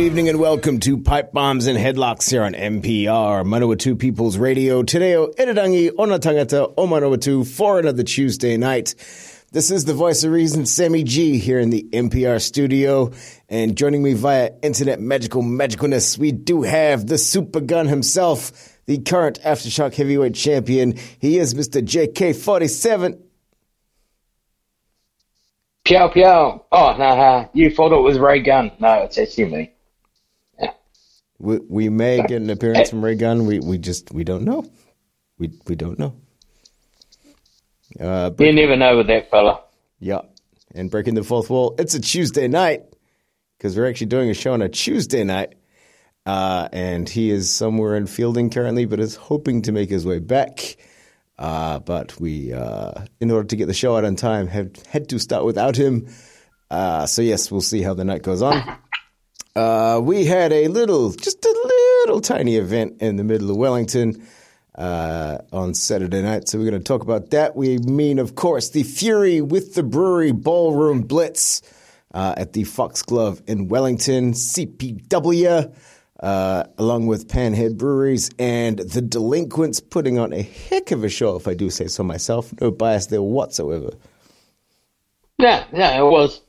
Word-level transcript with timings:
Good 0.00 0.06
evening 0.06 0.30
and 0.30 0.40
welcome 0.40 0.80
to 0.80 0.96
Pipe 0.96 1.30
Bombs 1.30 1.66
and 1.66 1.76
Headlocks 1.78 2.30
here 2.30 2.42
on 2.42 2.54
MPR, 2.54 3.44
Manawatu 3.44 3.98
People's 3.98 4.38
Radio. 4.38 4.82
Today, 4.82 5.14
o 5.14 5.28
Irirangi 5.38 5.90
Onatangata 5.90 6.72
o 6.74 6.86
Manawatu 6.86 7.46
for 7.46 7.78
another 7.78 8.02
Tuesday 8.02 8.56
night. 8.56 8.94
This 9.52 9.70
is 9.70 9.84
the 9.84 9.92
voice 9.92 10.24
of 10.24 10.32
reason, 10.32 10.64
Sammy 10.64 11.04
G, 11.04 11.36
here 11.36 11.58
in 11.58 11.68
the 11.68 11.82
MPR 11.92 12.40
studio. 12.40 13.10
And 13.50 13.76
joining 13.76 14.02
me 14.02 14.14
via 14.14 14.52
internet 14.62 15.00
magical 15.00 15.42
magicalness, 15.42 16.16
we 16.16 16.32
do 16.32 16.62
have 16.62 17.06
the 17.06 17.18
super 17.18 17.60
gun 17.60 17.86
himself, 17.86 18.80
the 18.86 18.96
current 19.00 19.38
Aftershock 19.44 19.94
heavyweight 19.94 20.34
champion. 20.34 20.94
He 21.18 21.36
is 21.36 21.52
Mr. 21.52 21.82
JK47. 21.82 23.20
Piao 25.84 26.10
Piao. 26.10 26.64
Oh, 26.72 26.96
no, 26.96 27.16
no, 27.16 27.50
you 27.52 27.68
thought 27.68 27.92
it 27.92 28.00
was 28.00 28.18
Ray 28.18 28.40
Gunn. 28.40 28.72
No, 28.80 29.02
it's 29.02 29.18
actually 29.18 29.44
me. 29.44 29.74
We, 31.40 31.58
we 31.68 31.88
may 31.88 32.18
get 32.18 32.42
an 32.42 32.50
appearance 32.50 32.90
from 32.90 33.02
Ray 33.02 33.14
Gunn. 33.14 33.46
We 33.46 33.60
we 33.60 33.78
just 33.78 34.12
we 34.12 34.24
don't 34.24 34.44
know. 34.44 34.70
We 35.38 35.50
we 35.66 35.74
don't 35.74 35.98
know. 35.98 36.14
Uh, 37.98 38.30
You 38.38 38.52
never 38.52 38.76
know 38.76 38.98
with 38.98 39.06
that 39.08 39.30
fella. 39.30 39.60
Yeah. 39.98 40.20
And 40.74 40.90
breaking 40.90 41.14
the 41.14 41.24
fourth 41.24 41.50
wall. 41.50 41.74
It's 41.78 41.94
a 41.94 42.00
Tuesday 42.00 42.46
night 42.46 42.82
because 43.58 43.76
we're 43.76 43.88
actually 43.88 44.06
doing 44.08 44.30
a 44.30 44.34
show 44.34 44.52
on 44.52 44.62
a 44.62 44.68
Tuesday 44.68 45.24
night. 45.24 45.54
Uh, 46.26 46.68
and 46.72 47.08
he 47.08 47.30
is 47.30 47.50
somewhere 47.52 47.96
in 47.96 48.04
Feilding 48.04 48.52
currently, 48.52 48.84
but 48.84 49.00
is 49.00 49.16
hoping 49.16 49.62
to 49.62 49.72
make 49.72 49.88
his 49.88 50.04
way 50.06 50.18
back. 50.18 50.76
Uh, 51.38 51.78
but 51.80 52.20
we, 52.20 52.52
uh, 52.52 52.92
in 53.18 53.30
order 53.30 53.48
to 53.48 53.56
get 53.56 53.66
the 53.66 53.74
show 53.74 53.96
out 53.96 54.04
on 54.04 54.14
time, 54.14 54.46
have 54.46 54.70
had 54.86 55.08
to 55.08 55.18
start 55.18 55.44
without 55.46 55.74
him. 55.74 56.06
Uh, 56.70 57.06
so 57.06 57.22
yes, 57.22 57.50
we'll 57.50 57.62
see 57.62 57.80
how 57.82 57.94
the 57.94 58.04
night 58.04 58.22
goes 58.22 58.42
on. 58.42 58.62
Uh, 59.56 60.00
we 60.02 60.24
had 60.24 60.52
a 60.52 60.68
little, 60.68 61.12
just 61.12 61.44
a 61.44 62.02
little 62.04 62.20
tiny 62.20 62.56
event 62.56 63.00
in 63.00 63.16
the 63.16 63.24
middle 63.24 63.50
of 63.50 63.56
Wellington 63.56 64.26
uh, 64.76 65.38
on 65.52 65.74
Saturday 65.74 66.22
night. 66.22 66.48
So 66.48 66.58
we're 66.58 66.70
going 66.70 66.80
to 66.80 66.84
talk 66.84 67.02
about 67.02 67.30
that. 67.30 67.56
We 67.56 67.78
mean, 67.78 68.18
of 68.18 68.34
course, 68.34 68.70
the 68.70 68.82
Fury 68.82 69.40
with 69.40 69.74
the 69.74 69.82
Brewery 69.82 70.32
Ballroom 70.32 71.02
Blitz 71.02 71.62
uh, 72.14 72.34
at 72.36 72.52
the 72.52 72.64
Foxglove 72.64 73.42
in 73.46 73.68
Wellington, 73.68 74.32
CPW, 74.32 75.74
uh, 76.20 76.64
along 76.78 77.06
with 77.06 77.28
Panhead 77.28 77.76
Breweries 77.76 78.30
and 78.38 78.78
the 78.78 79.02
Delinquents 79.02 79.80
putting 79.80 80.18
on 80.18 80.32
a 80.32 80.42
heck 80.42 80.90
of 80.90 81.02
a 81.02 81.08
show, 81.08 81.36
if 81.36 81.48
I 81.48 81.54
do 81.54 81.70
say 81.70 81.86
so 81.86 82.02
myself. 82.02 82.52
No 82.60 82.70
bias 82.70 83.06
there 83.06 83.22
whatsoever. 83.22 83.90
Yeah, 85.38 85.64
yeah, 85.72 85.98
it 85.98 86.04
was. 86.04 86.40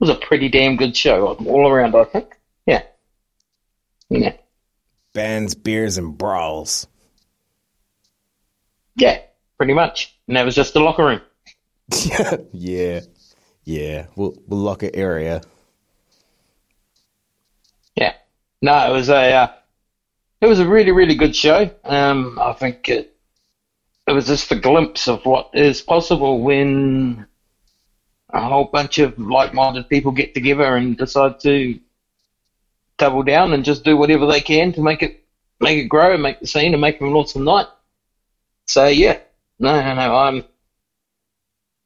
It 0.00 0.08
was 0.08 0.10
a 0.10 0.16
pretty 0.16 0.48
damn 0.48 0.76
good 0.76 0.96
show 0.96 1.34
all 1.34 1.68
around, 1.68 1.94
I 1.94 2.04
think. 2.04 2.36
Yeah. 2.66 2.82
Yeah. 4.10 4.34
Bands, 5.12 5.54
beers, 5.54 5.98
and 5.98 6.18
brawls. 6.18 6.86
Yeah, 8.96 9.20
pretty 9.56 9.74
much. 9.74 10.16
And 10.26 10.36
that 10.36 10.44
was 10.44 10.54
just 10.54 10.74
the 10.74 10.80
locker 10.80 11.04
room. 11.04 11.20
yeah, 12.52 13.00
yeah. 13.64 14.06
We'll, 14.16 14.36
we'll 14.46 14.60
lock 14.60 14.82
an 14.82 14.90
area. 14.94 15.42
Yeah. 17.94 18.14
No, 18.62 18.90
it 18.90 18.92
was 18.92 19.08
a 19.08 19.32
uh, 19.32 19.52
it 20.40 20.46
was 20.46 20.58
a 20.58 20.66
really 20.66 20.90
really 20.90 21.14
good 21.14 21.36
show. 21.36 21.70
Um, 21.84 22.38
I 22.40 22.52
think 22.54 22.88
it 22.88 23.16
it 24.06 24.12
was 24.12 24.26
just 24.26 24.50
a 24.52 24.56
glimpse 24.56 25.08
of 25.08 25.24
what 25.24 25.50
is 25.54 25.82
possible 25.82 26.40
when 26.42 27.26
a 28.34 28.40
whole 28.40 28.64
bunch 28.64 28.98
of 28.98 29.18
like-minded 29.18 29.88
people 29.88 30.10
get 30.10 30.34
together 30.34 30.76
and 30.76 30.98
decide 30.98 31.38
to 31.40 31.78
double 32.98 33.22
down 33.22 33.52
and 33.52 33.64
just 33.64 33.84
do 33.84 33.96
whatever 33.96 34.26
they 34.26 34.40
can 34.40 34.72
to 34.72 34.82
make 34.82 35.02
it 35.02 35.24
make 35.60 35.78
it 35.78 35.88
grow 35.88 36.12
and 36.12 36.22
make 36.22 36.40
the 36.40 36.46
scene 36.46 36.74
and 36.74 36.80
make 36.80 36.96
it 36.96 37.02
an 37.02 37.12
awesome 37.12 37.44
night. 37.44 37.66
So 38.66 38.86
yeah, 38.88 39.18
no, 39.58 39.80
no, 39.80 39.94
no. 39.94 40.16
I'm 40.16 40.44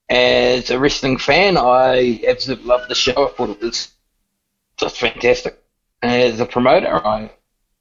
as 0.09 0.70
a 0.70 0.78
wrestling 0.78 1.19
fan, 1.19 1.59
I 1.59 2.22
absolutely 2.26 2.65
loved 2.65 2.88
the 2.88 2.94
show. 2.94 3.28
I 3.28 3.30
thought 3.30 3.50
it 3.50 3.60
was 3.60 3.92
just 4.78 4.98
fantastic. 4.98 5.62
As 6.00 6.41
a 6.41 6.47
promoter, 6.47 7.06
I 7.06 7.30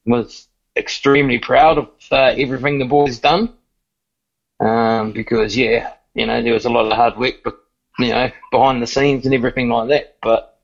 was 0.06 0.48
extremely 0.76 1.40
proud 1.40 1.78
of 1.78 1.90
uh, 2.12 2.34
everything 2.38 2.80
the 2.80 2.86
boys 2.86 3.20
done. 3.20 3.54
Um, 4.60 5.14
because 5.14 5.56
yeah, 5.56 5.94
you 6.16 6.26
know, 6.26 6.42
there 6.42 6.54
was 6.54 6.66
a 6.66 6.70
lot 6.70 6.92
of 6.92 6.98
hard 6.98 7.18
work, 7.18 7.36
but 7.44 7.64
you 8.00 8.10
know, 8.10 8.32
behind 8.52 8.82
the 8.82 8.88
scenes 8.88 9.26
and 9.26 9.34
everything 9.34 9.70
like 9.70 9.90
that. 9.90 10.18
But 10.22 10.60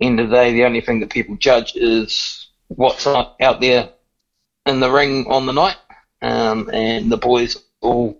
end 0.00 0.20
of 0.20 0.30
the 0.30 0.36
day, 0.36 0.52
the 0.52 0.64
only 0.64 0.80
thing 0.80 1.00
that 1.00 1.10
people 1.10 1.36
judge 1.36 1.74
is 1.74 2.48
what's 2.68 3.06
out 3.06 3.60
there 3.60 3.90
in 4.66 4.80
the 4.80 4.90
ring 4.90 5.26
on 5.28 5.46
the 5.46 5.52
night. 5.52 5.76
Um, 6.20 6.70
and 6.72 7.10
the 7.10 7.16
boys 7.16 7.56
all, 7.80 8.16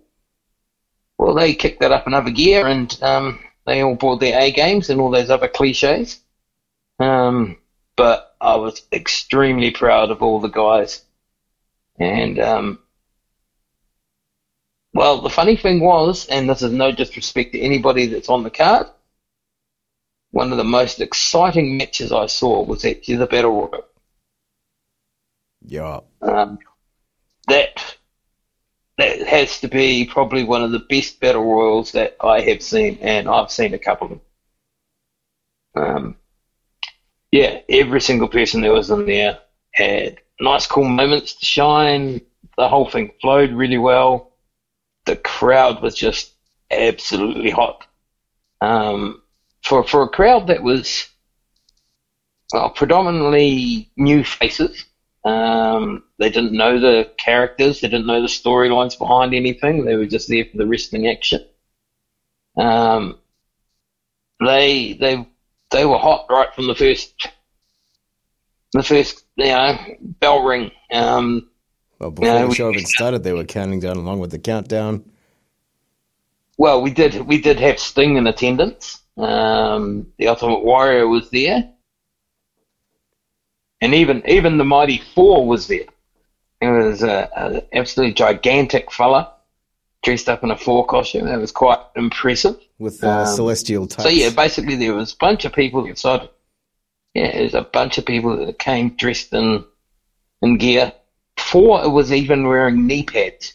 well, 1.17 1.35
they 1.35 1.53
kicked 1.53 1.79
that 1.81 1.91
up 1.91 2.05
another 2.05 2.31
gear 2.31 2.67
and 2.67 3.01
um, 3.01 3.39
they 3.65 3.81
all 3.81 3.95
brought 3.95 4.19
their 4.19 4.39
A 4.39 4.51
games 4.51 4.89
and 4.89 4.99
all 4.99 5.09
those 5.09 5.29
other 5.29 5.47
cliches. 5.47 6.19
Um, 6.99 7.57
but 7.95 8.35
I 8.41 8.55
was 8.55 8.81
extremely 8.91 9.71
proud 9.71 10.11
of 10.11 10.21
all 10.21 10.39
the 10.39 10.49
guys. 10.49 11.01
And, 11.97 12.39
um, 12.39 12.79
well, 14.93 15.21
the 15.21 15.29
funny 15.29 15.55
thing 15.55 15.79
was, 15.79 16.27
and 16.27 16.49
this 16.49 16.61
is 16.61 16.71
no 16.71 16.91
disrespect 16.91 17.53
to 17.53 17.59
anybody 17.59 18.05
that's 18.05 18.29
on 18.29 18.43
the 18.43 18.49
card, 18.49 18.87
one 20.31 20.51
of 20.51 20.57
the 20.57 20.63
most 20.63 20.99
exciting 20.99 21.77
matches 21.77 22.11
I 22.11 22.25
saw 22.25 22.63
was 22.63 22.85
actually 22.85 23.17
the 23.17 23.27
Battle 23.27 23.51
Royal. 23.51 23.85
Yeah. 25.65 25.99
Um, 26.21 26.59
that 27.47 27.95
that 28.97 29.27
has 29.27 29.59
to 29.61 29.67
be 29.67 30.05
probably 30.05 30.43
one 30.43 30.63
of 30.63 30.71
the 30.71 30.85
best 30.89 31.19
battle 31.19 31.43
royals 31.43 31.91
that 31.93 32.15
I 32.21 32.41
have 32.41 32.61
seen, 32.61 32.99
and 33.01 33.27
I've 33.27 33.51
seen 33.51 33.73
a 33.73 33.79
couple 33.79 34.07
of 34.07 34.11
them. 34.11 34.21
Um, 35.75 36.15
yeah, 37.31 37.61
every 37.69 38.01
single 38.01 38.27
person 38.27 38.61
that 38.61 38.71
was 38.71 38.91
in 38.91 39.05
there 39.07 39.39
had 39.71 40.19
nice, 40.39 40.67
cool 40.67 40.87
moments 40.87 41.33
to 41.35 41.45
shine. 41.45 42.21
The 42.57 42.69
whole 42.69 42.87
thing 42.89 43.11
flowed 43.19 43.51
really 43.51 43.79
well. 43.79 44.32
The 45.05 45.15
crowd 45.15 45.81
was 45.81 45.95
just 45.95 46.33
absolutely 46.71 47.49
hot. 47.49 47.85
Um, 48.61 49.21
for 49.63 49.83
for 49.83 50.03
a 50.03 50.09
crowd 50.09 50.47
that 50.47 50.63
was 50.63 51.07
well, 52.53 52.69
predominantly 52.69 53.89
new 53.97 54.23
faces. 54.23 54.85
Um, 55.25 56.03
they 56.19 56.29
didn't 56.29 56.53
know 56.53 56.79
the 56.79 57.11
characters. 57.17 57.81
They 57.81 57.87
didn't 57.87 58.07
know 58.07 58.21
the 58.21 58.27
storylines 58.27 58.97
behind 58.97 59.33
anything. 59.33 59.85
They 59.85 59.95
were 59.95 60.05
just 60.05 60.27
there 60.27 60.45
for 60.45 60.57
the 60.57 60.67
wrestling 60.67 61.07
action. 61.07 61.45
Um, 62.57 63.19
they 64.39 64.93
they 64.93 65.27
they 65.71 65.85
were 65.85 65.97
hot 65.97 66.27
right 66.29 66.53
from 66.53 66.67
the 66.67 66.75
first 66.75 67.27
the 68.73 68.83
first 68.83 69.23
you 69.35 69.45
know 69.45 69.77
bell 70.01 70.43
ring. 70.43 70.71
Um, 70.91 71.49
Well, 72.03 72.11
before 72.11 72.39
the 72.39 72.47
we- 72.47 72.55
show 72.55 72.71
even 72.71 72.85
started, 72.85 73.23
they 73.23 73.33
were 73.33 73.43
counting 73.45 73.79
down 73.79 73.97
along 73.97 74.19
with 74.19 74.31
the 74.31 74.39
countdown. 74.39 75.03
well, 76.57 76.81
we 76.81 76.91
did 76.91 77.21
we 77.27 77.39
did 77.41 77.59
have 77.59 77.79
Sting 77.79 78.17
in 78.17 78.27
attendance. 78.27 79.01
Um, 79.17 80.07
the 80.17 80.27
Ultimate 80.27 80.63
Warrior 80.63 81.07
was 81.07 81.29
there, 81.29 81.69
and 83.81 83.93
even 83.93 84.23
even 84.27 84.57
the 84.57 84.63
Mighty 84.63 85.01
Four 85.13 85.45
was 85.47 85.67
there. 85.67 85.85
It 86.61 86.69
was 86.69 87.03
a, 87.03 87.29
a 87.35 87.77
absolutely 87.77 88.13
gigantic 88.13 88.91
fella 88.91 89.33
dressed 90.01 90.29
up 90.29 90.43
in 90.43 90.51
a 90.51 90.57
four 90.57 90.85
costume. 90.85 91.25
That 91.25 91.39
was 91.39 91.51
quite 91.51 91.79
impressive. 91.95 92.57
with 92.79 93.03
uh, 93.03 93.09
Um, 93.21 93.25
celestial 93.27 93.87
types. 93.87 94.03
So 94.03 94.09
yeah, 94.09 94.29
basically 94.29 94.75
there 94.77 94.93
was 94.93 95.13
a 95.13 95.17
bunch 95.17 95.45
of 95.45 95.53
people 95.53 95.83
that 95.83 95.95
decided. 95.95 96.29
Yeah, 97.13 97.31
there's 97.33 97.53
a 97.53 97.61
bunch 97.61 97.97
of 97.97 98.05
people 98.05 98.37
that 98.45 98.57
came 98.59 98.89
dressed 98.95 99.33
in 99.33 99.63
in 100.41 100.57
gear. 100.57 100.93
Four 101.51 101.89
was 101.91 102.11
even 102.11 102.47
wearing 102.47 102.87
knee 102.87 103.03
pads. 103.03 103.53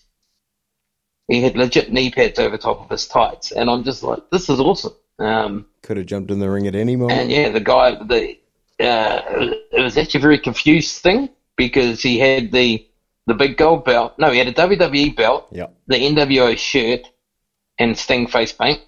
He 1.28 1.42
had 1.42 1.56
legit 1.56 1.92
knee 1.92 2.10
pads 2.10 2.38
over 2.38 2.56
top 2.56 2.80
of 2.80 2.88
his 2.90 3.06
tights, 3.06 3.52
and 3.52 3.68
I'm 3.68 3.84
just 3.84 4.02
like, 4.02 4.20
this 4.30 4.48
is 4.48 4.60
awesome. 4.60 4.94
Um, 5.18 5.66
Could 5.82 5.96
have 5.98 6.06
jumped 6.06 6.30
in 6.30 6.38
the 6.38 6.48
ring 6.48 6.66
at 6.66 6.74
any 6.74 6.96
moment. 6.96 7.20
and 7.20 7.30
yeah, 7.30 7.48
the 7.50 7.60
guy, 7.60 7.90
the 8.02 8.38
uh, 8.80 9.20
it 9.72 9.82
was 9.82 9.98
actually 9.98 10.20
a 10.20 10.22
very 10.22 10.38
confused 10.38 11.02
thing 11.02 11.28
because 11.56 12.00
he 12.00 12.18
had 12.18 12.52
the 12.52 12.86
the 13.26 13.34
big 13.34 13.56
gold 13.58 13.84
belt. 13.84 14.14
No, 14.18 14.30
he 14.30 14.38
had 14.38 14.48
a 14.48 14.52
WWE 14.54 15.14
belt, 15.16 15.48
Yep. 15.52 15.74
the 15.88 15.96
NWO 15.96 16.56
shirt, 16.56 17.02
and 17.78 17.98
Sting 17.98 18.26
face 18.28 18.52
paint. 18.52 18.80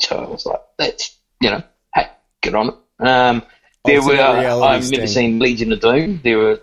So 0.00 0.16
I 0.16 0.28
was 0.28 0.46
like, 0.46 0.60
that's 0.78 1.16
you 1.40 1.50
know, 1.50 1.62
hey, 1.94 2.08
get 2.42 2.54
on 2.54 2.68
it. 2.70 2.74
Um, 3.06 3.42
there 3.84 4.02
were 4.02 4.14
I've 4.20 4.90
never 4.90 5.06
seen 5.06 5.38
Legion 5.38 5.72
of 5.72 5.80
Doom. 5.80 6.20
There 6.24 6.38
were, 6.38 6.60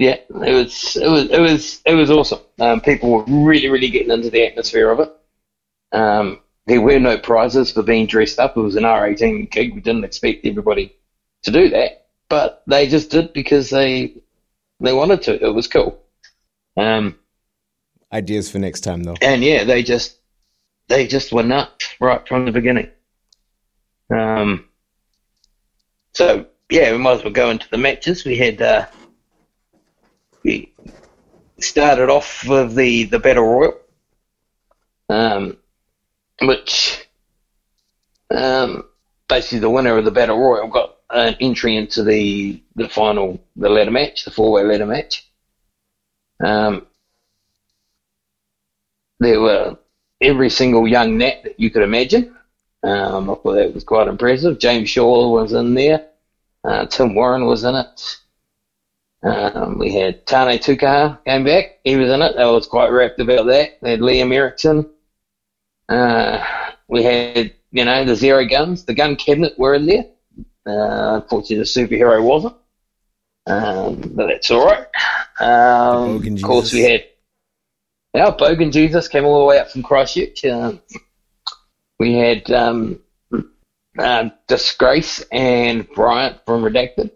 yeah, 0.00 0.16
it 0.30 0.54
was 0.54 0.96
it 0.96 1.08
was 1.08 1.30
it 1.30 1.40
was 1.40 1.82
it 1.84 1.94
was 1.94 2.10
awesome. 2.10 2.40
Um, 2.58 2.80
people 2.80 3.10
were 3.10 3.24
really 3.24 3.68
really 3.68 3.90
getting 3.90 4.10
into 4.10 4.30
the 4.30 4.46
atmosphere 4.46 4.90
of 4.90 5.00
it. 5.00 5.14
Um, 5.92 6.40
there 6.66 6.80
were 6.80 6.98
no 6.98 7.18
prizes 7.18 7.70
for 7.70 7.82
being 7.82 8.06
dressed 8.06 8.38
up. 8.38 8.56
It 8.56 8.60
was 8.62 8.76
an 8.76 8.84
R18 8.84 9.50
gig. 9.50 9.74
We 9.74 9.82
didn't 9.82 10.04
expect 10.04 10.46
everybody 10.46 10.96
to 11.42 11.50
do 11.50 11.68
that, 11.68 12.06
but 12.30 12.62
they 12.66 12.88
just 12.88 13.10
did 13.10 13.34
because 13.34 13.68
they 13.68 14.14
they 14.80 14.94
wanted 14.94 15.20
to. 15.24 15.44
It 15.44 15.52
was 15.54 15.68
cool. 15.68 16.02
Um, 16.78 17.18
Ideas 18.10 18.50
for 18.50 18.58
next 18.58 18.80
time, 18.80 19.02
though. 19.02 19.16
and 19.20 19.44
yeah, 19.44 19.64
they 19.64 19.82
just 19.82 20.16
they 20.88 21.06
just 21.06 21.30
were 21.30 21.42
nuts 21.42 21.94
right 22.00 22.26
from 22.26 22.46
the 22.46 22.52
beginning. 22.52 22.88
Um, 24.08 24.64
so 26.14 26.46
yeah, 26.70 26.90
we 26.90 26.96
might 26.96 27.18
as 27.18 27.24
well 27.24 27.34
go 27.34 27.50
into 27.50 27.68
the 27.68 27.76
matches. 27.76 28.24
We 28.24 28.38
had 28.38 28.62
uh, 28.62 28.86
we 30.42 30.72
started 31.58 32.08
off 32.10 32.46
with 32.48 32.74
the 32.74 33.04
the 33.04 33.18
battle 33.18 33.44
royal, 33.44 33.74
um, 35.08 35.56
which 36.42 37.08
um, 38.34 38.84
basically 39.28 39.58
the 39.58 39.70
winner 39.70 39.96
of 39.98 40.04
the 40.04 40.10
battle 40.10 40.38
royal 40.38 40.68
got 40.68 40.96
an 41.10 41.36
entry 41.40 41.76
into 41.76 42.02
the 42.02 42.62
the 42.76 42.88
final 42.88 43.40
the 43.56 43.68
ladder 43.68 43.90
match, 43.90 44.24
the 44.24 44.30
four 44.30 44.52
way 44.52 44.64
ladder 44.64 44.86
match. 44.86 45.26
Um, 46.42 46.86
there 49.18 49.40
were 49.40 49.76
every 50.20 50.50
single 50.50 50.88
young 50.88 51.18
nat 51.18 51.42
that 51.44 51.60
you 51.60 51.70
could 51.70 51.82
imagine. 51.82 52.34
Um, 52.82 53.30
I 53.30 53.34
thought 53.34 53.54
that 53.54 53.74
was 53.74 53.84
quite 53.84 54.08
impressive. 54.08 54.58
James 54.58 54.88
Shaw 54.88 55.28
was 55.28 55.52
in 55.52 55.74
there. 55.74 56.06
Uh, 56.64 56.86
Tim 56.86 57.14
Warren 57.14 57.46
was 57.46 57.64
in 57.64 57.74
it. 57.74 58.16
Um, 59.22 59.78
we 59.78 59.92
had 59.92 60.26
Tane 60.26 60.58
Tukaha 60.58 61.22
came 61.24 61.44
back. 61.44 61.80
He 61.84 61.96
was 61.96 62.10
in 62.10 62.22
it. 62.22 62.36
I 62.36 62.46
was 62.46 62.66
quite 62.66 62.88
wrapped 62.88 63.20
about 63.20 63.46
that. 63.46 63.78
We 63.82 63.90
had 63.90 64.00
Liam 64.00 64.32
Erickson. 64.32 64.90
Uh, 65.88 66.44
we 66.88 67.02
had, 67.02 67.52
you 67.70 67.84
know, 67.84 68.04
the 68.04 68.16
Zero 68.16 68.46
Guns. 68.46 68.84
The 68.84 68.94
gun 68.94 69.16
cabinet 69.16 69.58
were 69.58 69.74
in 69.74 69.86
there. 69.86 70.06
Uh, 70.66 71.20
unfortunately, 71.20 71.58
the 71.58 71.64
superhero 71.64 72.22
wasn't. 72.22 72.56
Um, 73.46 73.96
but 74.14 74.28
that's 74.28 74.50
all 74.50 74.66
right. 74.66 74.86
Um, 75.40 76.24
of 76.26 76.42
course, 76.42 76.72
we 76.72 76.82
had 76.82 77.04
yeah, 78.14 78.34
Bogan 78.36 78.72
Jesus 78.72 79.08
came 79.08 79.24
all 79.24 79.38
the 79.38 79.44
way 79.44 79.58
up 79.58 79.70
from 79.70 79.82
Christchurch. 79.82 80.44
Um, 80.44 80.80
we 81.98 82.14
had 82.14 82.50
um, 82.50 83.00
uh, 83.98 84.30
Disgrace 84.48 85.24
and 85.30 85.88
Bryant 85.88 86.38
from 86.44 86.62
Redacted. 86.62 87.12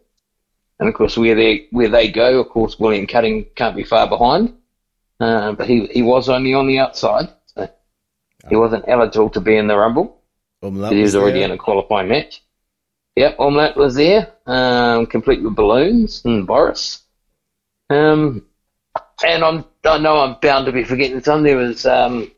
And 0.84 0.90
of 0.90 0.98
course, 0.98 1.16
where 1.16 1.34
they 1.34 1.66
where 1.70 1.88
they 1.88 2.10
go, 2.10 2.40
of 2.40 2.50
course, 2.50 2.78
William 2.78 3.06
Cutting 3.06 3.46
can't 3.54 3.75
be 3.75 3.84
far 3.84 4.06
behind. 4.06 4.52
Uh, 5.19 5.52
but 5.52 5.66
he 5.66 5.86
he 5.86 6.02
was 6.02 6.28
only 6.28 6.52
on 6.52 6.66
the 6.66 6.78
outside, 6.78 7.31
so 7.46 7.70
he 8.50 8.56
wasn't 8.56 8.84
eligible 8.86 9.31
to 9.31 9.40
be 9.40 9.56
in 9.56 9.66
the 9.66 9.78
Rumble. 9.78 10.20
Umlaut 10.62 10.92
He 10.92 11.00
was 11.00 11.16
already 11.16 11.38
there. 11.38 11.48
in 11.48 11.54
a 11.54 11.56
qualifying 11.56 12.08
match. 12.08 12.42
Yep, 13.16 13.36
Omelette 13.38 13.76
was 13.78 13.94
there, 13.94 14.31
um, 14.46 15.06
complete 15.06 15.42
with 15.42 15.54
balloons 15.54 16.22
and 16.26 16.46
Boris. 16.46 17.02
Um, 17.88 18.44
and 19.25 19.42
I'm, 19.42 19.64
I 19.84 19.96
know 19.96 20.19
I'm 20.19 20.37
bound 20.42 20.66
to 20.66 20.72
be 20.72 20.84
forgetting 20.84 21.22
some. 21.22 21.44
There 21.44 21.56
was 21.56 21.87
um, 21.87 22.30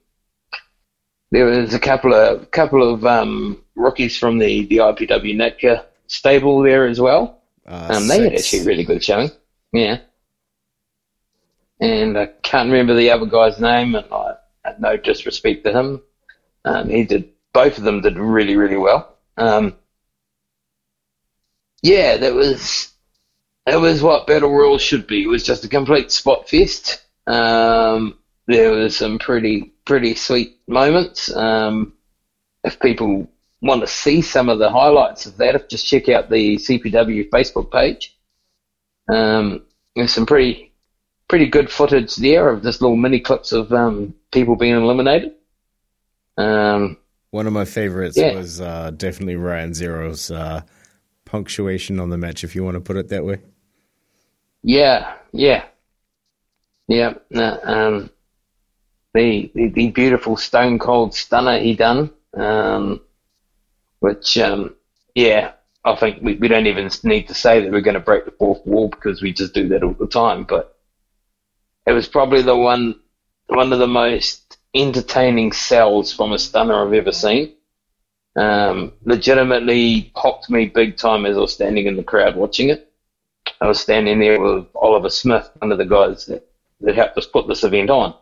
there 1.32 1.46
was 1.46 1.74
a 1.74 1.80
couple 1.80 2.14
of 2.14 2.48
couple 2.52 2.94
of 2.94 3.04
um, 3.04 3.60
rookies 3.74 4.16
from 4.16 4.38
the 4.38 4.66
the 4.66 4.76
IPW 4.76 5.34
Netca 5.34 5.84
stable 6.06 6.62
there 6.62 6.86
as 6.86 7.00
well. 7.00 7.35
Uh, 7.66 7.88
Um, 7.90 8.08
they 8.08 8.22
had 8.22 8.34
actually 8.34 8.60
a 8.60 8.64
really 8.64 8.84
good 8.84 9.02
showing. 9.02 9.30
Yeah. 9.72 9.98
And 11.80 12.16
I 12.16 12.26
can't 12.42 12.70
remember 12.70 12.94
the 12.94 13.10
other 13.10 13.26
guy's 13.26 13.60
name, 13.60 13.94
and 13.94 14.06
I 14.10 14.34
had 14.64 14.80
no 14.80 14.96
disrespect 14.96 15.64
to 15.64 15.72
him. 15.72 16.02
Um, 16.64 16.88
he 16.88 17.04
did, 17.04 17.30
both 17.52 17.78
of 17.78 17.84
them 17.84 18.00
did 18.00 18.18
really, 18.18 18.56
really 18.56 18.78
well. 18.78 19.16
Um, 19.36 19.76
yeah, 21.82 22.16
that 22.16 22.34
was, 22.34 22.92
that 23.66 23.80
was 23.80 24.02
what 24.02 24.26
Battle 24.26 24.50
Royal 24.50 24.78
should 24.78 25.06
be. 25.06 25.22
It 25.24 25.28
was 25.28 25.44
just 25.44 25.64
a 25.64 25.68
complete 25.68 26.10
spot 26.10 26.48
fest. 26.48 27.04
Um, 27.26 28.18
there 28.46 28.70
was 28.70 28.96
some 28.96 29.18
pretty, 29.18 29.74
pretty 29.84 30.14
sweet 30.14 30.58
moments. 30.66 31.34
Um, 31.34 31.92
if 32.64 32.80
people 32.80 33.28
want 33.66 33.80
to 33.82 33.86
see 33.86 34.22
some 34.22 34.48
of 34.48 34.58
the 34.58 34.70
highlights 34.70 35.26
of 35.26 35.36
that, 35.38 35.68
just 35.68 35.86
check 35.86 36.08
out 36.08 36.30
the 36.30 36.56
CPW 36.56 37.28
Facebook 37.30 37.70
page. 37.70 38.16
Um, 39.08 39.62
there's 39.94 40.12
some 40.12 40.26
pretty 40.26 40.72
pretty 41.28 41.46
good 41.46 41.70
footage 41.70 42.14
there 42.16 42.48
of 42.50 42.62
just 42.62 42.80
little 42.80 42.96
mini 42.96 43.18
clips 43.20 43.52
of 43.52 43.72
um, 43.72 44.14
people 44.32 44.54
being 44.56 44.74
eliminated. 44.76 45.32
Um, 46.38 46.96
One 47.30 47.46
of 47.46 47.52
my 47.52 47.64
favorites 47.64 48.16
Yeah. 48.16 48.34
was 48.34 48.60
uh, 48.60 48.90
definitely 48.96 49.36
Ryan 49.36 49.74
Zero's 49.74 50.30
uh, 50.30 50.62
punctuation 51.24 51.98
on 51.98 52.10
the 52.10 52.16
match, 52.16 52.44
if 52.44 52.54
you 52.54 52.62
want 52.62 52.74
to 52.76 52.80
put 52.80 52.96
it 52.96 53.08
that 53.08 53.24
way. 53.24 53.38
yeah, 54.62 55.14
yeah, 55.32 55.64
yeah. 56.88 57.14
no, 57.30 57.58
um, 57.64 58.10
the, 59.14 59.50
the 59.54 59.68
the 59.70 59.90
beautiful 59.90 60.36
Stone 60.36 60.78
Cold 60.78 61.14
Stunner 61.14 61.58
he 61.58 61.74
done, 61.74 62.10
um, 62.34 63.00
which 64.06 64.38
um, 64.38 64.76
yeah, 65.16 65.52
I 65.84 65.96
think 65.96 66.22
we, 66.22 66.34
we 66.36 66.46
don't 66.46 66.68
even 66.68 66.88
need 67.02 67.26
to 67.26 67.34
say 67.34 67.60
that 67.60 67.72
we're 67.72 67.80
going 67.80 67.94
to 67.94 68.00
break 68.00 68.24
the 68.24 68.30
fourth 68.30 68.64
wall 68.64 68.88
because 68.88 69.20
we 69.20 69.32
just 69.32 69.52
do 69.52 69.66
that 69.70 69.82
all 69.82 69.94
the 69.94 70.06
time. 70.06 70.44
But 70.44 70.78
it 71.86 71.92
was 71.92 72.06
probably 72.06 72.42
the 72.42 72.56
one 72.56 73.00
one 73.48 73.72
of 73.72 73.80
the 73.80 73.88
most 73.88 74.58
entertaining 74.74 75.50
sells 75.50 76.12
from 76.12 76.30
a 76.30 76.38
stunner 76.38 76.86
I've 76.86 76.92
ever 76.92 77.10
seen. 77.10 77.54
Um, 78.36 78.92
legitimately 79.04 80.12
popped 80.14 80.50
me 80.50 80.66
big 80.66 80.96
time 80.96 81.26
as 81.26 81.36
I 81.36 81.40
was 81.40 81.54
standing 81.54 81.86
in 81.86 81.96
the 81.96 82.04
crowd 82.04 82.36
watching 82.36 82.68
it. 82.68 82.92
I 83.60 83.66
was 83.66 83.80
standing 83.80 84.20
there 84.20 84.40
with 84.40 84.66
Oliver 84.76 85.10
Smith, 85.10 85.50
one 85.58 85.72
of 85.72 85.78
the 85.78 85.84
guys 85.84 86.26
that, 86.26 86.48
that 86.82 86.94
helped 86.94 87.18
us 87.18 87.26
put 87.26 87.48
this 87.48 87.64
event 87.64 87.90
on. 87.90 88.14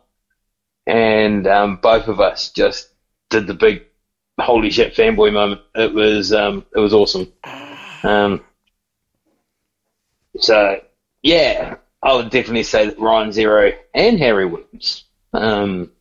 And 0.87 1.45
um, 1.45 1.75
both 1.77 2.07
of 2.07 2.19
us 2.19 2.49
just 2.49 2.89
did 3.29 3.45
the 3.45 3.53
big 3.53 3.83
holy 4.39 4.69
shit 4.69 4.95
fanboy 4.95 5.33
moment. 5.33 5.61
It 5.75 5.93
was 5.93 6.33
um, 6.33 6.65
it 6.75 6.79
was 6.79 6.93
awesome. 6.93 7.31
Um, 8.03 8.43
so 10.37 10.81
yeah, 11.21 11.75
I 12.03 12.13
would 12.13 12.29
definitely 12.29 12.63
say 12.63 12.87
that 12.87 12.99
Ryan 12.99 13.31
Zero 13.31 13.71
and 13.93 14.19
Harry 14.19 14.45
Williams 14.45 15.05
um, 15.33 15.91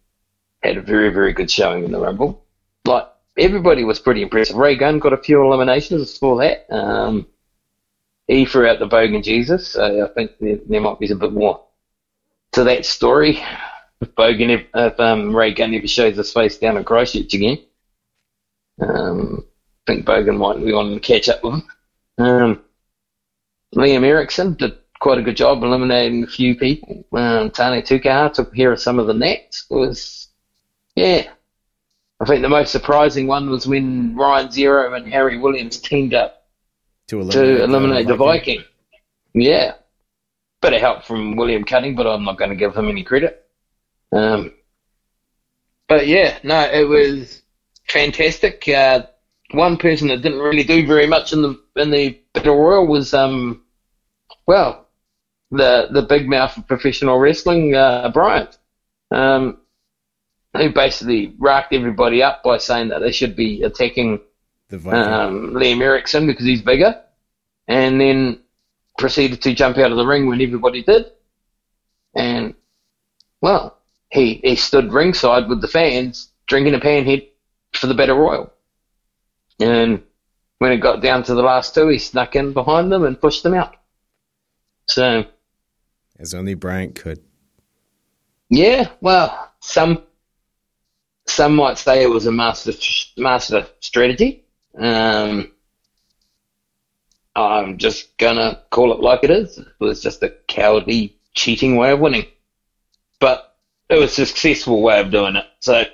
had 0.63 0.77
a 0.77 0.83
very 0.83 1.11
very 1.11 1.33
good 1.33 1.51
showing 1.51 1.85
in 1.85 1.93
the 1.93 2.01
Rumble. 2.01 2.45
Like 2.85 3.09
everybody 3.39 3.85
was 3.85 3.99
pretty 3.99 4.23
impressive. 4.23 4.57
Ray 4.57 4.77
Gunn 4.77 4.99
got 4.99 5.13
a 5.13 5.19
few 5.19 5.43
eliminations. 5.43 6.15
Saw 6.15 6.37
that. 6.39 6.67
Um, 6.75 7.27
he 8.27 8.47
threw 8.47 8.67
out 8.67 8.79
the 8.79 8.89
Bogan 8.89 9.23
Jesus. 9.23 9.69
So 9.69 10.05
I 10.05 10.09
think 10.15 10.33
there, 10.41 10.59
there 10.67 10.81
might 10.81 10.99
be 10.99 11.11
a 11.11 11.17
bit 11.17 11.33
more 11.33 11.63
to 12.53 12.65
that 12.65 12.87
story. 12.87 13.43
If 14.01 14.15
Bogan, 14.15 14.51
if, 14.51 14.67
if 14.75 15.01
um, 15.01 15.35
Ray 15.35 15.53
Gunn 15.55 15.75
ever 15.75 15.87
shows 15.87 16.17
his 16.17 16.33
face 16.33 16.59
down 16.59 16.77
in 16.77 16.85
Christchurch 16.85 17.33
again, 17.35 17.59
um, 18.81 19.45
I 19.87 19.93
think 19.93 20.07
Bogan 20.07 20.39
might 20.39 20.65
be 20.65 20.73
wanting 20.73 20.95
to 20.95 21.01
catch 21.01 21.29
up 21.29 21.43
with 21.45 21.55
him. 21.55 21.63
Um, 22.19 22.65
Liam 23.75 24.05
Erickson 24.05 24.55
did 24.55 24.79
quite 25.01 25.19
a 25.19 25.23
good 25.23 25.37
job 25.37 25.63
eliminating 25.63 26.25
a 26.25 26.27
few 26.27 26.57
people. 26.57 27.05
Um, 27.13 27.51
Tane 27.51 27.83
Tukaha 27.83 28.33
took 28.33 28.55
care 28.55 28.73
of 28.73 28.81
some 28.81 28.99
of 28.99 29.07
the 29.07 29.15
nets. 29.15 29.67
It 29.71 29.75
was, 29.75 30.29
yeah. 30.95 31.29
I 32.21 32.25
think 32.25 32.43
the 32.43 32.49
most 32.49 32.71
surprising 32.73 33.27
one 33.27 33.51
was 33.51 33.67
when 33.67 34.17
Ryan 34.17 34.51
Zero 34.51 34.95
and 34.95 35.13
Harry 35.13 35.39
Williams 35.39 35.79
teamed 35.79 36.15
up 36.15 36.47
To 37.09 37.21
eliminate, 37.21 37.59
to 37.59 37.65
eliminate 37.65 38.07
the 38.07 38.17
Viking. 38.17 38.65
Yeah. 39.35 39.75
Bit 40.63 40.75
of 40.75 40.81
help 40.81 41.05
from 41.05 41.37
William 41.37 41.65
Cutting, 41.65 41.97
but 41.97 42.07
I'm 42.07 42.25
not 42.25 42.39
going 42.39 42.51
to 42.51 42.57
give 42.57 42.75
him 42.75 42.89
any 42.89 43.03
credit. 43.03 43.45
Um, 44.13 44.55
but 45.89 46.07
yeah, 46.07 46.39
no, 46.45 46.61
it 46.61 46.89
was 46.89 47.43
fantastic. 47.95 48.69
Uh, 48.69 49.07
one 49.53 49.77
person 49.79 50.09
that 50.09 50.21
didn't 50.23 50.41
really 50.41 50.65
do 50.65 50.87
very 50.87 51.07
much 51.07 51.33
in 51.33 51.43
the 51.43 51.61
in 51.77 51.91
the 51.91 52.21
battle 52.35 52.57
royal 52.57 52.87
was 52.87 53.15
um, 53.15 53.63
well, 54.47 54.89
the 55.51 55.89
the 55.91 56.03
big 56.03 56.29
mouth 56.29 56.57
of 56.59 56.67
professional 56.67 57.19
wrestling, 57.19 57.75
uh, 57.75 58.11
Bryant. 58.13 58.59
Um, 59.11 59.59
who 60.57 60.73
basically 60.73 61.35
racked 61.39 61.73
everybody 61.73 62.23
up 62.23 62.43
by 62.43 62.59
saying 62.59 62.89
that 62.89 63.01
they 63.01 63.13
should 63.13 63.35
be 63.35 63.63
attacking 63.63 64.21
um, 64.73 65.55
Liam 65.55 65.81
Erickson 65.81 66.27
because 66.27 66.47
he's 66.47 66.63
bigger. 66.63 67.01
And 67.67 68.01
then 68.01 68.41
proceeded 68.99 69.43
to 69.43 69.55
jump 69.55 69.79
out 69.79 69.91
of 69.91 69.97
the 69.97 70.07
ring 70.07 70.27
when 70.27 70.41
everybody 70.41 70.83
did. 70.83 71.07
And, 72.15 72.55
well, 73.41 73.79
he, 74.11 74.41
he 74.45 74.55
stood 74.57 74.93
ringside 74.93 75.49
with 75.49 75.61
the 75.61 75.69
fans 75.69 76.31
drinking 76.47 76.75
a 76.75 76.81
panhead 76.81 77.29
for 77.77 77.87
the 77.87 77.95
better 77.95 78.15
Royal. 78.15 78.53
And 79.61 80.03
when 80.59 80.73
it 80.73 80.79
got 80.79 81.03
down 81.03 81.23
to 81.25 81.35
the 81.35 81.43
last 81.43 81.75
two, 81.75 81.89
he 81.89 81.99
snuck 81.99 82.37
in 82.37 82.53
behind 82.53 82.91
them 82.91 83.05
and 83.05 83.21
pushed 83.21 83.43
them 83.43 83.55
out. 83.55 83.77
So, 84.87 85.25
as 86.19 86.35
only 86.35 86.55
Bryant 86.55 86.95
could. 86.95 87.21
Yeah, 88.51 88.89
well, 89.01 89.53
some 89.61 90.03
some 91.27 91.57
might 91.57 91.79
say 91.79 92.03
it 92.03 92.11
was 92.11 92.27
a 92.27 92.33
master 92.33 92.73
master 93.17 93.67
strategy. 93.81 94.45
Um, 94.79 95.53
I'm 97.35 97.79
just 97.79 98.17
gonna 98.19 98.63
call 98.71 98.93
it 98.93 99.01
like 99.01 99.25
it 99.25 99.31
is. 99.31 99.59
It 99.59 99.67
was 99.81 100.03
just 100.03 100.23
a 100.23 100.35
cowardly, 100.47 101.17
cheating 101.35 101.77
way 101.77 101.91
of 101.93 102.01
winning, 102.01 102.27
but 103.19 103.57
it 103.89 103.99
was 103.99 104.19
a 104.19 104.27
successful 104.27 104.83
way 104.83 105.01
of 105.01 105.11
doing 105.11 105.37
it. 105.37 105.47
So, 105.61 105.85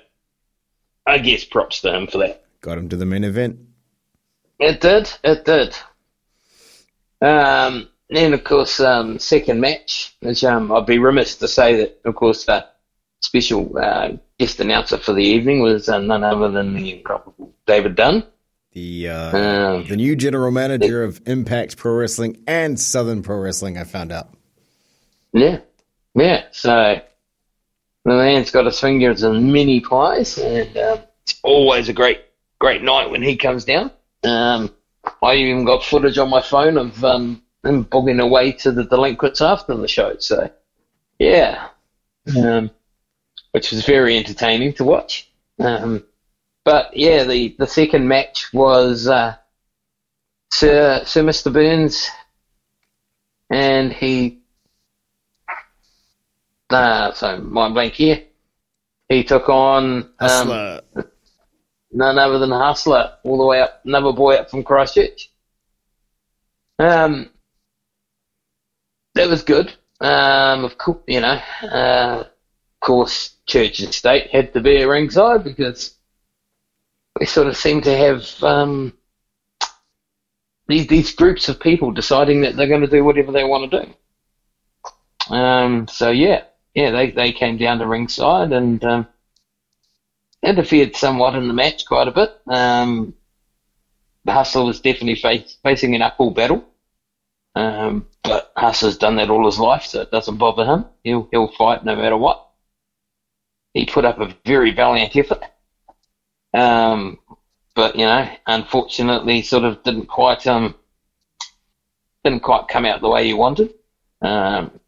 I 1.11 1.19
guess 1.19 1.45
props 1.45 1.81
to 1.81 1.95
him 1.95 2.07
for 2.07 2.19
that. 2.19 2.45
Got 2.61 2.79
him 2.79 2.89
to 2.91 2.97
the 2.97 3.07
main 3.07 3.25
event. 3.25 3.59
It 4.61 4.81
did. 4.81 5.11
It 5.25 5.45
did. 5.45 5.77
Um, 7.21 7.89
and 8.11 8.35
of 8.35 8.45
course, 8.45 8.79
um, 8.79 9.19
second 9.19 9.61
match, 9.61 10.15
which 10.21 10.45
um, 10.45 10.71
I'd 10.71 10.87
be 10.87 10.99
remiss 10.99 11.37
to 11.37 11.49
say 11.49 11.77
that, 11.77 12.01
of 12.05 12.15
course, 12.15 12.45
the 12.45 12.65
special 13.21 13.77
uh, 13.77 14.13
guest 14.39 14.61
announcer 14.61 14.99
for 14.99 15.13
the 15.13 15.25
evening 15.25 15.61
was 15.63 15.89
uh, 15.89 15.99
none 15.99 16.23
other 16.23 16.49
than 16.49 16.75
the 16.75 16.99
incomparable 16.99 17.53
David 17.67 17.97
Dunn. 17.97 18.25
The 18.73 19.09
uh, 19.09 19.37
um, 19.37 19.87
the 19.89 19.97
new 19.97 20.15
general 20.15 20.53
manager 20.53 21.03
of 21.03 21.21
Impact 21.27 21.77
Pro 21.77 21.93
Wrestling 21.93 22.45
and 22.47 22.79
Southern 22.79 23.23
Pro 23.23 23.37
Wrestling, 23.39 23.77
I 23.77 23.83
found 23.83 24.13
out. 24.13 24.33
Yeah, 25.33 25.59
yeah. 26.15 26.45
So 26.53 27.03
the 28.05 28.15
man's 28.15 28.51
got 28.51 28.67
his 28.67 28.81
fingers 28.81 29.23
in 29.23 29.53
many 29.53 29.81
pies, 29.81 30.39
and 30.39 30.77
um, 30.77 31.01
it's 31.23 31.39
always 31.43 31.89
a 31.89 31.93
great, 31.93 32.21
great 32.59 32.83
night 32.83 33.11
when 33.11 33.23
he 33.23 33.37
comes 33.37 33.65
down. 33.65 33.91
Um, 34.25 34.71
I 35.23 35.35
even 35.35 35.65
got 35.65 35.85
footage 35.85 36.19
on 36.19 36.31
my 36.31 36.41
phone 36.41 36.77
of 36.77 37.05
um, 37.05 37.43
him 37.65 37.85
bugging 37.85 38.23
away 38.23 38.53
to 38.53 38.73
the 38.73 38.85
delinquents 38.85 39.41
after 39.41 39.77
the 39.77 39.89
show. 39.89 40.17
So, 40.19 40.51
yeah, 41.19 41.69
um, 42.37 42.71
which 43.53 43.71
was 43.71 43.85
very 43.85 44.17
entertaining 44.17 44.75
to 44.75 44.85
watch. 44.85 45.31
Um, 45.59 46.05
but 46.65 46.97
yeah, 46.97 47.25
the, 47.25 47.55
the 47.59 47.67
second 47.67 48.09
match 48.09 48.53
was 48.53 49.09
uh, 49.09 49.37
Sir 50.53 51.03
Sir 51.05 51.23
Mr. 51.23 51.53
Burns, 51.53 52.09
and 53.51 53.93
he. 53.93 54.40
Uh, 56.71 57.13
so 57.13 57.39
my 57.39 57.69
blank 57.69 57.95
here. 57.95 58.25
He 59.09 59.25
took 59.25 59.49
on 59.49 60.09
um, 60.21 60.81
none 61.91 62.19
other 62.19 62.39
than 62.39 62.51
Hustler, 62.51 63.17
all 63.25 63.39
the 63.39 63.45
way 63.45 63.61
up, 63.61 63.81
another 63.85 64.13
boy 64.13 64.37
up 64.37 64.51
from 64.51 64.63
Christchurch. 64.63 65.31
Um, 66.79 67.31
that 69.15 69.29
was 69.29 69.43
good. 69.43 69.73
Um, 70.01 70.65
of 70.65 70.79
course, 70.79 71.03
you 71.09 71.21
know, 71.21 71.41
uh, 71.63 72.25
of 72.25 72.81
course, 72.81 73.35
Church 73.47 73.81
and 73.81 73.93
State 73.93 74.31
had 74.31 74.55
to 74.55 74.61
be 74.61 74.81
a 74.81 74.89
ringside 74.89 75.45
because 75.45 75.95
we 77.19 77.27
sort 77.27 77.49
of 77.49 77.57
seem 77.57 77.83
to 77.83 77.97
have 77.97 78.43
um, 78.43 78.97
these 80.69 80.87
these 80.87 81.13
groups 81.15 81.49
of 81.49 81.61
people 81.61 81.91
deciding 81.91 82.43
that 82.43 82.57
they're 82.57 82.69
going 82.69 82.81
to 82.81 82.87
do 82.87 83.05
whatever 83.05 83.33
they 83.33 83.45
want 83.45 83.71
to 83.71 83.83
do. 83.83 85.35
Um, 85.35 85.89
so 85.89 86.11
yeah, 86.11 86.45
yeah, 86.75 86.91
they 86.91 87.11
they 87.11 87.33
came 87.33 87.57
down 87.57 87.79
to 87.79 87.87
ringside 87.87 88.53
and 88.53 88.83
um, 88.85 89.07
interfered 90.43 90.97
somewhat 90.97 91.35
in 91.35 91.49
the 91.49 91.55
match 91.55 91.85
quite 91.87 92.09
a 92.09 92.13
bit. 92.13 92.31
Um, 92.49 93.15
Hustler 94.27 94.65
was 94.65 94.81
definitely 94.81 95.17
face, 95.17 95.57
facing 95.63 95.95
an 95.95 96.03
uphill 96.03 96.31
battle. 96.31 96.65
Um, 97.55 98.07
but 98.23 98.53
Hustler's 98.57 98.99
done 98.99 99.17
that 99.17 99.31
all 99.31 99.47
his 99.47 99.59
life, 99.59 99.85
so 99.85 100.03
it 100.03 100.11
doesn't 100.11 100.37
bother 100.37 100.65
him. 100.65 100.87
He'll 101.03 101.29
he'll 101.31 101.49
fight 101.49 101.85
no 101.85 101.97
matter 101.97 102.17
what. 102.17 102.47
He 103.75 103.87
put 103.87 104.05
up 104.05 104.21
a 104.21 104.35
very 104.45 104.73
valiant 104.73 105.17
effort. 105.17 105.43
Um, 106.55 107.19
but 107.75 107.97
you 107.97 108.05
know, 108.05 108.29
unfortunately, 108.47 109.43
sort 109.43 109.65
of 109.65 109.83
didn't 109.83 110.07
quite 110.07 110.47
um 110.47 110.75
didn't 112.25 112.43
quite 112.43 112.69
come 112.69 112.85
out 112.85 113.01
the 113.01 113.09
way 113.09 113.27
he 113.27 113.35
wanted. 113.35 113.75
Um, 114.23 114.80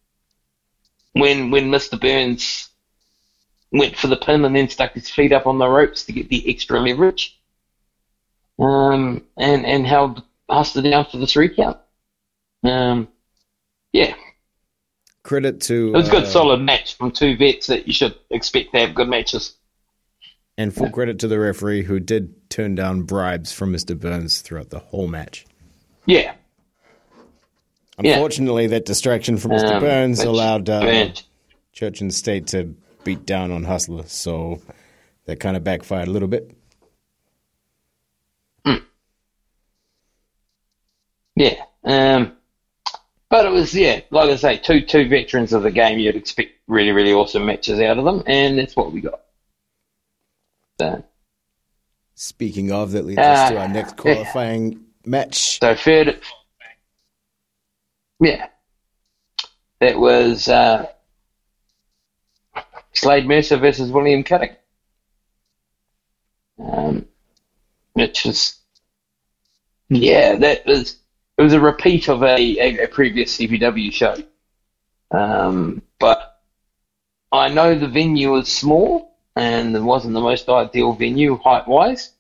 when 1.13 1.51
when 1.51 1.71
Mr. 1.71 2.01
Burns 2.01 2.69
went 3.71 3.97
for 3.97 4.07
the 4.07 4.17
pin 4.17 4.45
and 4.45 4.55
then 4.55 4.69
stuck 4.69 4.93
his 4.93 5.09
feet 5.09 5.33
up 5.33 5.47
on 5.47 5.59
the 5.59 5.69
ropes 5.69 6.05
to 6.05 6.13
get 6.13 6.29
the 6.29 6.49
extra 6.51 6.81
leverage, 6.81 7.39
um, 8.59 9.23
and 9.37 9.65
and 9.67 9.87
held 9.87 10.23
Hustler 10.49 10.83
down 10.83 11.07
for 11.11 11.19
the 11.19 11.27
three 11.27 11.55
count. 11.55 11.79
Um, 12.65 13.09
yeah. 13.93 14.15
Credit 15.25 15.61
to. 15.63 15.89
It 15.89 15.97
was 15.97 16.09
a 16.09 16.11
good, 16.11 16.25
uh, 16.25 16.27
solid 16.27 16.61
match 16.61 16.97
from 16.97 17.13
two 17.13 17.37
vets 17.37 17.69
that 17.69 17.87
you 17.87 17.93
should 17.93 18.17
expect 18.31 18.73
to 18.73 18.81
have 18.81 18.95
good 18.95 19.09
matches. 19.09 19.55
And 20.59 20.75
full 20.75 20.87
yeah. 20.87 20.93
credit 20.93 21.19
to 21.21 21.29
the 21.29 21.39
referee 21.39 21.85
who 21.85 21.99
did 22.01 22.51
turn 22.51 22.75
down 22.75 23.03
bribes 23.03 23.53
from 23.53 23.73
Mr. 23.73 23.99
Burns 23.99 24.41
throughout 24.41 24.71
the 24.71 24.81
whole 24.81 25.09
match. 25.09 25.47
Yeah. 26.07 26.35
Unfortunately, 27.99 28.65
yeah. 28.65 28.69
that 28.71 28.87
distraction 28.87 29.37
from 29.37 29.53
Mr. 29.53 29.75
Um, 29.75 29.81
Burns 29.81 30.21
allowed 30.21 30.69
uh, 30.69 31.11
Church 31.73 32.01
and 32.01 32.13
State 32.13 32.49
to 32.49 32.75
beat 33.05 33.27
down 33.27 33.51
on 33.53 33.65
Hustler, 33.65 34.05
so 34.07 34.61
that 35.27 35.41
kind 35.41 35.57
of 35.57 35.65
backfired 35.65 36.09
a 36.09 36.11
little 36.11 36.29
bit. 36.29 36.57
Mm. 38.67 38.83
Yeah. 41.37 41.65
Um, 41.85 42.33
but 43.29 43.47
it 43.47 43.51
was, 43.51 43.75
yeah, 43.75 44.01
like 44.11 44.31
I 44.31 44.37
say, 44.37 44.57
two 44.59 44.83
two 44.83 45.09
veterans 45.09 45.53
of 45.53 45.63
the 45.63 45.71
game. 45.71 45.99
You'd 45.99 46.17
expect 46.17 46.53
really, 46.67 46.93
really 46.93 47.13
awesome 47.13 47.47
matches 47.47 47.81
out 47.81 47.99
of 47.99 48.05
them, 48.05 48.23
and 48.27 48.59
that's 48.59 48.77
what 48.77 48.93
we 48.93 49.01
got. 49.01 49.21
So, 50.79 51.05
Speaking 52.15 52.73
of, 52.73 52.93
that 52.93 53.05
leads 53.05 53.19
uh, 53.19 53.23
us 53.23 53.51
to 53.51 53.59
our 53.59 53.69
next 53.69 53.97
qualifying 53.97 54.73
yeah. 54.73 54.79
match. 55.07 55.59
So 55.61 55.75
third, 55.75 56.21
yeah, 58.23 58.47
that 59.81 59.99
was 59.99 60.49
uh, 60.49 60.87
Slade 62.93 63.27
Mercer 63.27 63.57
versus 63.57 63.91
William 63.91 64.23
Cutting, 64.23 64.55
um, 66.59 67.07
which 67.95 68.25
was, 68.25 68.59
yeah, 69.89 70.37
that 70.37 70.65
was 70.67 70.97
it 71.39 71.43
was 71.43 71.53
a 71.53 71.61
repeat 71.61 72.09
of 72.09 72.23
a, 72.23 72.37
a, 72.37 72.85
a 72.85 72.89
previous 72.89 73.37
CPW 73.37 73.93
show. 73.93 74.17
Um, 75.11 75.83
but 75.99 76.41
I 77.33 77.49
know 77.49 77.75
the 77.75 77.89
venue 77.89 78.33
was 78.33 78.49
small 78.53 79.17
and 79.35 79.75
it 79.75 79.81
wasn't 79.81 80.15
the 80.15 80.21
most 80.21 80.49
ideal 80.49 80.93
venue 80.93 81.37
height 81.39 81.67
wise. 81.67 82.13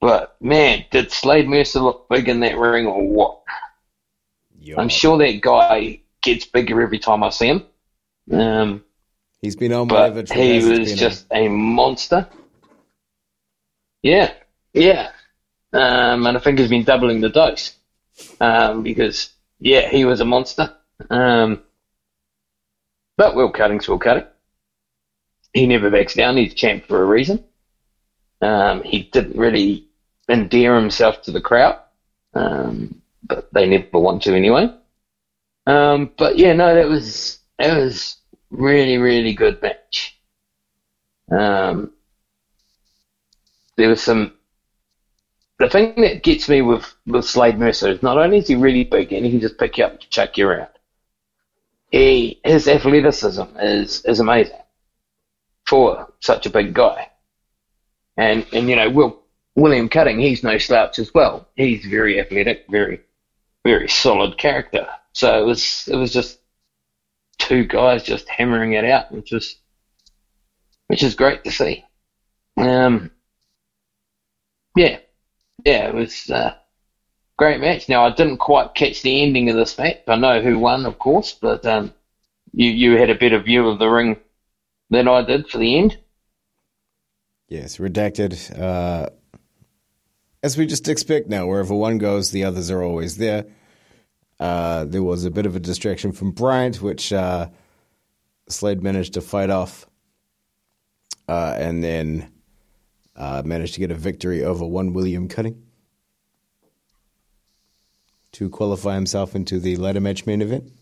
But 0.00 0.36
man, 0.40 0.84
did 0.90 1.10
Slade 1.12 1.48
Mercer 1.48 1.80
look 1.80 2.08
big 2.08 2.28
in 2.28 2.40
that 2.40 2.58
ring 2.58 2.86
or 2.86 3.08
what? 3.08 3.27
Yo. 4.68 4.76
I'm 4.76 4.90
sure 4.90 5.16
that 5.16 5.40
guy 5.40 6.00
gets 6.20 6.44
bigger 6.44 6.82
every 6.82 6.98
time 6.98 7.22
I 7.22 7.30
see 7.30 7.48
him. 7.48 7.64
Um, 8.30 8.84
he's 9.40 9.56
been 9.56 9.72
on 9.72 9.88
but 9.88 10.30
he 10.30 10.62
was 10.62 10.92
just 10.92 11.24
a 11.32 11.48
monster. 11.48 12.28
Yeah, 14.02 14.30
yeah. 14.74 15.12
Um, 15.72 16.26
and 16.26 16.36
I 16.36 16.40
think 16.40 16.58
he's 16.58 16.68
been 16.68 16.84
doubling 16.84 17.22
the 17.22 17.30
dose 17.30 17.76
um, 18.42 18.82
because 18.82 19.30
yeah, 19.58 19.88
he 19.88 20.04
was 20.04 20.20
a 20.20 20.26
monster. 20.26 20.76
Um, 21.08 21.62
but 23.16 23.34
Will 23.34 23.50
Cutting's 23.50 23.88
Will 23.88 23.98
Cutting. 23.98 24.26
He 25.54 25.66
never 25.66 25.88
backs 25.88 26.12
down. 26.12 26.36
He's 26.36 26.52
champ 26.52 26.84
for 26.84 27.02
a 27.02 27.06
reason. 27.06 27.42
Um, 28.42 28.82
he 28.82 29.04
didn't 29.04 29.38
really 29.38 29.88
endear 30.28 30.78
himself 30.78 31.22
to 31.22 31.30
the 31.30 31.40
crowd, 31.40 31.78
um, 32.34 32.97
but 33.22 33.52
they 33.52 33.66
never 33.66 33.98
want 33.98 34.22
to 34.22 34.34
anyway. 34.34 34.72
Um, 35.66 36.12
but 36.16 36.38
yeah, 36.38 36.52
no, 36.54 36.74
that 36.74 36.88
was 36.88 37.38
that 37.58 37.76
was 37.76 38.16
really 38.50 38.98
really 38.98 39.34
good 39.34 39.60
match. 39.60 40.18
Um, 41.30 41.92
there 43.76 43.88
was 43.88 44.02
some 44.02 44.32
the 45.58 45.68
thing 45.68 46.00
that 46.00 46.22
gets 46.22 46.48
me 46.48 46.62
with, 46.62 46.94
with 47.06 47.24
Slade 47.24 47.58
Mercer 47.58 47.90
is 47.90 48.02
not 48.02 48.16
only 48.16 48.38
is 48.38 48.46
he 48.46 48.54
really 48.54 48.84
big 48.84 49.12
and 49.12 49.24
he 49.24 49.32
can 49.32 49.40
just 49.40 49.58
pick 49.58 49.76
you 49.76 49.84
up 49.84 49.92
and 49.92 50.10
chuck 50.10 50.38
you 50.38 50.48
around, 50.48 50.68
he 51.90 52.40
his 52.44 52.68
athleticism 52.68 53.42
is 53.60 54.04
is 54.04 54.20
amazing 54.20 54.58
for 55.66 56.12
such 56.20 56.46
a 56.46 56.50
big 56.50 56.74
guy. 56.74 57.10
And 58.16 58.46
and 58.52 58.68
you 58.68 58.76
know, 58.76 58.88
Will 58.90 59.22
William 59.56 59.88
Cutting, 59.88 60.20
he's 60.20 60.44
no 60.44 60.58
slouch 60.58 60.98
as 60.98 61.12
well. 61.12 61.48
He's 61.56 61.84
very 61.84 62.20
athletic, 62.20 62.66
very 62.70 63.00
very 63.64 63.88
solid 63.88 64.38
character. 64.38 64.86
So 65.12 65.40
it 65.40 65.44
was 65.44 65.88
it 65.90 65.96
was 65.96 66.12
just 66.12 66.38
two 67.38 67.64
guys 67.64 68.02
just 68.02 68.28
hammering 68.28 68.74
it 68.74 68.84
out, 68.84 69.12
which 69.12 69.32
was 69.32 69.56
which 70.88 71.02
is 71.02 71.14
great 71.14 71.44
to 71.44 71.50
see. 71.50 71.84
Um, 72.56 73.10
yeah, 74.76 74.98
yeah, 75.64 75.88
it 75.88 75.94
was 75.94 76.30
a 76.30 76.58
great 77.36 77.60
match. 77.60 77.88
Now 77.88 78.04
I 78.04 78.10
didn't 78.10 78.38
quite 78.38 78.74
catch 78.74 79.02
the 79.02 79.22
ending 79.22 79.48
of 79.48 79.56
this 79.56 79.78
match. 79.78 79.98
I 80.06 80.16
know 80.16 80.40
who 80.40 80.58
won, 80.58 80.86
of 80.86 80.98
course, 80.98 81.32
but 81.32 81.64
um, 81.66 81.92
you 82.52 82.70
you 82.70 82.98
had 82.98 83.10
a 83.10 83.14
better 83.14 83.40
view 83.40 83.68
of 83.68 83.78
the 83.78 83.88
ring 83.88 84.16
than 84.90 85.08
I 85.08 85.22
did 85.22 85.48
for 85.48 85.58
the 85.58 85.78
end. 85.78 85.98
Yes, 87.48 87.78
redacted. 87.78 88.58
Uh, 88.58 89.08
as 90.48 90.56
we 90.56 90.64
just 90.64 90.88
expect 90.88 91.28
now, 91.28 91.46
wherever 91.46 91.74
one 91.74 91.98
goes, 91.98 92.30
the 92.30 92.44
others 92.44 92.70
are 92.70 92.82
always 92.82 93.18
there. 93.18 93.44
Uh, 94.40 94.86
there 94.86 95.02
was 95.02 95.26
a 95.26 95.30
bit 95.30 95.44
of 95.44 95.54
a 95.54 95.60
distraction 95.60 96.10
from 96.10 96.30
Bryant, 96.30 96.80
which 96.80 97.12
uh, 97.12 97.50
Slade 98.48 98.82
managed 98.82 99.12
to 99.12 99.20
fight 99.20 99.50
off, 99.50 99.86
uh, 101.28 101.54
and 101.58 101.84
then 101.84 102.32
uh, 103.14 103.42
managed 103.44 103.74
to 103.74 103.80
get 103.80 103.90
a 103.90 103.94
victory 103.94 104.42
over 104.42 104.64
one 104.64 104.94
William 104.94 105.28
Cutting 105.28 105.62
to 108.32 108.48
qualify 108.48 108.94
himself 108.94 109.34
into 109.34 109.60
the 109.60 109.76
ladder 109.76 110.00
match 110.00 110.24
main 110.24 110.40
event. 110.40 110.72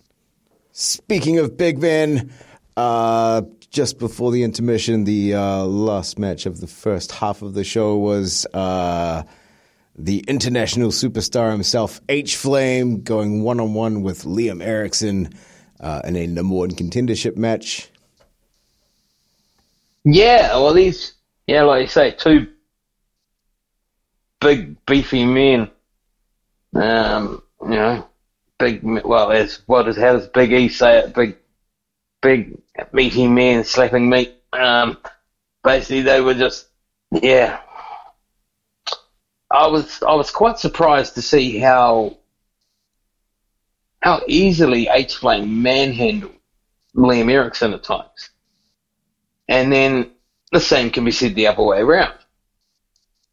Speaking 0.71 1.41
of 1.41 1.57
big 1.57 1.81
men, 1.81 2.31
uh, 2.77 3.43
just 3.71 3.99
before 3.99 4.31
the 4.31 4.45
intermission, 4.45 5.03
the 5.03 5.35
uh, 5.35 5.65
last 5.65 6.21
match 6.21 6.47
of 6.47 6.61
the 6.61 6.69
first 6.69 7.11
half 7.11 7.43
of 7.43 7.55
the 7.55 7.65
show 7.65 7.97
was 7.97 8.47
the 9.99 10.25
international 10.29 10.91
superstar 10.91 11.51
himself, 11.51 12.01
H 12.09 12.37
Flame, 12.37 13.03
going 13.03 13.43
one 13.43 13.61
on 13.61 13.75
one 13.75 14.03
with 14.03 14.25
Liam 14.25 14.63
Erickson 14.63 15.33
uh, 15.81 16.03
in 16.05 16.17
a 16.17 16.27
number 16.27 16.55
one 16.55 16.71
contendership 16.71 17.37
match. 17.37 17.89
Yeah, 20.05 20.55
well, 20.59 20.75
these, 20.75 21.15
yeah, 21.47 21.63
like 21.63 21.83
you 21.83 21.89
say, 21.89 22.13
two 22.13 22.49
big, 24.41 24.85
beefy 24.87 25.25
men. 25.25 25.71
Um, 26.75 27.43
you 27.63 27.71
know, 27.71 28.07
big, 28.59 28.83
well, 28.83 29.33
as 29.33 29.63
what 29.67 29.89
is, 29.89 29.97
how 29.97 30.13
does 30.13 30.29
Big 30.29 30.53
E 30.53 30.69
say 30.69 30.99
it? 30.99 31.15
Big, 31.15 31.37
big, 32.21 32.59
meaty 32.93 33.27
men 33.27 33.65
slapping 33.65 34.09
meat. 34.09 34.35
Um, 34.53 34.99
basically, 35.65 36.03
they 36.03 36.21
were 36.21 36.35
just, 36.35 36.67
yeah, 37.11 37.61
I 39.57 39.69
was 39.69 40.03
I 40.03 40.15
was 40.15 40.31
quite 40.31 40.59
surprised 40.59 41.15
to 41.15 41.23
see 41.23 41.59
how 41.59 42.19
how 44.03 44.21
easily 44.29 44.89
H 44.89 45.17
Flame 45.17 45.63
manhandled 45.63 46.35
Liam 46.95 47.31
Erickson 47.31 47.73
at 47.73 47.83
times. 47.83 48.31
And 49.49 49.73
then 49.73 50.11
the 50.53 50.61
same 50.61 50.91
can 50.91 51.05
be 51.05 51.11
said 51.11 51.35
the 51.35 51.47
other 51.47 51.63
way 51.63 51.81
around. 51.81 52.15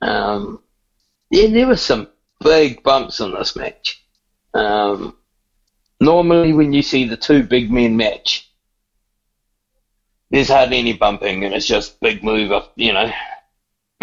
Um, 0.01 0.61
yeah, 1.29 1.47
there 1.47 1.67
were 1.67 1.77
some 1.77 2.07
big 2.41 2.83
bumps 2.83 3.19
in 3.19 3.33
this 3.33 3.55
match. 3.55 4.03
Um, 4.53 5.17
normally, 5.99 6.53
when 6.53 6.73
you 6.73 6.83
see 6.83 7.07
the 7.07 7.17
two 7.17 7.43
big 7.43 7.71
men 7.71 7.97
match, 7.97 8.49
there's 10.29 10.49
hardly 10.49 10.79
any 10.79 10.93
bumping, 10.93 11.43
and 11.43 11.53
it's 11.53 11.67
just 11.67 11.99
big 11.99 12.23
move, 12.23 12.51
of 12.51 12.69
you 12.75 12.93
know, 12.93 13.11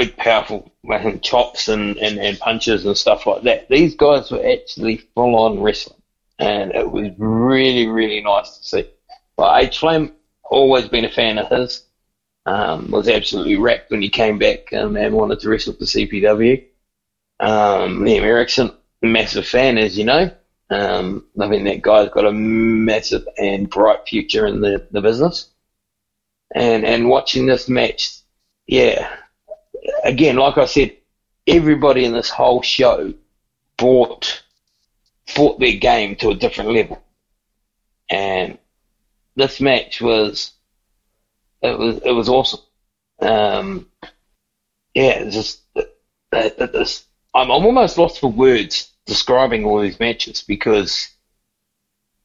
big, 0.00 0.16
powerful 0.16 0.72
chops 1.20 1.68
and, 1.68 1.98
and, 1.98 2.18
and 2.18 2.38
punches 2.38 2.86
and 2.86 2.96
stuff 2.96 3.26
like 3.26 3.42
that. 3.42 3.68
These 3.68 3.96
guys 3.96 4.30
were 4.30 4.44
actually 4.46 4.96
full 5.14 5.36
on 5.36 5.60
wrestling, 5.60 6.00
and 6.38 6.72
it 6.72 6.90
was 6.90 7.10
really, 7.18 7.86
really 7.86 8.22
nice 8.22 8.56
to 8.56 8.64
see. 8.64 8.90
But 9.36 9.62
H 9.62 9.78
Flame, 9.78 10.12
always 10.44 10.88
been 10.88 11.04
a 11.04 11.10
fan 11.10 11.38
of 11.38 11.48
his. 11.48 11.84
Um, 12.46 12.90
was 12.90 13.08
absolutely 13.08 13.56
wrecked 13.56 13.90
when 13.90 14.00
he 14.00 14.08
came 14.08 14.38
back 14.38 14.72
um, 14.72 14.96
and 14.96 15.14
wanted 15.14 15.40
to 15.40 15.50
wrestle 15.50 15.74
for 15.74 15.84
CPW. 15.84 16.64
Um, 17.38 18.00
Liam 18.00 18.22
Erickson, 18.22 18.72
massive 19.02 19.46
fan, 19.46 19.76
as 19.76 19.98
you 19.98 20.04
know. 20.04 20.30
Um, 20.70 21.26
I 21.38 21.46
mean, 21.48 21.64
that 21.64 21.82
guy's 21.82 22.08
got 22.08 22.24
a 22.24 22.32
massive 22.32 23.28
and 23.36 23.68
bright 23.68 24.08
future 24.08 24.46
in 24.46 24.62
the, 24.62 24.86
the 24.90 25.02
business. 25.02 25.50
And 26.54 26.84
and 26.84 27.08
watching 27.08 27.46
this 27.46 27.68
match, 27.68 28.18
yeah, 28.66 29.08
again, 30.04 30.36
like 30.36 30.58
I 30.58 30.66
said, 30.66 30.96
everybody 31.46 32.04
in 32.04 32.12
this 32.12 32.30
whole 32.30 32.62
show 32.62 33.14
brought 33.76 34.42
brought 35.34 35.60
their 35.60 35.76
game 35.76 36.16
to 36.16 36.30
a 36.30 36.34
different 36.34 36.70
level, 36.70 37.02
and 38.10 38.58
this 39.36 39.60
match 39.60 40.00
was 40.00 40.52
it 41.62 41.78
was 41.78 42.00
it 42.04 42.12
was 42.12 42.28
awesome. 42.28 42.60
Um, 43.20 43.86
yeah, 44.94 45.28
just. 45.28 45.60
I'm 46.32 47.50
I'm 47.50 47.66
almost 47.66 47.98
lost 47.98 48.20
for 48.20 48.30
words 48.30 48.90
describing 49.06 49.64
all 49.64 49.80
these 49.80 50.00
matches 50.00 50.42
because 50.42 51.08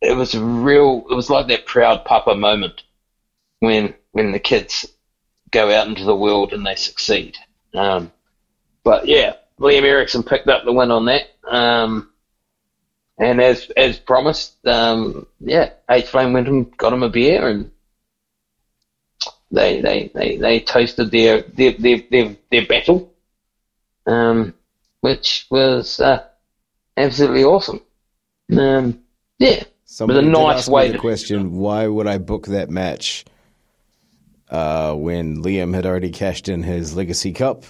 it 0.02 0.16
was 0.16 0.36
a 0.36 0.44
real. 0.44 1.06
It 1.10 1.16
was 1.16 1.30
like 1.30 1.48
that 1.48 1.66
proud 1.66 2.06
papa 2.06 2.36
moment 2.36 2.84
when 3.60 3.94
when 4.12 4.32
the 4.32 4.40
kids 4.40 4.86
go 5.56 5.74
out 5.74 5.88
into 5.88 6.04
the 6.04 6.16
world 6.16 6.54
and 6.54 6.66
they 6.66 6.76
succeed. 6.76 7.38
Um, 7.74 8.12
but 8.84 9.08
yeah, 9.08 9.36
Liam 9.60 9.84
Erickson 9.84 10.22
picked 10.22 10.50
up 10.50 10.66
the 10.66 10.74
win 10.74 10.92
on 10.92 11.06
that. 11.06 11.24
Um, 11.50 12.12
and 13.18 13.42
as 13.42 13.72
as 13.78 13.98
promised, 13.98 14.56
um, 14.68 15.26
yeah, 15.40 15.70
H 15.90 16.08
Flame 16.08 16.34
went 16.34 16.50
and 16.50 16.76
got 16.78 16.92
him 16.92 17.04
a 17.04 17.10
beer, 17.10 17.48
and 17.48 17.72
they 19.52 19.80
they, 19.82 20.12
they, 20.14 20.38
they 20.38 20.60
toasted 20.60 21.12
their 21.12 21.42
their 21.42 21.72
their 21.74 22.02
their, 22.12 22.36
their 22.52 22.66
battle, 22.68 23.14
um, 24.06 24.54
which 25.00 25.48
was 25.50 26.02
uh, 26.02 26.26
absolutely 26.98 27.46
awesome. 27.46 27.80
Um, 28.52 29.00
yeah, 29.40 29.64
Somebody 29.86 30.28
was 30.28 30.28
a 30.28 30.44
nice 30.44 30.68
way 30.68 30.92
to 30.92 30.98
question. 30.98 31.56
Why 31.56 31.88
would 31.88 32.08
I 32.08 32.18
book 32.18 32.48
that 32.48 32.70
match? 32.70 33.24
Uh, 34.50 34.94
when 34.94 35.44
Liam 35.44 35.74
had 35.74 35.86
already 35.86 36.12
cashed 36.12 36.50
in 36.50 36.64
his 36.64 36.96
Legacy 36.96 37.34
Cup. 37.34 37.64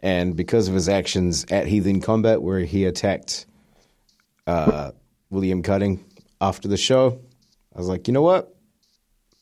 And 0.00 0.34
because 0.36 0.68
of 0.68 0.74
his 0.74 0.88
actions 0.88 1.46
at 1.50 1.66
Heathen 1.66 2.00
Combat, 2.00 2.42
where 2.42 2.60
he 2.60 2.84
attacked 2.86 3.46
uh, 4.46 4.90
William 5.30 5.62
Cutting 5.62 6.04
after 6.40 6.66
the 6.66 6.76
show, 6.76 7.20
I 7.74 7.78
was 7.78 7.88
like, 7.88 8.08
you 8.08 8.14
know 8.14 8.22
what? 8.22 8.54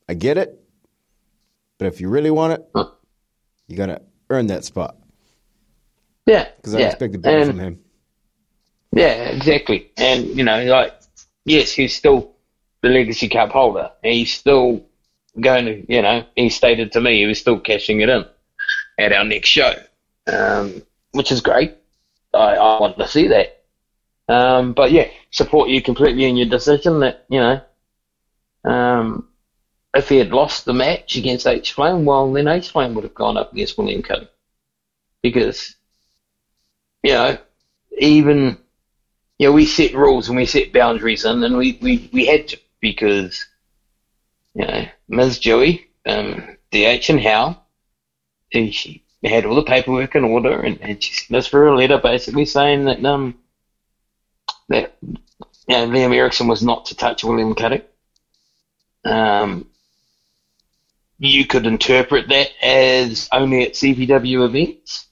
I 0.08 0.14
get 0.14 0.36
it. 0.36 0.60
But 1.78 1.86
if 1.86 2.00
you 2.00 2.10
really 2.10 2.30
want 2.30 2.52
it, 2.52 2.68
you 3.68 3.76
got 3.76 3.86
to 3.86 4.02
earn 4.28 4.48
that 4.48 4.64
spot. 4.64 4.96
Yeah. 6.26 6.46
Because 6.56 6.74
I 6.74 6.80
yeah. 6.80 6.86
expected 6.88 7.22
better 7.22 7.46
from 7.46 7.58
him. 7.58 7.80
Yeah, 8.92 9.30
exactly. 9.30 9.90
And, 9.96 10.26
you 10.36 10.44
know, 10.44 10.62
like, 10.64 10.92
yes, 11.46 11.72
he's 11.72 11.96
still 11.96 12.34
the 12.82 12.90
Legacy 12.90 13.28
Cup 13.28 13.50
holder. 13.50 13.90
He's 14.02 14.32
still 14.32 14.84
going 15.40 15.64
to, 15.66 15.92
you 15.92 16.02
know, 16.02 16.24
he 16.36 16.48
stated 16.48 16.92
to 16.92 17.00
me 17.00 17.18
he 17.18 17.26
was 17.26 17.40
still 17.40 17.58
cashing 17.58 18.00
it 18.00 18.08
in 18.08 18.24
at 18.98 19.12
our 19.12 19.24
next 19.24 19.48
show, 19.48 19.72
um, 20.26 20.82
which 21.12 21.32
is 21.32 21.40
great. 21.40 21.76
I, 22.32 22.56
I 22.56 22.80
want 22.80 22.98
to 22.98 23.08
see 23.08 23.28
that. 23.28 23.62
Um, 24.28 24.74
but 24.74 24.92
yeah, 24.92 25.08
support 25.30 25.70
you 25.70 25.82
completely 25.82 26.24
in 26.24 26.36
your 26.36 26.48
decision 26.48 27.00
that, 27.00 27.26
you 27.28 27.40
know, 27.40 27.60
um, 28.64 29.28
if 29.94 30.08
he 30.08 30.18
had 30.18 30.30
lost 30.30 30.64
the 30.64 30.72
match 30.72 31.16
against 31.16 31.46
H 31.46 31.72
Flame, 31.72 32.04
well, 32.04 32.32
then 32.32 32.46
H 32.46 32.70
Flame 32.70 32.94
would 32.94 33.04
have 33.04 33.14
gone 33.14 33.36
up 33.36 33.52
against 33.52 33.76
William 33.76 34.02
Cutting. 34.02 34.28
Because, 35.22 35.74
you 37.02 37.12
know, 37.12 37.38
even, 37.98 38.56
you 39.38 39.48
know, 39.48 39.52
we 39.52 39.66
set 39.66 39.94
rules 39.94 40.28
and 40.28 40.36
we 40.36 40.46
set 40.46 40.72
boundaries 40.72 41.24
in, 41.24 41.42
and 41.42 41.56
we, 41.56 41.78
we, 41.82 42.08
we 42.12 42.26
had 42.26 42.48
to 42.48 42.58
because 42.80 43.46
you 44.54 44.66
know, 44.66 44.86
Ms. 45.08 45.38
Joey, 45.38 45.88
um, 46.06 46.56
DH 46.70 47.10
and 47.10 47.20
Hal, 47.20 47.66
she 48.52 49.02
had 49.22 49.44
all 49.44 49.54
the 49.54 49.62
paperwork 49.62 50.14
in 50.14 50.24
order, 50.24 50.60
and, 50.60 50.80
and 50.80 51.02
she 51.02 51.12
sent 51.12 51.38
us 51.38 51.46
for 51.46 51.68
a 51.68 51.76
letter 51.76 51.98
basically 51.98 52.44
saying 52.44 52.84
that 52.86 53.04
um 53.04 53.38
that 54.68 54.96
you 55.02 55.16
know, 55.68 55.88
Liam 55.88 56.14
Erickson 56.14 56.48
was 56.48 56.62
not 56.62 56.86
to 56.86 56.96
touch 56.96 57.24
William 57.24 57.54
Cutting. 57.54 57.82
Um, 59.04 59.66
you 61.18 61.46
could 61.46 61.66
interpret 61.66 62.28
that 62.28 62.48
as 62.62 63.28
only 63.32 63.66
at 63.66 63.74
CPW 63.74 64.44
events 64.46 65.06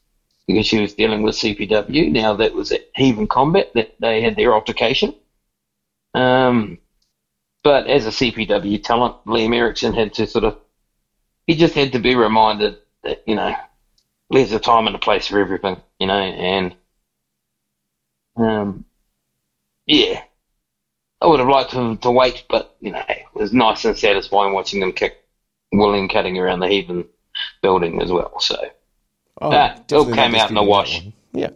because 0.47 0.67
she 0.67 0.81
was 0.81 0.95
dealing 0.95 1.23
with 1.23 1.37
CPW. 1.37 2.11
Now 2.11 2.35
that 2.35 2.55
was 2.55 2.73
at 2.73 2.89
Heathen 2.95 3.27
Combat 3.27 3.71
that 3.75 3.95
they 4.01 4.23
had 4.23 4.37
their 4.37 4.55
altercation. 4.55 5.15
Um, 6.15 6.79
but 7.69 7.87
as 7.87 8.07
a 8.07 8.09
CPW 8.09 8.83
talent, 8.83 9.17
Liam 9.27 9.55
Erickson 9.55 9.93
had 9.93 10.15
to 10.15 10.27
sort 10.27 10.45
of, 10.47 10.57
he 11.47 11.55
just 11.55 11.75
had 11.75 11.93
to 11.93 11.99
be 11.99 12.15
reminded 12.15 12.79
that, 13.03 13.23
you 13.27 13.35
know, 13.35 13.55
there's 14.31 14.53
a 14.53 14.59
time 14.59 14.87
and 14.87 14.97
a 14.97 14.99
place 14.99 15.27
for 15.27 15.39
everything, 15.39 15.79
you 16.01 16.07
know, 16.07 16.15
and, 16.17 16.75
um, 18.39 18.87
yeah, 19.85 20.23
I 21.21 21.27
would 21.27 21.41
have 21.41 21.49
liked 21.51 21.73
him 21.73 21.99
to 21.99 22.11
wait, 22.11 22.45
but 22.49 22.75
you 22.81 22.91
know, 22.91 23.03
it 23.07 23.27
was 23.35 23.53
nice 23.53 23.85
and 23.85 23.99
satisfying 23.99 24.55
watching 24.55 24.81
them 24.81 24.93
kick 24.93 25.19
William 25.71 26.09
cutting 26.09 26.39
around 26.39 26.61
the 26.61 26.69
Heathen 26.69 27.05
building 27.61 28.01
as 28.01 28.11
well. 28.11 28.41
So 28.41 28.57
Oh, 29.43 29.53
Ah, 29.53 29.75
it 29.77 29.93
all 29.93 30.07
came 30.07 30.35
out 30.37 30.49
in 30.49 30.55
the 30.55 30.63
wash. 30.63 31.03
Yeah. 31.35 31.51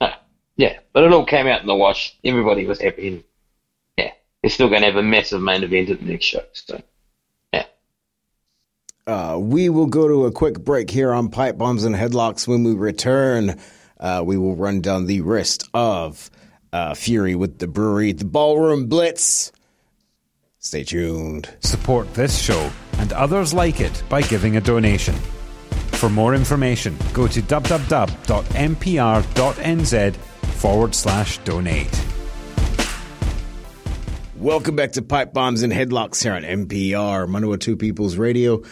uh, 0.00 0.14
yeah, 0.56 0.80
but 0.92 1.04
it 1.04 1.12
all 1.12 1.24
came 1.24 1.46
out 1.46 1.60
in 1.60 1.68
the 1.68 1.76
wash. 1.76 2.18
Everybody 2.24 2.66
was 2.66 2.80
happy, 2.80 3.24
they're 4.44 4.50
still 4.50 4.68
going 4.68 4.82
to 4.82 4.86
have 4.88 4.96
a 4.96 5.02
massive 5.02 5.40
main 5.40 5.62
event 5.62 5.88
at 5.88 6.00
the 6.00 6.04
next 6.04 6.26
show. 6.26 6.42
So 6.52 6.82
yeah, 7.54 7.64
Uh, 9.06 9.38
we 9.40 9.70
will 9.70 9.86
go 9.86 10.06
to 10.06 10.26
a 10.26 10.32
quick 10.32 10.60
break 10.62 10.90
here 10.90 11.14
on 11.14 11.30
Pipe 11.30 11.56
Bombs 11.56 11.82
and 11.84 11.94
Headlocks. 11.94 12.46
When 12.46 12.62
we 12.62 12.74
return, 12.74 13.58
uh, 13.98 14.22
we 14.22 14.36
will 14.36 14.54
run 14.54 14.82
down 14.82 15.06
the 15.06 15.22
rest 15.22 15.66
of 15.72 16.30
uh, 16.74 16.92
Fury 16.92 17.34
with 17.34 17.58
the 17.58 17.66
Brewery, 17.66 18.12
the 18.12 18.26
Ballroom 18.26 18.86
Blitz. 18.86 19.50
Stay 20.58 20.84
tuned. 20.84 21.48
Support 21.60 22.12
this 22.12 22.38
show 22.38 22.70
and 22.98 23.14
others 23.14 23.54
like 23.54 23.80
it 23.80 24.02
by 24.10 24.20
giving 24.20 24.58
a 24.58 24.60
donation. 24.60 25.14
For 25.92 26.10
more 26.10 26.34
information, 26.34 26.98
go 27.14 27.26
to 27.28 27.40
www.mpr.nz 27.40 28.26
forward 30.16 30.94
slash 30.94 31.38
donate. 31.38 32.13
Welcome 34.44 34.76
back 34.76 34.92
to 34.92 35.00
Pipe 35.00 35.32
Bombs 35.32 35.62
and 35.62 35.72
Headlocks 35.72 36.22
here 36.22 36.34
on 36.34 36.42
MPR, 36.42 37.26
Manawatu 37.26 37.78
People's 37.78 38.18
Radio. 38.18 38.62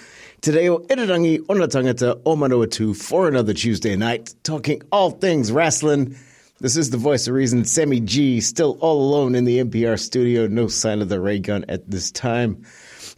Today, 0.43 0.69
o 0.69 0.81
Irarangi 0.81 1.47
Ona 1.49 1.67
Tangata 1.67 2.21
o 2.27 2.37
Manawatu 2.37 2.95
for 2.95 3.27
another 3.27 3.55
Tuesday 3.55 3.97
night, 3.97 4.35
talking 4.43 4.83
all 4.93 5.13
things 5.13 5.51
wrestling. 5.51 6.15
This 6.61 6.77
is 6.77 6.91
the 6.91 6.99
voice 6.99 7.27
of 7.27 7.33
reason, 7.33 7.65
Sammy 7.65 8.01
G, 8.01 8.43
still 8.43 8.77
all 8.83 9.01
alone 9.01 9.35
in 9.35 9.47
the 9.47 9.65
MPR 9.65 9.99
studio, 9.99 10.47
no 10.47 10.69
sign 10.69 11.01
of 11.01 11.09
the 11.09 11.19
ray 11.19 11.39
gun 11.39 11.65
at 11.71 11.91
this 11.91 12.11
time. 12.11 12.67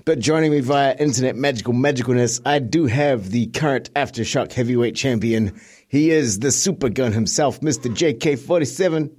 But 0.04 0.20
joining 0.20 0.52
me 0.52 0.60
via 0.60 0.94
internet 0.94 1.34
magical 1.34 1.74
magicalness, 1.74 2.40
I 2.46 2.60
do 2.60 2.86
have 2.86 3.30
the 3.30 3.48
current 3.48 3.92
Aftershock 3.94 4.52
heavyweight 4.52 4.94
champion. 4.94 5.60
He 5.88 6.12
is 6.12 6.38
the 6.38 6.52
super 6.52 6.88
gun 6.88 7.10
himself, 7.14 7.60
Mr. 7.62 7.92
JK47. 7.92 9.10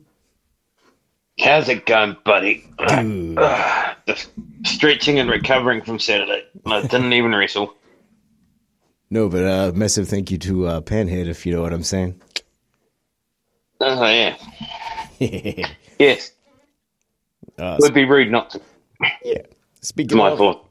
How's 1.39 1.69
it 1.69 1.85
going, 1.85 2.17
buddy? 2.23 2.65
Just 4.07 4.29
stretching 4.65 5.19
and 5.19 5.29
recovering 5.29 5.81
from 5.81 5.99
Saturday. 5.99 6.43
I 6.65 6.81
didn't 6.81 7.13
even 7.13 7.33
wrestle. 7.33 7.73
No, 9.09 9.29
but 9.29 9.43
uh, 9.43 9.71
massive 9.75 10.07
thank 10.07 10.31
you 10.31 10.37
to 10.39 10.67
uh, 10.67 10.81
Panhead, 10.81 11.27
if 11.27 11.45
you 11.45 11.53
know 11.53 11.61
what 11.61 11.73
I'm 11.73 11.83
saying. 11.83 12.19
Oh 13.79 14.05
yeah, 14.05 14.35
yes. 15.99 16.31
Uh, 17.57 17.77
Would 17.79 17.93
be 17.93 18.05
rude 18.05 18.31
not 18.31 18.49
to. 18.51 18.61
yeah. 19.23 19.41
Speaking 19.81 20.17
My 20.17 20.29
of, 20.31 20.37
fault. 20.37 20.69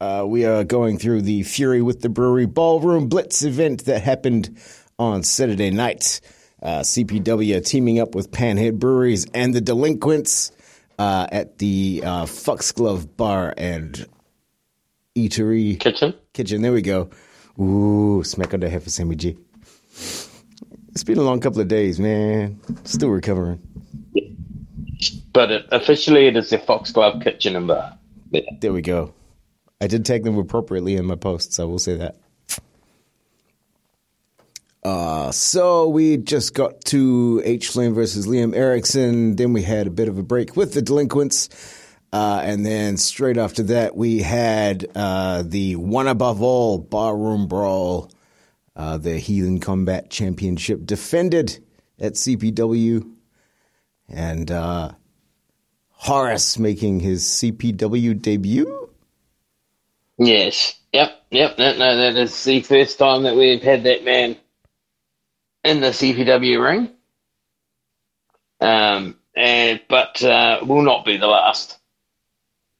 uh, 0.00 0.24
we 0.26 0.44
are 0.44 0.64
going 0.64 0.96
through 0.98 1.22
the 1.22 1.42
Fury 1.42 1.82
with 1.82 2.00
the 2.00 2.08
Brewery 2.08 2.46
Ballroom 2.46 3.08
Blitz 3.08 3.42
event 3.42 3.84
that 3.84 4.02
happened 4.02 4.56
on 4.98 5.22
Saturday 5.22 5.70
night. 5.70 6.20
Uh, 6.62 6.80
CPW 6.80 7.64
teaming 7.64 8.00
up 8.00 8.14
with 8.14 8.30
Panhead 8.30 8.78
Breweries 8.78 9.26
and 9.32 9.54
the 9.54 9.60
Delinquents 9.60 10.52
uh, 10.98 11.26
at 11.32 11.58
the 11.58 12.02
uh, 12.04 12.26
Foxglove 12.26 13.16
Bar 13.16 13.54
and 13.56 14.06
Eatery 15.16 15.80
Kitchen. 15.80 16.14
Kitchen. 16.34 16.60
There 16.60 16.72
we 16.72 16.82
go. 16.82 17.08
Ooh, 17.58 18.22
smack 18.24 18.52
on 18.52 18.60
the 18.60 18.68
head 18.68 18.82
for 18.82 18.90
Sammy 18.90 19.16
G. 19.16 19.36
It's 20.90 21.04
been 21.04 21.18
a 21.18 21.22
long 21.22 21.40
couple 21.40 21.60
of 21.60 21.68
days, 21.68 21.98
man. 21.98 22.60
Still 22.84 23.10
recovering. 23.10 23.60
But 25.32 25.66
officially, 25.72 26.26
it 26.26 26.36
is 26.36 26.50
the 26.50 26.58
Foxglove 26.58 27.22
Kitchen 27.22 27.56
and 27.56 27.66
Bar. 27.66 27.98
Yeah. 28.30 28.42
There 28.60 28.72
we 28.72 28.82
go. 28.82 29.14
I 29.80 29.86
did 29.86 30.04
tag 30.04 30.24
them 30.24 30.36
appropriately 30.36 30.96
in 30.96 31.06
my 31.06 31.14
posts. 31.14 31.58
I 31.58 31.64
will 31.64 31.78
say 31.78 31.96
that. 31.96 32.16
Uh, 34.82 35.30
so 35.30 35.88
we 35.88 36.16
just 36.16 36.54
got 36.54 36.80
to 36.86 37.42
H 37.44 37.68
Flame 37.68 37.94
versus 37.94 38.26
Liam 38.26 38.54
Erickson. 38.54 39.36
Then 39.36 39.52
we 39.52 39.62
had 39.62 39.86
a 39.86 39.90
bit 39.90 40.08
of 40.08 40.18
a 40.18 40.22
break 40.22 40.56
with 40.56 40.72
the 40.72 40.82
delinquents. 40.82 41.48
Uh, 42.12 42.40
and 42.42 42.66
then 42.66 42.96
straight 42.96 43.36
after 43.36 43.62
that, 43.62 43.94
we 43.94 44.20
had 44.20 44.86
uh, 44.96 45.42
the 45.46 45.76
one 45.76 46.08
above 46.08 46.42
all 46.42 46.78
barroom 46.78 47.46
brawl, 47.46 48.10
uh, 48.74 48.96
the 48.96 49.18
Heathen 49.18 49.60
Combat 49.60 50.10
Championship 50.10 50.84
defended 50.84 51.62
at 52.00 52.14
CPW. 52.14 53.08
And 54.08 54.50
uh, 54.50 54.92
Horace 55.90 56.58
making 56.58 57.00
his 57.00 57.22
CPW 57.24 58.20
debut. 58.20 58.90
Yes. 60.18 60.74
Yep. 60.92 61.12
Yep. 61.30 61.58
No, 61.58 61.72
no, 61.76 61.96
that 61.96 62.16
is 62.16 62.42
the 62.42 62.60
first 62.62 62.98
time 62.98 63.22
that 63.22 63.36
we've 63.36 63.62
had 63.62 63.84
that 63.84 64.04
man 64.04 64.36
in 65.64 65.80
the 65.80 65.88
CPW 65.88 66.62
ring. 66.62 66.90
Um, 68.60 69.16
and 69.34 69.80
but 69.88 70.22
uh, 70.22 70.60
will 70.62 70.82
not 70.82 71.04
be 71.04 71.16
the 71.16 71.26
last 71.26 71.78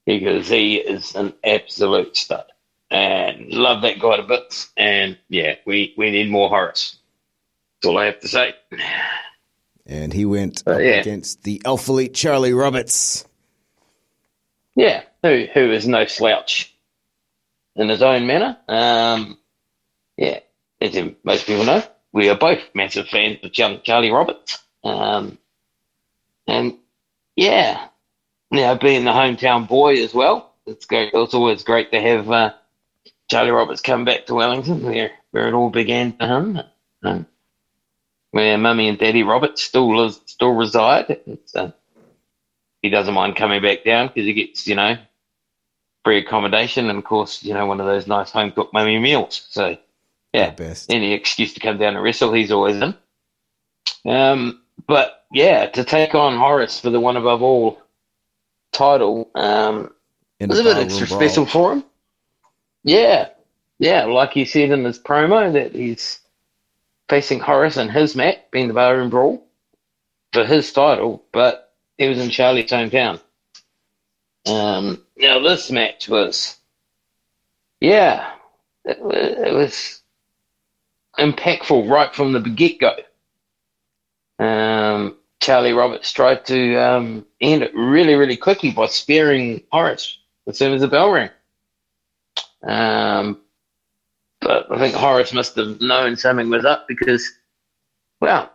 because 0.07 0.49
he 0.49 0.77
is 0.77 1.15
an 1.15 1.33
absolute 1.45 2.17
stud 2.17 2.45
and 2.91 3.53
love 3.53 3.83
that 3.83 4.01
guy 4.01 4.17
to 4.17 4.23
bits. 4.23 4.71
And 4.77 5.17
yeah, 5.29 5.57
we 5.65 5.95
we 5.97 6.11
need 6.11 6.31
more 6.31 6.49
Horace. 6.49 6.97
That's 7.81 7.89
all 7.89 7.99
I 7.99 8.07
have 8.07 8.21
to 8.21 8.29
say. 8.29 8.55
And 9.87 10.13
he 10.13 10.25
went 10.25 10.63
yeah. 10.67 10.75
against 10.75 11.43
the 11.43 11.63
Alpha 11.65 11.93
Elite 11.93 12.15
Charlie 12.15 12.53
Roberts. 12.53 13.25
Yeah, 14.77 15.03
who 15.23 15.47
who 15.53 15.73
is 15.73 15.87
no 15.87 16.05
slouch 16.07 16.75
in 17.77 17.89
his 17.89 18.03
own 18.03 18.27
manner. 18.27 18.59
Um, 18.69 19.39
yeah, 20.17 20.41
as 20.81 20.97
most 21.25 21.47
people 21.47 21.65
know, 21.65 21.83
we 22.13 22.29
are 22.29 22.37
both 22.37 22.61
massive 22.75 23.09
fans 23.09 23.39
of 23.43 23.53
Charlie 23.53 24.11
Roberts. 24.11 24.59
Um, 24.83 25.39
and 26.47 26.79
yeah, 27.37 27.89
now 28.51 28.75
being 28.75 29.05
the 29.05 29.13
hometown 29.13 29.69
boy 29.69 30.03
as 30.03 30.13
well, 30.15 30.53
it's 30.67 30.87
great. 30.87 31.13
It's 31.15 31.35
always 31.35 31.63
great 31.63 31.93
to 31.93 32.01
have 32.01 32.31
uh, 32.31 32.53
Charlie 33.31 33.51
Roberts 33.51 33.81
come 33.81 34.05
back 34.05 34.27
to 34.27 34.35
Wellington, 34.35 34.83
where 34.83 35.13
where 35.31 35.49
it 35.49 35.55
all 35.55 35.71
began 35.71 36.13
for 36.13 36.27
him. 36.27 36.61
Um, 37.03 37.27
where 38.33 38.59
Mummy 38.59 38.89
and 38.89 38.99
Daddy 38.99 39.23
Roberts 39.23 39.63
still 39.63 39.97
live, 39.97 40.19
still 40.27 40.53
reside. 40.53 41.21
Uh, 41.55 41.71
he 42.83 42.89
doesn't 42.89 43.15
mind 43.15 43.37
coming 43.37 43.63
back 43.63 43.85
down 43.85 44.09
because 44.09 44.25
he 44.25 44.33
gets, 44.33 44.67
you 44.67 44.75
know, 44.75 44.97
free 46.05 46.19
accommodation 46.19 46.89
and, 46.89 46.99
of 46.99 47.05
course, 47.05 47.43
you 47.43 47.55
know, 47.55 47.67
one 47.67 47.81
of 47.81 47.87
those 47.87 48.07
nice 48.07 48.31
home 48.31 48.53
cooked 48.53 48.73
mummy 48.73 48.99
meals. 48.99 49.47
So, 49.51 49.77
yeah, 50.33 50.55
any 50.89 51.13
excuse 51.13 51.55
to 51.55 51.61
come 51.61 51.79
down 51.79 51.95
and 51.95 52.05
wrestle, 52.05 52.33
he's 52.33 52.53
always 52.53 52.77
in. 52.77 52.95
Um, 54.05 54.63
but 54.87 55.25
yeah, 55.33 55.67
to 55.67 55.85
take 55.85 56.15
on 56.15 56.37
Horace 56.37 56.81
for 56.81 56.91
the 56.91 57.01
one 57.01 57.17
above 57.17 57.43
all 57.43 57.81
title, 58.73 59.31
um, 59.35 59.93
was 60.41 60.61
a 60.61 60.63
bit 60.63 60.77
extra 60.77 61.07
brawl. 61.07 61.21
special 61.21 61.47
for 61.47 61.73
him. 61.73 61.85
Yeah, 62.85 63.29
yeah, 63.79 64.05
like 64.05 64.33
he 64.33 64.45
said 64.45 64.71
in 64.71 64.85
his 64.85 64.99
promo 64.99 65.53
that 65.53 65.75
he's 65.75 66.21
facing 67.09 67.41
Horace 67.41 67.77
and 67.77 67.91
his 67.91 68.15
match, 68.15 68.39
being 68.51 68.69
the 68.69 68.75
barroom 68.75 69.11
brawl, 69.11 69.45
for 70.33 70.45
his 70.45 70.73
title, 70.73 71.25
but 71.33 71.73
he 71.99 72.09
was 72.09 72.19
in 72.19 72.31
Charlie's 72.31 72.71
hometown. 72.71 73.21
Um, 74.47 75.03
now 75.17 75.41
this 75.41 75.71
match 75.71 76.09
was, 76.09 76.57
yeah, 77.81 78.33
it, 78.85 78.99
it 79.01 79.53
was 79.53 80.00
impactful 81.21 81.89
right 81.91 82.15
from 82.15 82.33
the 82.33 82.41
get 82.41 82.79
go. 82.81 82.95
Um, 84.45 85.17
Charlie 85.41 85.73
Roberts 85.73 86.13
tried 86.13 86.45
to 86.47 86.77
um, 86.77 87.27
end 87.41 87.63
it 87.63 87.75
really, 87.75 88.15
really 88.15 88.37
quickly 88.37 88.71
by 88.71 88.87
sparing 88.87 89.63
Horace 89.71 90.19
as 90.47 90.59
soon 90.59 90.73
as 90.75 90.81
the 90.81 90.89
bell 90.89 91.11
rang. 91.11 91.31
Um, 92.63 93.41
but 94.41 94.71
I 94.71 94.79
think 94.79 94.95
Horace 94.95 95.33
must 95.33 95.57
have 95.57 95.81
known 95.81 96.17
something 96.17 96.49
was 96.51 96.65
up 96.65 96.87
because, 96.89 97.31
well, 98.21 98.51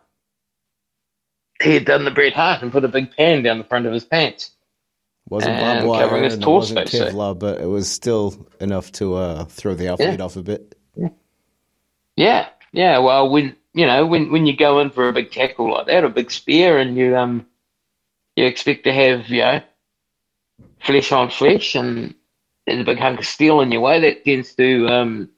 he 1.62 1.74
had 1.74 1.86
done 1.86 2.06
the 2.06 2.12
Bret 2.12 2.34
Hart 2.34 2.62
and 2.62 2.72
put 2.72 2.84
a 2.84 2.88
big 2.88 3.16
pan 3.16 3.44
down 3.44 3.58
the 3.60 3.64
front 3.64 3.86
of 3.86 3.94
his 3.94 4.04
pants. 4.06 4.52
Wasn't 5.28 5.58
barbed 5.60 5.88
wire 5.88 6.04
covering 6.04 6.24
his 6.24 6.34
and 6.36 6.44
it 6.44 6.46
torso, 6.46 6.76
wasn't 6.76 6.90
so- 6.90 7.34
but 7.34 7.60
it 7.60 7.66
was 7.66 7.90
still 7.90 8.48
enough 8.60 8.92
to 8.94 9.16
uh, 9.16 9.46
throw 9.46 9.74
the 9.74 9.88
Alpha 9.88 10.04
Yeah. 10.04 10.24
Off 10.24 10.36
a 10.36 10.44
bit. 10.44 10.76
Yeah, 10.96 11.10
yeah. 12.16 12.50
Yeah, 12.76 13.00
well, 13.00 13.30
when 13.30 13.56
you 13.74 13.86
know 13.86 14.06
when 14.06 14.32
when 14.34 14.46
you 14.46 14.56
go 14.58 14.80
in 14.80 14.90
for 14.92 15.08
a 15.08 15.14
big 15.14 15.32
tackle 15.32 15.72
like 15.72 15.88
that, 15.88 16.04
a 16.04 16.10
big 16.10 16.30
spear, 16.30 16.78
and 16.78 16.98
you 16.98 17.16
um 17.18 17.48
you 18.36 18.46
expect 18.46 18.84
to 18.86 18.94
have 18.94 19.30
you 19.30 19.42
know 19.42 19.62
flesh 20.80 21.12
on 21.14 21.30
flesh, 21.30 21.76
and 21.76 22.16
there's 22.68 22.82
a 22.82 22.84
big 22.84 23.00
hunk 23.00 23.20
of 23.20 23.26
steel 23.26 23.62
in 23.62 23.72
your 23.72 23.82
way, 23.82 24.02
that 24.02 24.26
tends 24.26 24.56
to 24.56 24.88
um 24.90 25.30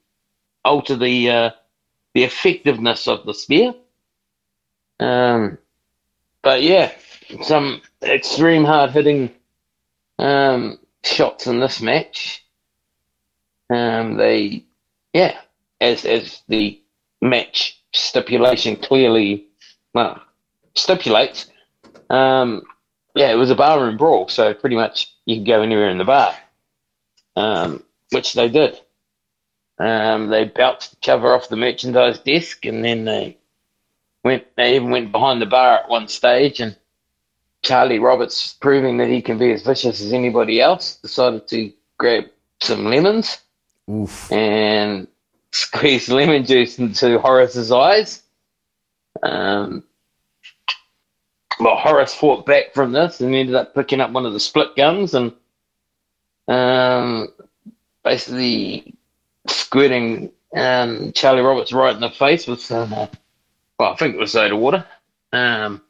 alter 0.65 0.95
the 0.95 1.29
uh, 1.29 1.51
the 2.15 2.23
effectiveness 2.23 3.07
of 3.07 3.25
the 3.25 3.33
spear. 3.35 3.75
Um, 4.99 5.59
but 6.43 6.63
yeah, 6.63 6.93
some 7.43 7.81
extreme 8.03 8.65
hard 8.65 8.91
hitting 8.91 9.31
um, 10.19 10.79
shots 11.03 11.47
in 11.47 11.59
this 11.59 11.81
match. 11.81 12.45
Um, 13.69 14.17
they, 14.17 14.65
yeah, 15.13 15.39
as 15.81 16.05
as 16.05 16.41
the 16.47 16.81
match 17.21 17.81
stipulation 17.93 18.75
clearly 18.75 19.47
well 19.93 20.21
stipulates, 20.75 21.47
um, 22.09 22.63
yeah, 23.15 23.31
it 23.31 23.35
was 23.35 23.49
a 23.49 23.55
barroom 23.55 23.97
brawl, 23.97 24.29
so 24.29 24.53
pretty 24.53 24.75
much 24.75 25.13
you 25.25 25.37
could 25.37 25.47
go 25.47 25.61
anywhere 25.61 25.89
in 25.89 25.97
the 25.97 26.05
bar, 26.05 26.35
um, 27.35 27.83
which 28.11 28.33
they 28.33 28.47
did. 28.47 28.79
Um, 29.79 30.29
they 30.29 30.45
bounced 30.45 30.95
each 30.97 31.09
other 31.09 31.33
off 31.33 31.49
the 31.49 31.55
merchandise 31.55 32.19
desk, 32.19 32.65
and 32.65 32.83
then 32.83 33.05
they 33.05 33.37
went. 34.23 34.45
They 34.55 34.75
even 34.75 34.89
went 34.89 35.11
behind 35.11 35.41
the 35.41 35.45
bar 35.45 35.79
at 35.79 35.89
one 35.89 36.07
stage, 36.07 36.59
and 36.59 36.75
Charlie 37.61 37.99
Roberts, 37.99 38.53
proving 38.53 38.97
that 38.97 39.09
he 39.09 39.21
can 39.21 39.37
be 39.37 39.51
as 39.51 39.63
vicious 39.63 40.01
as 40.01 40.13
anybody 40.13 40.61
else, 40.61 40.95
decided 40.95 41.47
to 41.49 41.71
grab 41.97 42.25
some 42.59 42.85
lemons 42.85 43.39
Oof. 43.89 44.31
and 44.31 45.07
squeeze 45.51 46.09
lemon 46.09 46.45
juice 46.45 46.79
into 46.79 47.19
Horace's 47.19 47.71
eyes. 47.71 48.23
Um, 49.23 49.83
well, 51.59 51.75
Horace 51.75 52.13
fought 52.13 52.45
back 52.45 52.73
from 52.73 52.91
this 52.91 53.19
and 53.19 53.33
ended 53.33 53.55
up 53.55 53.73
picking 53.73 54.01
up 54.01 54.11
one 54.11 54.25
of 54.25 54.33
the 54.33 54.39
split 54.39 54.75
guns 54.75 55.13
and 55.13 55.33
um, 56.47 57.29
basically 58.03 58.93
squirting 59.47 60.31
um, 60.55 61.11
Charlie 61.13 61.41
Roberts 61.41 61.73
right 61.73 61.95
in 61.95 62.01
the 62.01 62.09
face 62.09 62.47
with 62.47 62.61
some, 62.61 62.93
uh, 62.93 63.07
well, 63.79 63.93
I 63.93 63.95
think 63.95 64.15
it 64.15 64.19
was 64.19 64.31
soda 64.33 64.55
water, 64.55 64.85
um, 65.33 65.81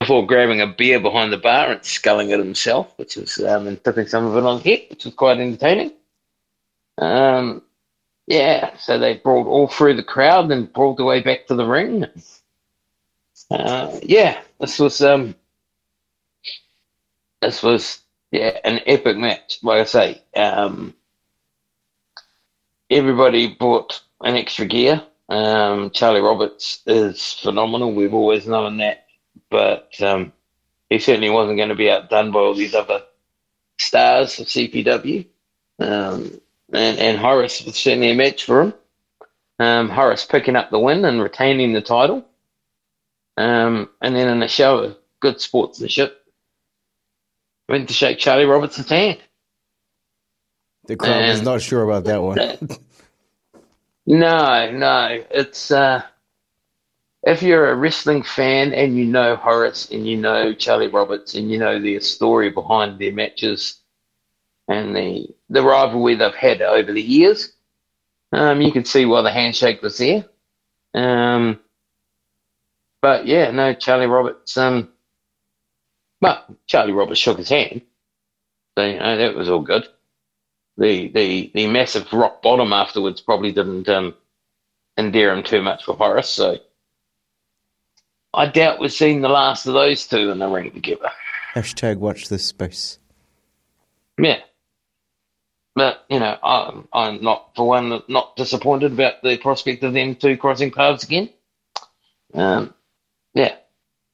before 0.00 0.26
grabbing 0.26 0.60
a 0.60 0.66
beer 0.66 1.00
behind 1.00 1.32
the 1.32 1.38
bar 1.38 1.72
and 1.72 1.84
sculling 1.84 2.30
it 2.30 2.38
himself, 2.38 2.92
which 2.96 3.16
was, 3.16 3.38
um, 3.38 3.66
and 3.66 3.82
tipping 3.82 4.06
some 4.06 4.26
of 4.26 4.36
it 4.36 4.44
on 4.44 4.60
his 4.60 4.64
head, 4.64 4.86
which 4.90 5.04
was 5.04 5.14
quite 5.14 5.38
entertaining. 5.38 5.92
Um, 6.98 7.62
yeah, 8.26 8.76
so 8.76 8.98
they 8.98 9.14
brawled 9.16 9.46
all 9.46 9.68
through 9.68 9.94
the 9.94 10.02
crowd 10.02 10.50
and 10.50 10.72
brawled 10.72 10.98
their 10.98 11.06
way 11.06 11.20
back 11.22 11.46
to 11.46 11.54
the 11.54 11.66
ring. 11.66 12.06
Uh, 13.50 13.98
yeah, 14.02 14.40
this 14.60 14.78
was 14.78 15.00
um, 15.02 15.34
this 17.40 17.62
was 17.62 18.00
yeah 18.32 18.58
an 18.64 18.80
epic 18.86 19.16
match. 19.16 19.58
Like 19.62 19.80
I 19.80 19.84
say, 19.84 20.22
um, 20.34 20.94
everybody 22.90 23.54
bought 23.54 24.02
an 24.22 24.36
extra 24.36 24.66
gear. 24.66 25.02
Um, 25.28 25.90
Charlie 25.90 26.20
Roberts 26.20 26.80
is 26.86 27.32
phenomenal. 27.34 27.92
We've 27.92 28.14
always 28.14 28.46
known 28.46 28.78
that, 28.78 29.06
but 29.50 29.90
um, 30.00 30.32
he 30.90 30.98
certainly 30.98 31.30
wasn't 31.30 31.58
going 31.58 31.68
to 31.68 31.74
be 31.74 31.90
outdone 31.90 32.30
by 32.32 32.40
all 32.40 32.54
these 32.54 32.74
other 32.74 33.02
stars 33.78 34.38
of 34.40 34.46
CPW. 34.46 35.26
Um, 35.78 36.40
and, 36.72 36.98
and 36.98 37.18
Horace 37.18 37.62
was 37.64 37.76
certainly 37.76 38.10
a 38.10 38.14
match 38.14 38.44
for 38.44 38.62
him. 38.62 38.74
Um, 39.58 39.88
Horace 39.88 40.24
picking 40.24 40.56
up 40.56 40.70
the 40.70 40.78
win 40.78 41.04
and 41.04 41.22
retaining 41.22 41.72
the 41.72 41.80
title. 41.80 42.24
Um, 43.36 43.90
and 44.00 44.14
then 44.14 44.28
in 44.28 44.42
a 44.42 44.48
show 44.48 44.78
of 44.78 44.96
good 45.20 45.40
sportsmanship, 45.40 46.22
went 47.68 47.88
to 47.88 47.94
shake 47.94 48.18
Charlie 48.18 48.44
Robertson's 48.44 48.88
hand. 48.88 49.18
The 50.86 50.96
crowd 50.96 51.28
was 51.28 51.42
not 51.42 51.62
sure 51.62 51.82
about 51.82 52.04
that 52.04 52.22
one. 52.22 52.38
No, 54.06 54.70
no. 54.70 55.24
It's 55.32 55.72
uh, 55.72 56.02
if 57.24 57.42
you're 57.42 57.70
a 57.70 57.74
wrestling 57.74 58.22
fan 58.22 58.72
and 58.72 58.96
you 58.96 59.04
know 59.04 59.34
Horace 59.34 59.90
and 59.90 60.06
you 60.06 60.16
know 60.16 60.54
Charlie 60.54 60.86
Roberts 60.86 61.34
and 61.34 61.50
you 61.50 61.58
know 61.58 61.80
their 61.80 62.00
story 62.00 62.50
behind 62.50 63.00
their 63.00 63.12
matches 63.12 63.80
and 64.68 64.94
the 64.94 65.34
the 65.48 65.62
rivalry 65.62 66.16
they've 66.16 66.34
had 66.34 66.62
over 66.62 66.92
the 66.92 67.02
years, 67.02 67.52
um, 68.32 68.60
you 68.60 68.72
can 68.72 68.84
see 68.84 69.04
why 69.04 69.22
the 69.22 69.30
handshake 69.30 69.82
was 69.82 69.98
there. 69.98 70.24
Um, 70.94 71.60
but 73.00 73.26
yeah, 73.26 73.50
no, 73.50 73.74
Charlie 73.74 74.06
Roberts. 74.06 74.56
Um, 74.56 74.90
well, 76.20 76.44
Charlie 76.66 76.92
Roberts 76.92 77.20
shook 77.20 77.38
his 77.38 77.48
hand, 77.48 77.82
so 78.76 78.84
you 78.84 78.98
know 78.98 79.16
that 79.16 79.34
was 79.34 79.48
all 79.48 79.60
good 79.60 79.86
the 80.76 81.08
the 81.08 81.50
the 81.54 81.66
massive 81.66 82.12
rock 82.12 82.42
bottom 82.42 82.72
afterwards 82.72 83.20
probably 83.20 83.52
didn't 83.52 83.88
um, 83.88 84.14
endear 84.96 85.32
him 85.32 85.42
too 85.42 85.62
much 85.62 85.84
for 85.84 85.94
Horace. 85.94 86.28
So 86.28 86.58
I 88.34 88.46
doubt 88.46 88.80
we're 88.80 88.88
seeing 88.88 89.20
the 89.22 89.28
last 89.28 89.66
of 89.66 89.74
those 89.74 90.06
two 90.06 90.30
in 90.30 90.38
the 90.38 90.48
ring 90.48 90.72
together. 90.72 91.10
Hashtag 91.54 91.96
watch 91.96 92.28
this 92.28 92.44
space. 92.44 92.98
Yeah, 94.18 94.40
but 95.76 96.04
you 96.08 96.18
know 96.18 96.36
I'm 96.42 96.88
I'm 96.92 97.22
not 97.22 97.50
for 97.54 97.68
one 97.68 98.02
not 98.08 98.34
disappointed 98.34 98.92
about 98.92 99.22
the 99.22 99.36
prospect 99.36 99.84
of 99.84 99.92
them 99.92 100.16
two 100.16 100.36
crossing 100.36 100.72
paths 100.72 101.04
again. 101.04 101.28
Um, 102.34 102.74
yeah, 103.34 103.56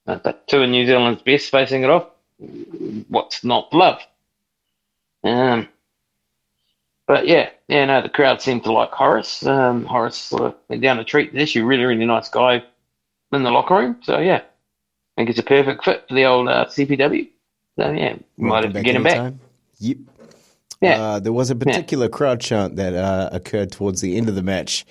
but 0.04 0.22
but 0.24 0.46
two 0.48 0.62
of 0.62 0.68
New 0.68 0.84
Zealand's 0.84 1.22
best 1.22 1.50
facing 1.50 1.84
it 1.84 1.90
off. 1.90 2.08
What's 3.08 3.44
not 3.44 3.72
love? 3.72 4.00
Um, 5.24 5.68
but 7.06 7.28
yeah, 7.28 7.50
yeah, 7.68 7.84
no, 7.84 8.02
the 8.02 8.08
crowd 8.08 8.42
seemed 8.42 8.64
to 8.64 8.72
like 8.72 8.90
Horace. 8.90 9.46
Um, 9.46 9.84
Horace 9.84 10.16
sort 10.16 10.42
of 10.42 10.54
went 10.68 10.82
down 10.82 10.98
a 10.98 11.04
treat 11.04 11.32
this. 11.32 11.54
You're 11.54 11.66
really, 11.66 11.84
really 11.84 12.06
nice 12.06 12.28
guy 12.28 12.64
in 13.32 13.42
the 13.44 13.50
locker 13.50 13.76
room. 13.76 13.98
So 14.02 14.18
yeah, 14.18 14.38
I 14.38 15.20
think 15.20 15.30
it's 15.30 15.38
a 15.38 15.44
perfect 15.44 15.84
fit 15.84 16.04
for 16.08 16.14
the 16.14 16.24
old 16.24 16.48
uh, 16.48 16.66
CPW. 16.66 17.28
So 17.76 17.90
yeah, 17.92 18.16
might 18.36 18.64
have 18.64 18.72
to 18.72 18.82
get 18.82 18.96
him 18.96 19.04
back. 19.04 19.34
Yep. 19.78 19.98
Yeah. 20.82 21.00
Uh, 21.00 21.20
there 21.20 21.32
was 21.32 21.50
a 21.50 21.54
particular 21.56 22.08
crowd 22.08 22.40
chant 22.40 22.76
that 22.76 22.92
uh, 22.94 23.30
occurred 23.32 23.70
towards 23.70 24.00
the 24.00 24.16
end 24.16 24.28
of 24.28 24.34
the 24.34 24.42
match, 24.42 24.84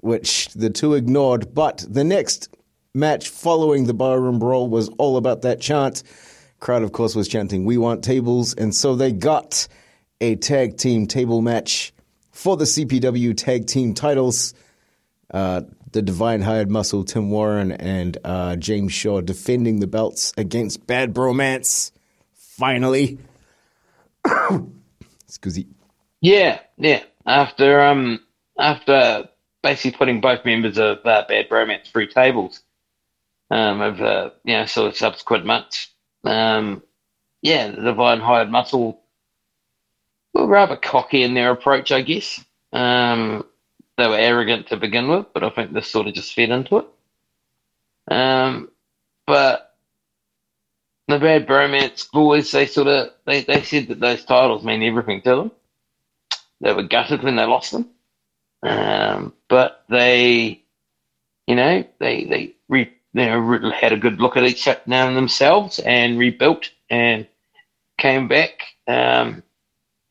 which 0.00 0.48
the 0.48 0.68
two 0.68 0.94
ignored. 0.94 1.54
But 1.54 1.84
the 1.88 2.04
next 2.04 2.54
match 2.94 3.30
following 3.30 3.86
the 3.86 3.94
barroom 3.94 4.38
brawl 4.38 4.68
was 4.68 4.88
all 4.98 5.16
about 5.16 5.42
that 5.42 5.60
chant. 5.60 6.02
Crowd, 6.60 6.82
of 6.82 6.92
course, 6.92 7.16
was 7.16 7.28
chanting, 7.28 7.64
We 7.64 7.78
want 7.78 8.04
tables. 8.04 8.54
And 8.54 8.74
so 8.74 8.94
they 8.94 9.10
got 9.10 9.66
a 10.20 10.36
tag 10.36 10.76
team 10.76 11.06
table 11.06 11.40
match 11.40 11.92
for 12.30 12.56
the 12.56 12.64
CPW 12.64 13.36
tag 13.36 13.66
team 13.66 13.94
titles. 13.94 14.54
Uh, 15.32 15.62
the 15.92 16.02
Divine 16.02 16.40
Hired 16.42 16.70
Muscle, 16.70 17.04
Tim 17.04 17.30
Warren, 17.30 17.72
and 17.72 18.16
uh, 18.24 18.56
James 18.56 18.92
Shaw 18.92 19.20
defending 19.20 19.80
the 19.80 19.86
belts 19.86 20.32
against 20.36 20.86
Bad 20.86 21.14
Bromance. 21.14 21.90
Finally. 22.34 23.18
Excuse 25.32 25.56
me. 25.56 25.66
Yeah, 26.20 26.60
yeah. 26.76 27.04
After 27.24 27.80
um 27.80 28.20
after 28.58 29.28
basically 29.62 29.96
putting 29.96 30.20
both 30.20 30.44
members 30.44 30.76
of 30.76 30.98
uh, 31.06 31.24
Bad 31.26 31.48
Bromance 31.48 31.86
through 31.86 32.08
tables 32.08 32.60
um 33.50 33.80
over 33.80 34.32
you 34.44 34.54
know 34.54 34.66
sort 34.66 34.88
of 34.88 34.96
subsequent 34.96 35.46
months. 35.46 35.88
Um 36.24 36.82
yeah, 37.40 37.68
the 37.70 37.80
Divine 37.80 38.20
Hired 38.20 38.50
Muscle 38.50 39.00
were 40.34 40.46
rather 40.46 40.76
cocky 40.76 41.22
in 41.22 41.32
their 41.32 41.50
approach, 41.50 41.92
I 41.92 42.02
guess. 42.02 42.44
Um 42.74 43.46
they 43.96 44.06
were 44.06 44.16
arrogant 44.16 44.66
to 44.66 44.76
begin 44.76 45.08
with, 45.08 45.26
but 45.32 45.44
I 45.44 45.48
think 45.48 45.72
this 45.72 45.88
sort 45.88 46.08
of 46.08 46.14
just 46.14 46.34
fed 46.34 46.50
into 46.50 46.76
it. 46.76 46.86
Um 48.14 48.70
but 49.26 49.71
the 51.08 51.18
Bad 51.18 51.46
Bromance 51.46 52.10
boys, 52.10 52.50
they 52.50 52.66
sort 52.66 52.88
of 52.88 53.10
they, 53.26 53.42
they 53.42 53.62
said 53.62 53.88
that 53.88 54.00
those 54.00 54.24
titles 54.24 54.64
mean 54.64 54.82
everything 54.82 55.22
to 55.22 55.36
them. 55.36 55.50
They 56.60 56.72
were 56.72 56.84
gutted 56.84 57.22
when 57.22 57.36
they 57.36 57.44
lost 57.44 57.72
them, 57.72 57.90
um, 58.62 59.34
but 59.48 59.84
they, 59.88 60.62
you 61.46 61.56
know, 61.56 61.84
they 61.98 62.24
they 62.24 62.56
re, 62.68 62.92
know, 63.14 63.70
had 63.70 63.92
a 63.92 63.96
good 63.98 64.20
look 64.20 64.36
at 64.36 64.44
each 64.44 64.68
other 64.68 64.80
now 64.86 65.12
themselves 65.12 65.80
and 65.80 66.18
rebuilt 66.18 66.70
and 66.88 67.26
came 67.98 68.28
back 68.28 68.60
um, 68.88 69.42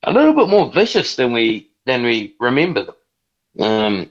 a 0.03 0.11
little 0.11 0.33
bit 0.33 0.49
more 0.49 0.71
vicious 0.71 1.15
than 1.15 1.31
we 1.33 1.69
than 1.85 2.03
we 2.03 2.35
remember 2.39 2.85
them. 2.85 2.95
Um, 3.59 4.09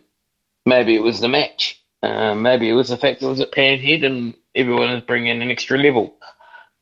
maybe 0.66 0.94
it 0.94 1.02
was 1.02 1.20
the 1.20 1.28
match. 1.28 1.82
Um, 2.02 2.42
maybe 2.42 2.68
it 2.68 2.74
was 2.74 2.88
the 2.88 2.96
fact 2.96 3.20
that 3.20 3.26
it 3.26 3.30
was 3.30 3.40
at 3.40 3.52
Panhead 3.52 4.04
and 4.04 4.34
everyone 4.54 4.90
was 4.92 5.02
bringing 5.02 5.42
an 5.42 5.50
extra 5.50 5.78
level. 5.78 6.16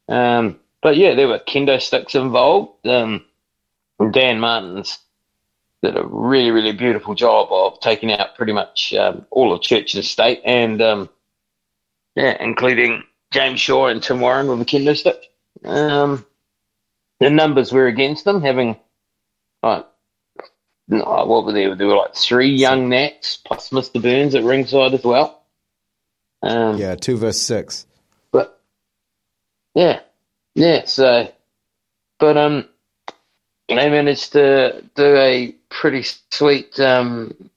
Um, 0.09 0.59
but 0.83 0.97
yeah, 0.97 1.15
there 1.15 1.29
were 1.29 1.39
kendo 1.39 1.81
sticks 1.81 2.15
involved. 2.15 2.87
Um, 2.87 3.25
Dan 4.13 4.41
Martins 4.41 4.99
did 5.83 5.97
a 5.97 6.05
really, 6.05 6.51
really 6.51 6.73
beautiful 6.73 7.15
job 7.15 7.49
of 7.51 7.81
taking 7.81 8.13
out 8.13 8.37
pretty 8.37 8.53
much 8.53 8.95
um, 8.95 9.27
all 9.31 9.53
of 9.53 9.61
Church 9.61 9.95
and 9.95 10.05
State, 10.05 10.41
and 10.45 10.81
um, 10.81 11.09
yeah, 12.15 12.37
including 12.41 13.05
James 13.31 13.61
Shaw 13.61 13.89
and 13.89 14.03
Tim 14.03 14.21
Warren 14.21 14.49
with 14.49 14.61
a 14.61 14.65
kendo 14.65 14.97
stick. 14.97 15.31
Um, 15.65 16.25
the 17.21 17.31
numbers 17.31 17.73
were 17.73 17.87
against 17.87 18.25
them, 18.25 18.43
having 18.43 18.77
like 19.63 19.87
no, 20.89 21.05
what 21.27 21.45
were 21.45 21.53
there? 21.53 21.75
There 21.75 21.87
were 21.87 21.97
like 21.97 22.15
three 22.15 22.51
young 22.51 22.89
Nats 22.89 23.37
plus 23.37 23.71
Mr. 23.71 24.01
Burns 24.01 24.35
at 24.35 24.43
ringside 24.43 24.95
as 24.95 25.05
well. 25.05 25.43
Um, 26.43 26.79
Yeah, 26.79 26.95
two 26.95 27.19
versus 27.19 27.43
six. 27.43 27.87
Yeah, 29.75 30.01
yeah, 30.55 30.85
so, 30.87 31.33
but 32.19 32.37
um, 32.37 32.69
they 33.69 33.75
managed 33.75 34.33
to 34.33 34.85
do 34.95 35.17
a 35.17 35.55
pretty 35.69 36.05
sweet 36.31 36.79
um, 36.81 37.51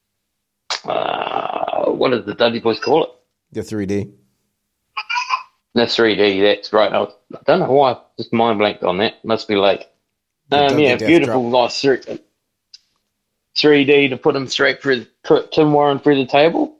uh, 0.85 1.89
what 1.91 2.09
did 2.09 2.25
the 2.25 2.33
Dudley 2.33 2.61
Boyz 2.61 2.81
call 2.81 3.03
it? 3.03 3.09
The 3.51 3.61
3D. 3.61 4.11
The 5.73 5.81
3D. 5.81 6.41
That's 6.41 6.73
right. 6.73 6.91
I, 6.91 6.99
was, 6.99 7.13
I 7.33 7.39
don't 7.45 7.59
know 7.59 7.71
why. 7.71 7.93
I 7.93 7.97
just 8.17 8.33
mind 8.33 8.59
blanked 8.59 8.83
on 8.83 8.97
that. 8.97 9.23
Must 9.23 9.47
be 9.47 9.55
late. 9.55 9.85
Um, 10.51 10.77
yeah, 10.79 10.97
beautiful, 10.97 11.49
Drop. 11.49 11.63
nice 11.63 11.81
three, 11.81 11.99
3D 13.55 14.09
to 14.09 14.17
put 14.17 14.35
him 14.35 14.47
straight 14.47 14.81
through, 14.81 15.05
put 15.23 15.51
Tim 15.53 15.71
Warren 15.71 15.99
through 15.99 16.15
the 16.15 16.25
table. 16.25 16.75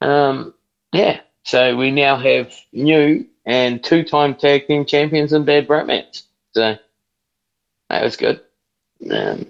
Um, 0.00 0.54
yeah, 0.92 1.20
so 1.42 1.76
we 1.76 1.90
now 1.90 2.16
have 2.16 2.54
new 2.72 3.26
and 3.44 3.82
two-time 3.82 4.34
tag 4.34 4.66
team 4.66 4.84
champions 4.84 5.32
in 5.32 5.44
Bad 5.44 5.66
Bromance. 5.66 6.22
So 6.54 6.76
that 7.88 8.02
was 8.02 8.16
good. 8.16 8.40
Um, 9.10 9.46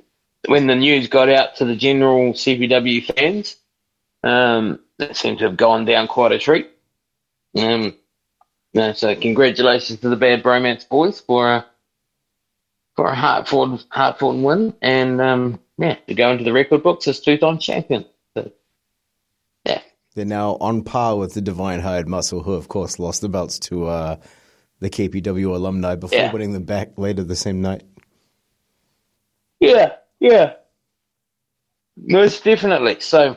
when 0.49 0.67
the 0.67 0.75
news 0.75 1.09
got 1.09 1.29
out 1.29 1.57
to 1.57 1.65
the 1.65 1.77
general 1.77 2.33
CPW 2.33 3.15
fans, 3.15 3.57
um, 4.25 4.81
that 4.99 5.17
seemed 5.17 5.39
to 5.39 5.45
have 5.45 5.57
gone 5.57 5.85
down 5.85 6.09
quite 6.09 6.33
a 6.33 6.39
treat. 6.39 6.71
Um, 7.57 7.95
so 8.95 9.15
congratulations 9.15 10.01
to 10.01 10.09
the 10.09 10.17
Bad 10.17 10.43
Bromance 10.43 10.89
boys 10.89 11.21
for 11.21 11.53
a 11.53 11.67
for 12.97 13.07
a 13.07 13.15
hard 13.15 13.49
fought 13.49 13.85
hard 13.91 14.19
fought 14.19 14.37
win, 14.37 14.75
and 14.83 15.21
um, 15.21 15.61
yeah, 15.79 15.97
to 16.07 16.15
go 16.15 16.31
into 16.31 16.45
the 16.45 16.53
record 16.53 16.83
books 16.83 17.09
as 17.09 17.21
two 17.21 17.39
time 17.39 17.59
champion. 17.59 18.05
They're 20.15 20.25
now 20.25 20.57
on 20.61 20.83
par 20.85 21.17
with 21.17 21.35
the 21.35 21.41
Divine 21.41 21.81
Hired 21.81 22.09
Muscle, 22.09 22.43
who, 22.43 22.53
of 22.53 22.69
course, 22.69 22.99
lost 22.99 23.23
the 23.23 23.29
belts 23.29 23.59
to 23.61 23.87
uh, 23.87 24.17
the 24.81 24.91
KPW 24.91 25.55
alumni 25.55 25.95
before 25.95 26.19
Yeah. 26.19 26.33
winning 26.33 26.53
them 26.53 26.65
back 26.65 26.99
later 26.99 27.25
the 27.25 27.37
same 27.37 27.63
night. 27.63 27.83
yeah, 29.61 29.97
yeah, 30.21 30.55
most 31.97 32.43
definitely. 32.45 32.99
So 33.01 33.37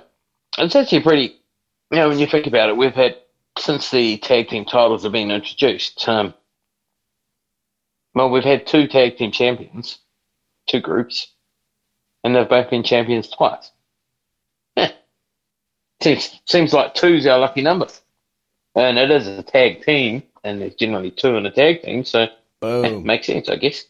it's 0.58 0.76
actually 0.76 1.02
pretty. 1.02 1.36
You 1.92 1.98
know, 2.00 2.10
when 2.10 2.20
you 2.20 2.26
think 2.28 2.48
about 2.48 2.70
it, 2.70 2.78
we've 2.78 2.94
had 2.96 3.16
since 3.60 3.92
the 3.92 4.18
tag 4.18 4.50
team 4.50 4.66
titles 4.66 5.04
have 5.04 5.12
been 5.12 5.30
introduced. 5.32 6.08
Um, 6.10 6.34
well, 8.16 8.30
we've 8.32 8.44
had 8.44 8.66
two 8.66 8.88
tag 8.88 9.18
team 9.18 9.32
champions, 9.32 10.00
two 10.68 10.80
groups, 10.82 11.32
and 12.24 12.36
they've 12.36 12.50
both 12.50 12.70
been 12.72 12.84
champions 12.84 13.30
twice. 13.30 13.72
Seems 16.02 16.42
seems 16.46 16.74
like 16.74 16.94
two's 16.94 17.26
our 17.26 17.40
lucky 17.40 17.62
number, 17.62 17.88
and 18.76 18.98
it 18.98 19.10
is 19.12 19.28
a 19.28 19.44
tag 19.44 19.84
team, 19.84 20.24
and 20.44 20.62
there's 20.62 20.76
generally 20.76 21.12
two 21.12 21.36
in 21.36 21.46
a 21.46 21.52
tag 21.52 21.82
team, 21.84 22.04
so 22.04 22.28
Boom. 22.60 23.06
makes 23.06 23.28
sense, 23.28 23.50
I 23.50 23.56
guess. 23.56 23.86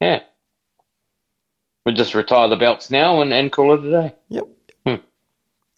Yeah. 0.00 0.20
We'll 1.84 1.94
just 1.94 2.14
retire 2.14 2.48
the 2.48 2.56
belts 2.56 2.90
now 2.90 3.20
and, 3.22 3.32
and 3.32 3.50
call 3.50 3.74
it 3.74 3.84
a 3.84 3.90
day. 3.90 4.14
Yep. 4.28 4.44
Hmm. 4.86 4.94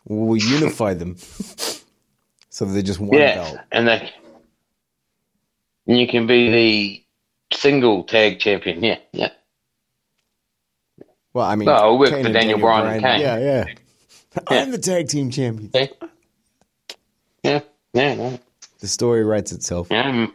We'll 0.05 0.37
unify 0.37 0.95
them. 0.95 1.17
so 2.51 2.65
they're 2.65 2.83
just 2.83 3.01
one 3.01 3.19
yeah, 3.19 3.35
belt. 3.37 3.59
and 3.71 3.89
they, 3.89 4.11
and 5.87 5.99
you 5.99 6.07
can 6.09 6.27
be 6.27 6.51
the 6.51 7.57
single 7.57 8.05
tag 8.05 8.41
champion. 8.41 8.83
Yeah, 8.83 8.99
yeah. 9.13 9.31
Well, 11.33 11.47
I 11.47 11.55
mean, 11.57 11.67
Well, 11.67 11.79
it'll 11.79 11.99
work 11.99 12.11
Kane 12.11 12.23
for 12.23 12.27
and 12.27 12.35
Daniel 12.35 12.59
Bryan 12.59 12.95
and 12.95 13.03
Kane. 13.03 13.21
Yeah, 13.21 13.39
yeah. 13.39 13.65
I'm 14.49 14.71
the 14.71 14.79
tag 14.79 15.09
team 15.09 15.31
champion. 15.31 15.71
Yeah, 15.75 15.87
yeah, 17.43 18.15
yeah. 18.15 18.37
The 18.81 18.89
story 18.89 19.25
writes 19.25 19.53
itself. 19.53 19.89
Yeah, 19.91 20.27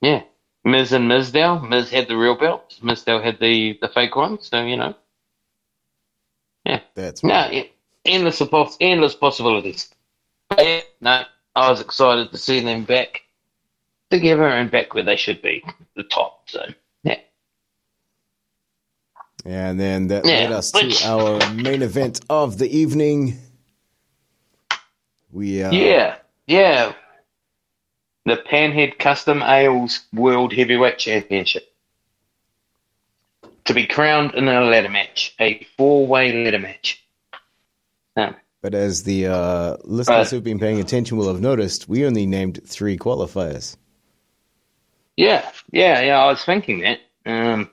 yeah. 0.00 0.22
Miz 0.64 0.92
and 0.92 1.10
Mizdow. 1.10 1.66
Miz 1.68 1.90
had 1.90 2.08
the 2.08 2.16
real 2.16 2.36
belt. 2.36 2.76
Mizdow 2.82 3.22
had 3.22 3.38
the, 3.40 3.78
the 3.80 3.88
fake 3.88 4.14
one. 4.16 4.40
So 4.42 4.62
you 4.64 4.76
know, 4.76 4.94
Yeah. 6.66 6.80
That's 6.94 7.24
no, 7.24 7.48
yeah, 7.50 7.64
endless 8.04 8.40
poss- 8.42 8.76
endless 8.80 9.14
possibilities. 9.14 9.88
But 10.48 10.64
yeah, 10.64 10.80
no, 11.00 11.22
I 11.56 11.70
was 11.70 11.80
excited 11.80 12.30
to 12.32 12.38
see 12.38 12.60
them 12.60 12.84
back 12.84 13.22
together 14.10 14.46
and 14.48 14.70
back 14.70 14.92
where 14.94 15.04
they 15.04 15.16
should 15.16 15.40
be, 15.40 15.64
the 15.96 16.02
top. 16.02 16.42
So 16.50 16.66
And 19.44 19.80
then 19.80 20.08
that 20.08 20.26
Yeah, 20.26 20.40
led 20.40 20.52
us 20.52 20.70
to 20.72 20.94
our 21.06 21.52
main 21.54 21.82
event 21.82 22.20
of 22.28 22.58
the 22.58 22.68
evening. 22.76 23.38
We 25.32 25.62
uh, 25.62 25.72
yeah, 25.72 26.16
yeah. 26.46 26.92
The 28.26 28.36
Panhead 28.36 28.98
Custom 28.98 29.42
Ales 29.42 30.00
World 30.12 30.52
Heavyweight 30.52 30.98
Championship 30.98 31.66
to 33.64 33.74
be 33.74 33.86
crowned 33.86 34.34
in 34.34 34.48
a 34.48 34.62
ladder 34.62 34.88
match, 34.88 35.34
a 35.40 35.64
four-way 35.76 36.44
ladder 36.44 36.58
match. 36.58 37.04
Um, 38.16 38.34
But 38.62 38.74
as 38.74 39.04
the 39.04 39.26
uh, 39.28 39.76
listeners 39.84 40.32
Uh, 40.32 40.36
who've 40.36 40.44
been 40.44 40.58
paying 40.58 40.80
attention 40.80 41.16
will 41.16 41.28
have 41.28 41.40
noticed, 41.40 41.88
we 41.88 42.04
only 42.04 42.26
named 42.26 42.60
three 42.66 42.98
qualifiers. 42.98 43.76
Yeah, 45.16 45.50
yeah, 45.72 46.00
yeah. 46.00 46.18
I 46.18 46.26
was 46.26 46.44
thinking 46.44 46.80
that. 46.80 46.98
Um, 47.24 47.70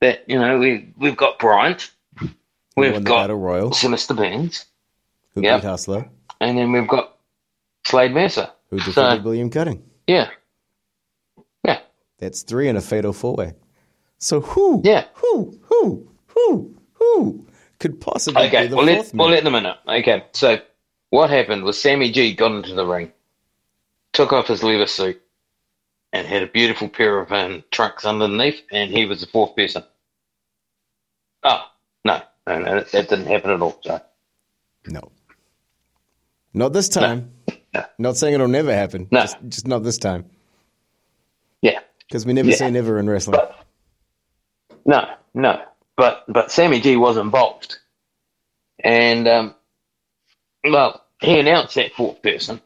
that 0.00 0.24
you 0.28 0.38
know 0.38 0.58
we 0.58 0.92
we've 0.96 1.16
got 1.16 1.38
Bryant, 1.38 1.90
we've 2.76 3.02
got 3.04 3.22
Battle 3.22 3.36
Royal, 3.38 3.72
Sinister 3.72 4.14
Beans, 4.14 4.66
who 5.34 5.42
Yep. 5.42 5.62
beat 5.62 5.66
Hustler, 5.68 6.08
and 6.40 6.56
then 6.58 6.72
we've 6.72 6.88
got 6.88 7.16
Slade 7.86 8.12
Mercer. 8.12 8.50
who 8.70 8.78
So- 8.80 8.92
defeated 8.92 9.24
William 9.24 9.50
Cutting. 9.50 9.82
Yeah, 10.06 10.30
yeah, 11.64 11.80
That's 12.18 12.42
three 12.42 12.68
in 12.68 12.76
a 12.76 12.80
fatal 12.80 13.12
four 13.12 13.34
way. 13.36 13.54
So 14.18 14.40
who, 14.40 14.80
Yeah. 14.84 15.04
who, 15.14 15.58
who, 15.64 16.08
who, 16.28 16.74
who 16.94 17.46
could 17.78 18.00
possibly 18.00 18.46
okay. 18.46 18.62
be 18.62 18.68
the 18.68 18.76
We'll 18.76 18.86
fourth 18.86 19.06
let 19.12 19.14
we'll 19.14 19.28
let 19.30 19.44
them 19.44 19.54
in. 19.56 19.66
it. 19.66 19.76
Okay, 19.86 20.24
so 20.32 20.58
what 21.10 21.28
happened 21.30 21.64
was 21.64 21.80
Sammy 21.80 22.10
G 22.10 22.34
got 22.34 22.52
into 22.52 22.74
the 22.74 22.86
ring, 22.86 23.12
took 24.12 24.32
off 24.32 24.46
his 24.48 24.62
leather 24.62 24.86
suit, 24.86 25.20
and 26.16 26.26
had 26.26 26.42
a 26.42 26.46
beautiful 26.46 26.88
pair 26.88 27.20
of 27.20 27.30
um, 27.30 27.62
trunks 27.70 28.06
underneath, 28.06 28.62
and 28.72 28.90
he 28.90 29.04
was 29.04 29.20
the 29.20 29.26
fourth 29.26 29.54
person. 29.54 29.84
Oh 31.44 31.64
no, 32.04 32.22
no, 32.46 32.58
no, 32.58 32.80
that, 32.80 32.90
didn't 33.08 33.26
happen 33.26 33.50
at 33.50 33.60
all. 33.60 33.78
So. 33.82 34.00
No. 34.86 35.12
Not 36.54 36.72
this 36.72 36.88
time. 36.88 37.32
No. 37.74 37.84
Not 37.98 38.16
saying 38.16 38.34
it'll 38.34 38.48
never 38.48 38.72
happen. 38.72 39.08
No. 39.10 39.22
Just, 39.22 39.36
just 39.48 39.66
not 39.66 39.82
this 39.82 39.98
time. 39.98 40.24
Yeah, 41.60 41.80
Because 42.00 42.24
we 42.24 42.32
never 42.32 42.48
Yeah. 42.48 42.56
say 42.56 42.70
never 42.70 42.98
in 42.98 43.08
wrestling. 43.10 43.40
No, 44.86 45.04
no. 45.34 45.62
But 45.96 46.24
but 46.28 46.50
Sammy 46.50 46.80
G 46.80 46.96
was 46.96 47.16
involved. 47.18 47.78
And 48.82 49.28
um 49.28 49.54
well, 50.64 51.04
he 51.20 51.38
announced 51.38 51.74
that 51.76 51.92
fourth 51.92 52.22
person 52.22 52.60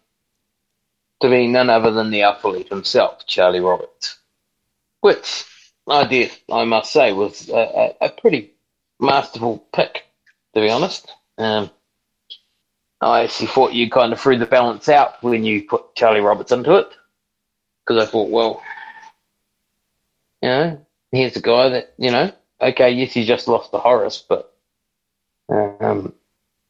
to 1.21 1.29
be 1.29 1.47
none 1.47 1.71
other 1.71 1.91
than 1.91 2.11
the 2.11 2.23
athlete 2.23 2.69
himself, 2.69 3.27
Charlie 3.27 3.61
Roberts. 3.61 4.19
Which 5.01 5.45
I 5.87 6.07
did, 6.07 6.31
I 6.51 6.65
must 6.65 6.93
say, 6.93 7.13
was 7.13 7.49
a, 7.49 7.95
a, 8.01 8.07
a 8.07 8.09
pretty 8.11 8.53
masterful 8.99 9.65
pick, 9.73 10.05
to 10.55 10.61
be 10.61 10.71
honest. 10.71 11.13
Um 11.39 11.71
I 13.01 13.23
actually 13.23 13.47
thought 13.47 13.73
you 13.73 13.89
kind 13.89 14.13
of 14.13 14.21
threw 14.21 14.37
the 14.37 14.47
balance 14.47 14.89
out 14.89 15.23
when 15.23 15.43
you 15.43 15.63
put 15.63 15.95
Charlie 15.95 16.21
Roberts 16.21 16.53
into 16.53 16.77
it. 16.77 16.89
Because 17.87 18.03
I 18.03 18.11
thought, 18.11 18.29
well, 18.29 18.63
you 20.43 20.49
know, 20.49 20.87
here's 21.11 21.37
a 21.37 21.41
guy 21.41 21.71
that 21.71 21.95
you 21.99 22.11
know. 22.11 22.31
Okay, 22.61 22.91
yes, 22.91 23.15
he 23.15 23.25
just 23.25 23.49
lost 23.49 23.71
to 23.71 23.79
Horace, 23.79 24.23
but 24.29 24.55
um, 25.49 26.13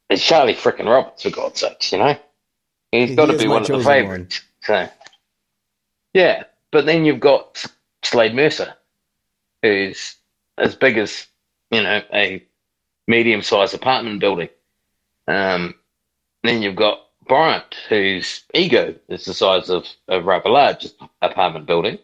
it's 0.09 0.25
Charlie 0.25 0.55
frickin' 0.55 0.87
Roberts 0.87 1.25
for 1.25 1.31
God's 1.31 1.61
sakes, 1.61 1.91
you 1.91 1.99
know. 1.99 2.17
He's 2.93 3.11
He 3.11 3.17
got 3.17 3.27
to 3.27 3.39
be 3.39 3.49
one 3.49 3.63
of 3.63 3.69
the 3.69 3.83
favourites. 3.83 4.41
So, 4.63 4.89
yeah, 6.13 6.45
but 6.71 6.87
then 6.87 7.05
you've 7.05 7.21
got 7.21 7.65
Slade 8.03 8.35
Mercer, 8.35 8.75
who's 9.63 10.17
as 10.59 10.75
big 10.75 10.99
as 10.99 11.27
you 11.71 11.83
know 11.83 12.03
a 12.13 12.45
medium-sized 13.07 13.75
apartment 13.75 14.21
building. 14.21 14.49
Um, 15.29 15.75
then 16.43 16.63
you've 16.63 16.77
got 16.77 17.07
Bryant, 17.27 17.77
whose 17.89 18.43
ego 18.55 18.95
is 19.09 19.25
the 19.25 19.35
size 19.35 19.71
of 19.71 19.87
a 20.09 20.21
rather 20.21 20.51
large 20.51 20.87
apartment 21.23 21.67
building. 21.67 21.99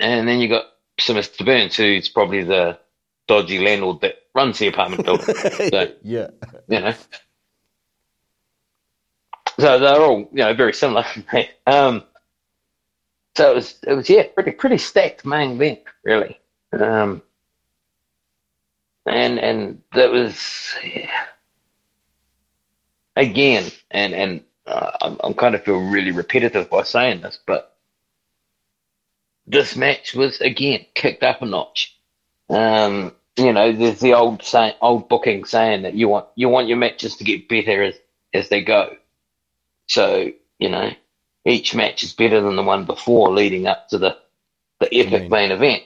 And 0.00 0.28
then 0.28 0.40
you've 0.40 0.50
got 0.50 0.66
Mr. 0.98 1.44
Burns, 1.44 1.76
who's 1.76 2.08
probably 2.08 2.42
the 2.42 2.78
dodgy 3.26 3.58
landlord 3.58 4.00
that 4.00 4.16
runs 4.34 4.58
the 4.58 4.66
apartment 4.68 5.04
building. 5.04 5.34
so, 5.70 5.92
yeah. 6.02 6.28
you 6.68 6.80
know. 6.80 6.94
So 9.60 9.78
they're 9.78 10.00
all, 10.00 10.20
you 10.32 10.38
know, 10.38 10.54
very 10.54 10.72
similar. 10.72 11.04
um, 11.66 12.04
so 13.36 13.52
it 13.52 13.54
was, 13.54 13.78
it 13.86 13.92
was, 13.94 14.08
yeah, 14.08 14.24
pretty, 14.34 14.52
pretty 14.52 14.78
stacked 14.78 15.24
main 15.24 15.52
event, 15.52 15.80
really. 16.04 16.38
Um, 16.72 17.22
and, 19.06 19.38
and 19.38 19.82
that 19.94 20.10
was, 20.10 20.74
yeah. 20.84 21.10
again, 23.16 23.70
and, 23.90 24.14
and, 24.14 24.44
uh, 24.66 24.90
I'm, 25.02 25.16
I'm 25.22 25.34
kind 25.34 25.54
of 25.54 25.64
feel 25.64 25.78
really 25.78 26.12
repetitive 26.12 26.70
by 26.70 26.82
saying 26.84 27.22
this, 27.22 27.38
but 27.46 27.76
this 29.46 29.76
match 29.76 30.14
was 30.14 30.40
again 30.40 30.86
kicked 30.94 31.22
up 31.22 31.42
a 31.42 31.46
notch. 31.46 31.98
Um, 32.48 33.12
you 33.36 33.52
know, 33.52 33.72
there's 33.72 34.00
the 34.00 34.14
old 34.14 34.42
saying, 34.42 34.74
old 34.80 35.08
booking 35.08 35.44
saying 35.44 35.82
that 35.82 35.94
you 35.94 36.08
want 36.08 36.26
you 36.36 36.48
want 36.48 36.68
your 36.68 36.76
matches 36.76 37.16
to 37.16 37.24
get 37.24 37.48
better 37.48 37.82
as 37.82 37.96
as 38.32 38.48
they 38.48 38.62
go. 38.62 38.96
So 39.90 40.30
you 40.60 40.68
know, 40.68 40.90
each 41.44 41.74
match 41.74 42.04
is 42.04 42.12
better 42.12 42.40
than 42.40 42.54
the 42.54 42.62
one 42.62 42.84
before, 42.84 43.30
leading 43.32 43.66
up 43.66 43.88
to 43.88 43.98
the 43.98 44.16
the 44.78 44.94
epic 44.94 45.28
main 45.28 45.50
event. 45.50 45.82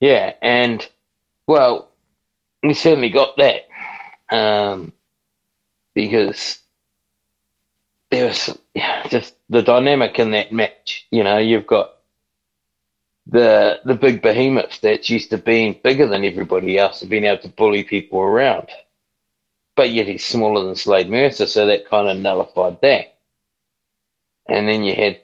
Yeah, 0.00 0.32
and 0.40 0.86
well, 1.46 1.90
we 2.62 2.72
certainly 2.72 3.10
got 3.10 3.36
that 3.36 3.68
um, 4.34 4.92
because 5.94 6.58
there 8.10 8.26
was 8.26 8.58
yeah, 8.74 9.06
just 9.08 9.34
the 9.50 9.62
dynamic 9.62 10.18
in 10.18 10.30
that 10.30 10.50
match. 10.50 11.06
You 11.10 11.24
know, 11.24 11.36
you've 11.36 11.66
got 11.66 11.92
the 13.26 13.80
the 13.84 13.94
big 13.94 14.22
behemoth 14.22 14.80
that's 14.80 15.10
used 15.10 15.28
to 15.30 15.38
being 15.38 15.78
bigger 15.84 16.06
than 16.06 16.24
everybody 16.24 16.78
else 16.78 17.02
and 17.02 17.10
being 17.10 17.24
able 17.24 17.42
to 17.42 17.48
bully 17.48 17.84
people 17.84 18.20
around, 18.20 18.68
but 19.76 19.90
yet 19.90 20.08
he's 20.08 20.24
smaller 20.24 20.64
than 20.64 20.74
Slade 20.74 21.10
Mercer, 21.10 21.46
so 21.46 21.66
that 21.66 21.88
kind 21.88 22.08
of 22.08 22.18
nullified 22.18 22.80
that. 22.80 23.16
And 24.48 24.68
then 24.68 24.82
you 24.82 24.94
had 24.94 25.20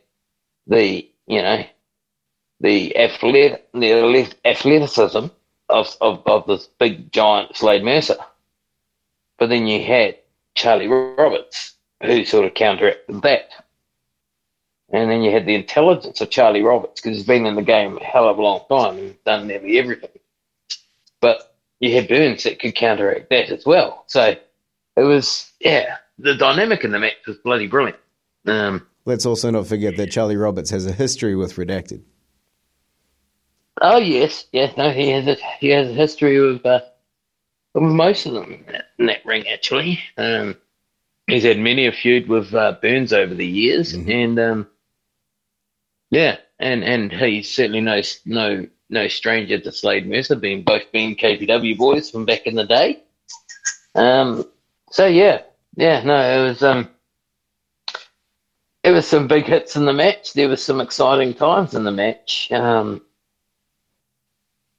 the 0.66 1.08
you 1.26 1.42
know 1.42 1.64
the 2.60 2.96
athletic 2.96 3.66
the 3.72 4.28
athleticism 4.44 5.26
of, 5.68 5.96
of, 6.00 6.22
of 6.26 6.46
this 6.46 6.68
big 6.78 7.10
giant 7.12 7.56
Slade 7.56 7.82
Mercer. 7.82 8.16
But 9.38 9.48
then 9.48 9.66
you 9.66 9.82
had 9.82 10.18
Charlie 10.54 10.86
Roberts, 10.86 11.74
who 12.02 12.24
sort 12.24 12.44
of 12.44 12.54
counteracted 12.54 13.22
that. 13.22 13.50
And 14.90 15.10
then 15.10 15.22
you 15.22 15.32
had 15.32 15.46
the 15.46 15.54
intelligence 15.54 16.20
of 16.20 16.30
Charlie 16.30 16.62
Roberts, 16.62 17.00
because 17.00 17.16
he's 17.16 17.26
been 17.26 17.46
in 17.46 17.54
the 17.54 17.62
game 17.62 17.96
a 17.96 18.04
hell 18.04 18.28
of 18.28 18.38
a 18.38 18.42
long 18.42 18.60
time 18.68 18.98
and 18.98 19.24
done 19.24 19.46
nearly 19.46 19.78
everything. 19.78 20.10
But 21.20 21.51
you 21.82 21.92
had 21.92 22.08
Burns 22.08 22.44
that 22.44 22.60
could 22.60 22.76
counteract 22.76 23.28
that 23.30 23.50
as 23.50 23.66
well. 23.66 24.04
So 24.06 24.36
it 24.96 25.02
was, 25.02 25.50
yeah, 25.60 25.96
the 26.16 26.34
dynamic 26.34 26.84
in 26.84 26.92
the 26.92 26.98
match 27.00 27.26
was 27.26 27.36
bloody 27.38 27.66
brilliant. 27.66 27.98
Um, 28.46 28.86
Let's 29.04 29.26
also 29.26 29.50
not 29.50 29.66
forget 29.66 29.96
that 29.96 30.12
Charlie 30.12 30.36
Roberts 30.36 30.70
has 30.70 30.86
a 30.86 30.92
history 30.92 31.34
with 31.34 31.56
Redacted. 31.56 32.02
Oh 33.80 33.96
yes, 33.96 34.46
yes. 34.52 34.76
No, 34.76 34.90
he 34.90 35.08
has 35.08 35.26
a 35.26 35.36
he 35.58 35.70
has 35.70 35.88
a 35.88 35.94
history 35.94 36.38
with 36.38 36.64
uh, 36.64 36.82
with 37.74 37.82
most 37.82 38.26
of 38.26 38.34
them 38.34 38.52
in 38.52 38.72
that, 38.72 38.84
in 38.98 39.06
that 39.06 39.26
ring. 39.26 39.48
Actually, 39.48 39.98
um, 40.16 40.56
he's 41.26 41.42
had 41.42 41.58
many 41.58 41.86
a 41.86 41.92
feud 41.92 42.28
with 42.28 42.54
uh, 42.54 42.76
Burns 42.80 43.12
over 43.12 43.34
the 43.34 43.46
years, 43.46 43.92
mm-hmm. 43.92 44.08
and 44.08 44.38
um, 44.38 44.66
yeah, 46.10 46.36
and 46.60 46.84
and 46.84 47.10
he 47.10 47.42
certainly 47.42 47.80
knows 47.80 48.20
no 48.24 48.68
no 48.92 49.08
stranger 49.08 49.58
to 49.58 49.72
Slade 49.72 50.06
Mercer, 50.06 50.36
being 50.36 50.62
both 50.62 50.90
being 50.92 51.16
KPW 51.16 51.76
boys 51.76 52.10
from 52.10 52.24
back 52.24 52.46
in 52.46 52.54
the 52.54 52.64
day. 52.64 53.02
Um, 53.94 54.44
so 54.90 55.06
yeah, 55.06 55.42
yeah, 55.76 56.02
no, 56.04 56.14
it 56.14 56.48
was 56.48 56.62
um, 56.62 56.88
it 58.84 58.90
was 58.90 59.06
some 59.06 59.26
big 59.26 59.44
hits 59.44 59.76
in 59.76 59.86
the 59.86 59.92
match. 59.92 60.34
There 60.34 60.48
was 60.48 60.62
some 60.62 60.80
exciting 60.80 61.34
times 61.34 61.74
in 61.74 61.84
the 61.84 61.90
match. 61.90 62.50
Um, 62.52 63.02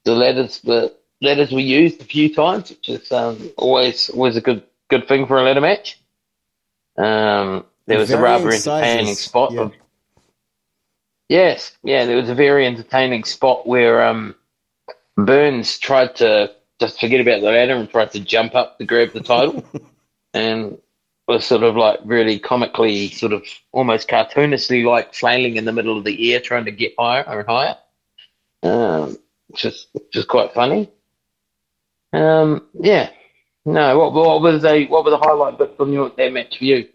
the 0.04 0.14
ladders 0.14 0.62
were 0.64 0.90
ladders 1.20 1.52
were 1.52 1.60
used 1.60 2.00
a 2.00 2.04
few 2.04 2.32
times, 2.32 2.70
which 2.70 2.88
is 2.88 3.12
um, 3.12 3.50
always 3.56 4.08
always 4.10 4.36
a 4.36 4.40
good 4.40 4.62
good 4.88 5.08
thing 5.08 5.26
for 5.26 5.38
a 5.38 5.42
ladder 5.42 5.60
match. 5.60 6.00
Um, 6.96 7.64
there 7.86 7.98
was 7.98 8.10
a 8.10 8.20
rather 8.20 8.48
entertaining 8.48 9.06
sizes. 9.06 9.20
spot 9.20 9.52
yeah. 9.52 9.60
of 9.62 9.72
yes, 11.28 11.76
yeah, 11.82 12.04
there 12.04 12.16
was 12.16 12.28
a 12.28 12.34
very 12.34 12.66
entertaining 12.66 13.24
spot 13.24 13.66
where 13.66 14.04
um, 14.04 14.34
Burns 15.16 15.78
tried 15.78 16.16
to 16.16 16.52
just 16.80 17.00
forget 17.00 17.20
about 17.20 17.40
the 17.40 17.46
ladder 17.46 17.74
and 17.74 17.88
tried 17.88 18.10
to 18.12 18.20
jump 18.20 18.54
up 18.54 18.78
to 18.78 18.84
grab 18.84 19.12
the 19.12 19.20
title, 19.20 19.64
and 20.34 20.78
was 21.26 21.44
sort 21.44 21.62
of 21.62 21.76
like 21.76 22.00
really 22.04 22.38
comically, 22.38 23.08
sort 23.08 23.32
of 23.32 23.44
almost 23.72 24.08
cartoonishly 24.08 24.84
like 24.84 25.14
flailing 25.14 25.56
in 25.56 25.64
the 25.64 25.72
middle 25.72 25.96
of 25.96 26.04
the 26.04 26.32
air, 26.32 26.40
trying 26.40 26.64
to 26.66 26.72
get 26.72 26.94
higher 26.98 27.22
and 27.22 27.46
higher. 27.46 27.76
Um, 28.62 29.18
just, 29.54 29.88
is 30.12 30.24
quite 30.24 30.52
funny. 30.52 30.90
Um, 32.12 32.68
yeah. 32.74 33.10
No, 33.66 33.98
what 33.98 34.12
what 34.12 34.42
was 34.42 34.62
the 34.62 34.86
what 34.86 35.04
were 35.04 35.10
the 35.10 35.18
highlight 35.18 35.56
bits 35.58 35.76
from 35.76 35.92
your 35.92 36.10
that 36.10 36.32
match 36.32 36.58
for 36.58 36.64
you? 36.64 36.88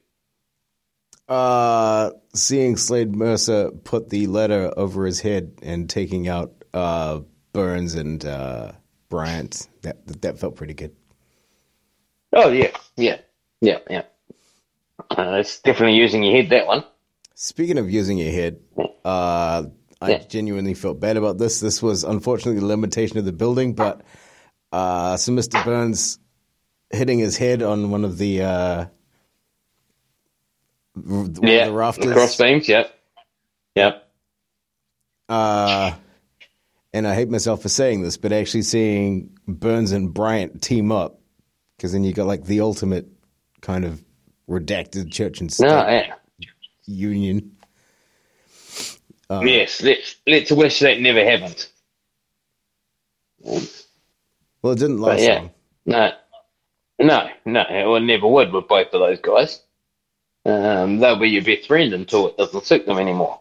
Uh, 1.27 2.11
seeing 2.33 2.77
Slade 2.77 3.15
Mercer 3.15 3.71
put 3.71 4.09
the 4.09 4.27
letter 4.27 4.71
over 4.75 5.05
his 5.05 5.19
head 5.19 5.53
and 5.61 5.89
taking 5.89 6.27
out 6.27 6.53
uh, 6.73 7.21
Burns 7.53 7.95
and 7.95 8.23
uh, 8.25 8.73
Bryant, 9.09 9.67
that 9.81 10.21
that 10.21 10.39
felt 10.39 10.55
pretty 10.55 10.73
good. 10.73 10.95
Oh 12.33 12.49
yeah, 12.49 12.71
yeah, 12.95 13.17
yeah, 13.61 13.79
yeah. 13.89 14.03
Uh, 15.09 15.37
it's 15.39 15.59
definitely 15.61 15.97
using 15.97 16.23
your 16.23 16.35
head 16.35 16.49
that 16.49 16.67
one. 16.67 16.83
Speaking 17.33 17.77
of 17.77 17.89
using 17.89 18.17
your 18.17 18.31
head, 18.31 18.59
uh, 19.03 19.63
I 20.01 20.09
yeah. 20.09 20.17
genuinely 20.19 20.73
felt 20.73 20.99
bad 20.99 21.17
about 21.17 21.37
this. 21.37 21.59
This 21.59 21.81
was 21.81 22.03
unfortunately 22.03 22.59
the 22.59 22.67
limitation 22.67 23.17
of 23.17 23.25
the 23.25 23.31
building, 23.31 23.73
but 23.73 24.01
uh, 24.71 25.17
so 25.17 25.31
Mr. 25.31 25.63
Burns 25.65 26.19
hitting 26.91 27.19
his 27.19 27.37
head 27.37 27.63
on 27.63 27.91
one 27.91 28.05
of 28.05 28.17
the 28.17 28.43
uh, 28.43 28.85
yeah, 31.41 31.65
the 31.65 31.73
rafters, 31.73 32.13
cross 32.13 32.37
beams. 32.37 32.67
Yep, 32.67 32.93
yep. 33.75 34.11
Uh, 35.27 35.93
and 36.93 37.07
I 37.07 37.13
hate 37.15 37.29
myself 37.29 37.61
for 37.61 37.69
saying 37.69 38.01
this, 38.01 38.17
but 38.17 38.31
actually 38.31 38.63
seeing 38.63 39.37
Burns 39.47 39.91
and 39.91 40.13
Bryant 40.13 40.61
team 40.61 40.91
up, 40.91 41.19
because 41.77 41.93
then 41.93 42.03
you 42.03 42.13
got 42.13 42.27
like 42.27 42.45
the 42.45 42.61
ultimate 42.61 43.07
kind 43.61 43.85
of 43.85 44.03
redacted 44.49 45.11
church 45.11 45.41
and 45.41 45.53
state 45.53 45.67
no, 45.67 45.87
yeah. 45.87 46.13
union. 46.85 47.55
Uh, 49.29 49.41
yes, 49.41 49.81
let's 49.83 50.15
let's 50.25 50.51
wish 50.51 50.79
that 50.79 50.99
never 50.99 51.23
happened. 51.23 51.67
Well, 54.61 54.73
it 54.73 54.79
didn't 54.79 54.97
last 54.97 55.17
but, 55.17 55.21
yeah, 55.21 55.35
long. 55.35 55.51
No, 55.85 56.11
no, 56.99 57.29
no, 57.45 57.95
it 57.95 57.99
never 58.01 58.27
would 58.27 58.51
with 58.51 58.67
both 58.67 58.87
of 58.87 58.99
those 58.99 59.19
guys. 59.21 59.61
Um, 60.49 60.99
they'll 60.99 61.19
be 61.19 61.29
your 61.29 61.43
best 61.43 61.67
friend 61.67 61.93
until 61.93 62.27
it 62.27 62.37
doesn't 62.37 62.65
suit 62.65 62.85
them 62.85 62.97
anymore. 62.97 63.39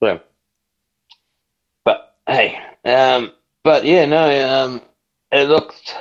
So, 0.00 0.20
but 1.84 2.16
hey, 2.26 2.58
um, 2.84 3.32
but 3.62 3.84
yeah, 3.84 4.04
no, 4.04 4.48
um, 4.48 4.82
it 5.32 5.48
looks 5.48 5.94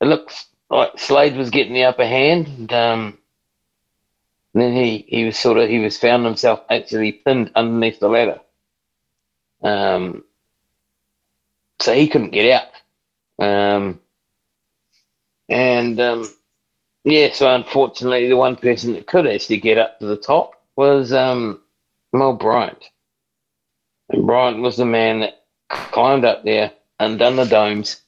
it 0.00 0.06
looks 0.06 0.46
like 0.70 0.98
Slade 0.98 1.36
was 1.36 1.50
getting 1.50 1.74
the 1.74 1.84
upper 1.84 2.06
hand, 2.06 2.46
and 2.48 2.72
um, 2.72 3.18
and 4.54 4.62
then 4.62 4.72
he, 4.72 5.04
he 5.08 5.24
was 5.24 5.38
sort 5.38 5.58
of 5.58 5.68
he 5.68 5.78
was 5.78 5.98
found 5.98 6.24
himself 6.24 6.60
actually 6.70 7.12
pinned 7.12 7.50
underneath 7.54 7.98
the 7.98 8.08
ladder. 8.08 8.40
Um, 9.62 10.24
so 11.80 11.92
he 11.92 12.08
couldn't 12.08 12.30
get 12.30 12.62
out. 13.40 13.44
Um, 13.44 14.00
and 15.48 15.98
um, 16.00 16.28
yeah, 17.04 17.32
so 17.32 17.54
unfortunately, 17.54 18.28
the 18.28 18.36
one 18.36 18.56
person 18.56 18.94
that 18.94 19.06
could 19.06 19.26
actually 19.26 19.58
get 19.60 19.78
up 19.78 19.98
to 20.00 20.06
the 20.06 20.16
top 20.16 20.62
was 20.76 21.12
um, 21.12 21.60
Mel 22.12 22.34
Bryant. 22.34 22.84
And 24.10 24.26
Bryant 24.26 24.60
was 24.62 24.76
the 24.76 24.86
man 24.86 25.20
that 25.20 25.44
climbed 25.68 26.24
up 26.24 26.44
there, 26.44 26.72
undone 27.00 27.36
the 27.36 27.44
domes, 27.46 28.02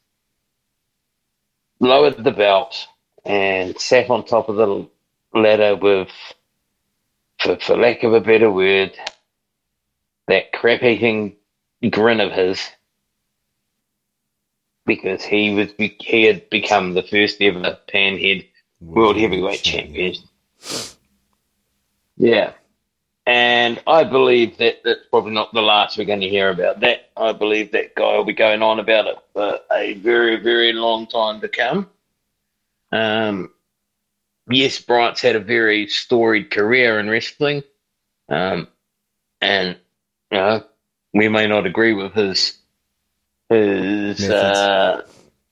lowered 1.80 2.22
the 2.24 2.32
belt, 2.32 2.86
and 3.24 3.78
sat 3.80 4.10
on 4.10 4.24
top 4.24 4.48
of 4.48 4.56
the 4.56 4.88
ladder 5.34 5.76
with, 5.76 6.08
for, 7.40 7.56
for 7.58 7.76
lack 7.76 8.02
of 8.04 8.14
a 8.14 8.20
better 8.20 8.50
word, 8.50 8.92
that 10.28 10.52
crap 10.52 10.82
eating 10.82 11.36
grin 11.90 12.20
of 12.20 12.32
his 12.32 12.60
because 14.86 15.22
he 15.24 15.54
was 15.54 15.70
he 16.00 16.24
had 16.24 16.48
become 16.50 16.94
the 16.94 17.02
first 17.02 17.40
ever 17.40 17.78
panhead 17.92 18.46
world 18.80 19.16
heavyweight 19.16 19.62
champion. 19.62 20.14
Yeah. 22.16 22.52
And 23.26 23.82
I 23.86 24.04
believe 24.04 24.56
that 24.58 24.82
that's 24.84 25.00
probably 25.10 25.32
not 25.32 25.52
the 25.52 25.60
last 25.60 25.98
we're 25.98 26.04
going 26.04 26.20
to 26.20 26.28
hear 26.28 26.50
about 26.50 26.80
that. 26.80 27.10
I 27.16 27.32
believe 27.32 27.72
that 27.72 27.94
guy 27.96 28.16
will 28.16 28.24
be 28.24 28.32
going 28.32 28.62
on 28.62 28.78
about 28.78 29.06
it 29.06 29.16
for 29.32 29.58
a 29.72 29.94
very, 29.94 30.36
very 30.36 30.72
long 30.72 31.06
time 31.08 31.40
to 31.40 31.48
come. 31.48 31.90
Um, 32.92 33.50
yes, 34.48 34.80
Bryant's 34.80 35.20
had 35.20 35.34
a 35.34 35.40
very 35.40 35.88
storied 35.88 36.52
career 36.52 37.00
in 37.00 37.10
wrestling. 37.10 37.64
Um, 38.28 38.68
and, 39.40 39.76
you 40.30 40.38
know, 40.38 40.64
we 41.12 41.28
may 41.28 41.46
not 41.46 41.66
agree 41.66 41.94
with 41.94 42.12
his 42.12 42.58
his 43.48 44.28
uh, 44.28 45.02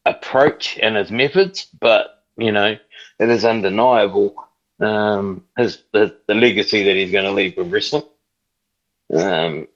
approach 0.05 0.79
and 0.83 0.97
his 0.97 1.11
methods, 1.11 1.67
but 1.81 2.25
you 2.37 2.53
know 2.53 2.77
it 3.19 3.29
is 3.31 3.45
undeniable 3.45 4.37
um, 4.81 5.45
his 5.57 5.83
the, 5.93 6.17
the 6.27 6.35
legacy 6.35 6.85
that 6.85 6.97
he's 6.97 7.13
going 7.13 7.25
to 7.25 7.33
leave 7.33 7.57
with 7.57 7.73
wrestling. 7.73 8.05
Um, 9.15 9.69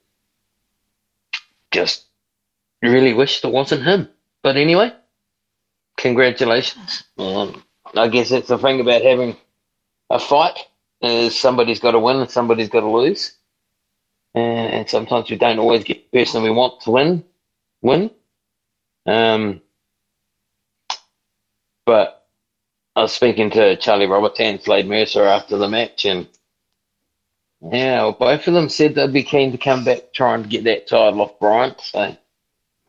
just 1.71 2.05
really 2.81 3.13
wish 3.13 3.43
it 3.43 3.51
wasn't 3.51 3.83
him. 3.83 4.09
But 4.43 4.57
anyway, 4.57 4.93
congratulations. 5.97 7.03
Um, 7.17 7.63
I 7.95 8.07
guess 8.07 8.29
that's 8.29 8.47
the 8.47 8.57
thing 8.57 8.79
about 8.79 9.01
having 9.03 9.35
a 10.09 10.19
fight 10.19 10.59
is 11.01 11.37
somebody's 11.37 11.79
got 11.79 11.91
to 11.91 11.99
win 11.99 12.17
and 12.17 12.29
somebody's 12.31 12.69
got 12.69 12.81
to 12.81 12.89
lose. 12.89 13.33
And, 14.35 14.73
and 14.73 14.89
sometimes 14.89 15.29
we 15.29 15.37
don't 15.37 15.59
always 15.59 15.83
get 15.83 16.11
the 16.11 16.19
person 16.19 16.43
we 16.43 16.51
want 16.51 16.81
to 16.81 16.91
win. 16.91 17.23
Win. 17.81 18.11
Um, 19.05 19.61
but 21.85 22.18
I 22.99 23.03
was 23.03 23.13
speaking 23.13 23.49
to 23.51 23.77
Charlie 23.77 24.07
Roberts 24.07 24.41
and 24.41 24.61
Slade 24.61 24.85
Mercer 24.85 25.23
after 25.23 25.55
the 25.55 25.69
match, 25.69 26.03
and 26.03 26.27
yeah, 27.61 28.11
both 28.11 28.45
of 28.45 28.53
them 28.53 28.67
said 28.67 28.93
they'd 28.93 29.13
be 29.13 29.23
keen 29.23 29.53
to 29.53 29.57
come 29.57 29.85
back, 29.85 30.11
trying 30.11 30.43
to 30.43 30.49
get 30.49 30.65
that 30.65 30.85
title 30.85 31.21
off 31.21 31.39
Bryant. 31.39 31.79
So 31.79 32.17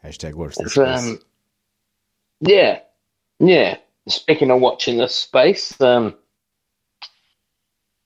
hashtag 0.05 0.35
watch 0.35 0.57
this. 0.57 0.77
Um, 0.77 1.21
yeah, 2.41 2.81
yeah. 3.39 3.77
Speaking 4.09 4.51
of 4.51 4.61
watching 4.61 4.99
this 4.99 5.15
space, 5.15 5.81
um, 5.81 6.17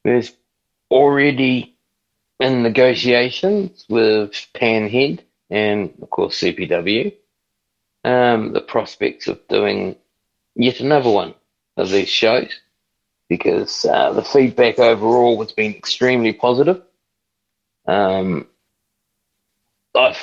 there's 0.03 0.31
already 0.91 1.75
in 2.39 2.63
negotiations 2.63 3.87
with 3.89 4.33
Panhead 4.55 5.21
and 5.49 5.95
of 6.03 6.11
course 6.11 6.39
CPW 6.39 7.15
um, 8.05 8.53
the 8.53 8.61
prospects 8.61 9.27
of 9.27 9.49
doing 9.49 9.97
yet 10.55 10.81
another 10.81 11.11
one 11.11 11.35
of 11.77 11.91
these 11.91 12.09
shows 12.09 12.61
because 13.29 13.85
uh, 13.85 14.13
the 14.13 14.23
feedback 14.23 14.79
overall 14.79 15.41
has 15.43 15.53
been 15.53 15.75
extremely 15.75 16.33
positive. 16.33 16.83
Um, 17.87 18.47
I 19.95 20.17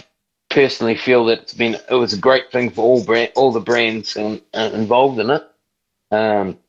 personally 0.50 0.96
feel 0.96 1.26
that 1.26 1.42
it's 1.42 1.54
been 1.54 1.76
it 1.90 1.94
was 1.96 2.14
a 2.14 2.18
great 2.20 2.52
thing 2.52 2.70
for 2.70 2.82
all 2.82 3.04
brand, 3.04 3.32
all 3.36 3.52
the 3.52 3.60
brands 3.60 4.16
in, 4.16 4.42
uh, 4.54 4.72
involved 4.74 5.20
in 5.20 5.30
it. 5.30 5.44
Um, 6.12 6.60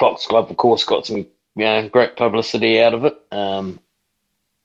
Foxglove, 0.00 0.50
of 0.50 0.56
course, 0.56 0.84
got 0.84 1.06
some 1.06 1.18
you 1.18 1.26
know, 1.56 1.88
great 1.88 2.16
publicity 2.16 2.80
out 2.80 2.94
of 2.94 3.04
it. 3.04 3.18
Um, 3.30 3.78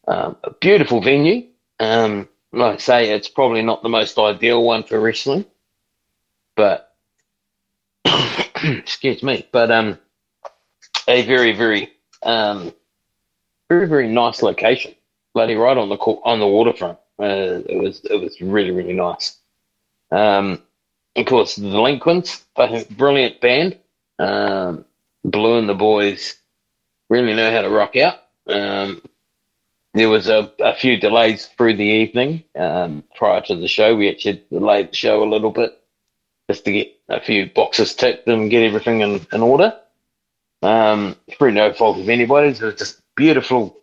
um, 0.07 0.37
a 0.43 0.51
beautiful 0.51 1.01
venue. 1.01 1.47
Um, 1.79 2.27
like 2.51 2.75
I 2.75 2.77
say, 2.77 3.09
it's 3.11 3.29
probably 3.29 3.61
not 3.61 3.83
the 3.83 3.89
most 3.89 4.17
ideal 4.17 4.63
one 4.63 4.83
for 4.83 4.99
wrestling, 4.99 5.45
but 6.55 6.88
excuse 8.63 9.23
me, 9.23 9.47
but 9.51 9.71
um, 9.71 9.97
a 11.07 11.25
very, 11.25 11.53
very, 11.53 11.91
um, 12.23 12.73
very, 13.69 13.87
very 13.87 14.07
nice 14.07 14.41
location. 14.41 14.95
Bloody 15.33 15.55
right 15.55 15.77
on 15.77 15.89
the 15.89 15.95
on 15.95 16.39
the 16.39 16.47
waterfront. 16.47 16.97
Uh, 17.19 17.61
it 17.67 17.81
was 17.81 18.01
it 18.05 18.19
was 18.19 18.39
really, 18.41 18.71
really 18.71 18.93
nice. 18.93 19.37
Um, 20.11 20.61
of 21.15 21.25
course, 21.25 21.55
the 21.55 21.69
Delinquents, 21.69 22.45
brilliant 22.91 23.41
band. 23.41 23.77
Um, 24.17 24.85
Blue 25.23 25.57
and 25.57 25.67
the 25.67 25.73
boys 25.73 26.35
really 27.09 27.33
know 27.33 27.51
how 27.51 27.61
to 27.61 27.69
rock 27.69 27.95
out. 27.97 28.15
Um, 28.47 29.01
there 29.93 30.09
was 30.09 30.29
a, 30.29 30.51
a 30.59 30.75
few 30.75 30.97
delays 30.97 31.47
through 31.57 31.75
the 31.75 31.83
evening 31.83 32.43
um, 32.55 33.03
prior 33.15 33.41
to 33.41 33.55
the 33.55 33.67
show. 33.67 33.95
We 33.95 34.09
actually 34.09 34.43
delayed 34.51 34.91
the 34.91 34.95
show 34.95 35.23
a 35.23 35.29
little 35.29 35.51
bit 35.51 35.77
just 36.49 36.65
to 36.65 36.71
get 36.71 36.98
a 37.09 37.19
few 37.19 37.49
boxes 37.49 37.93
ticked 37.95 38.27
and 38.27 38.49
get 38.49 38.63
everything 38.63 39.01
in, 39.01 39.25
in 39.33 39.41
order. 39.41 39.77
Um, 40.61 41.15
through 41.37 41.51
no 41.51 41.73
fault 41.73 41.99
of 41.99 42.09
anybody's. 42.09 42.61
It 42.61 42.65
was 42.65 42.75
just 42.75 43.01
beautiful 43.15 43.77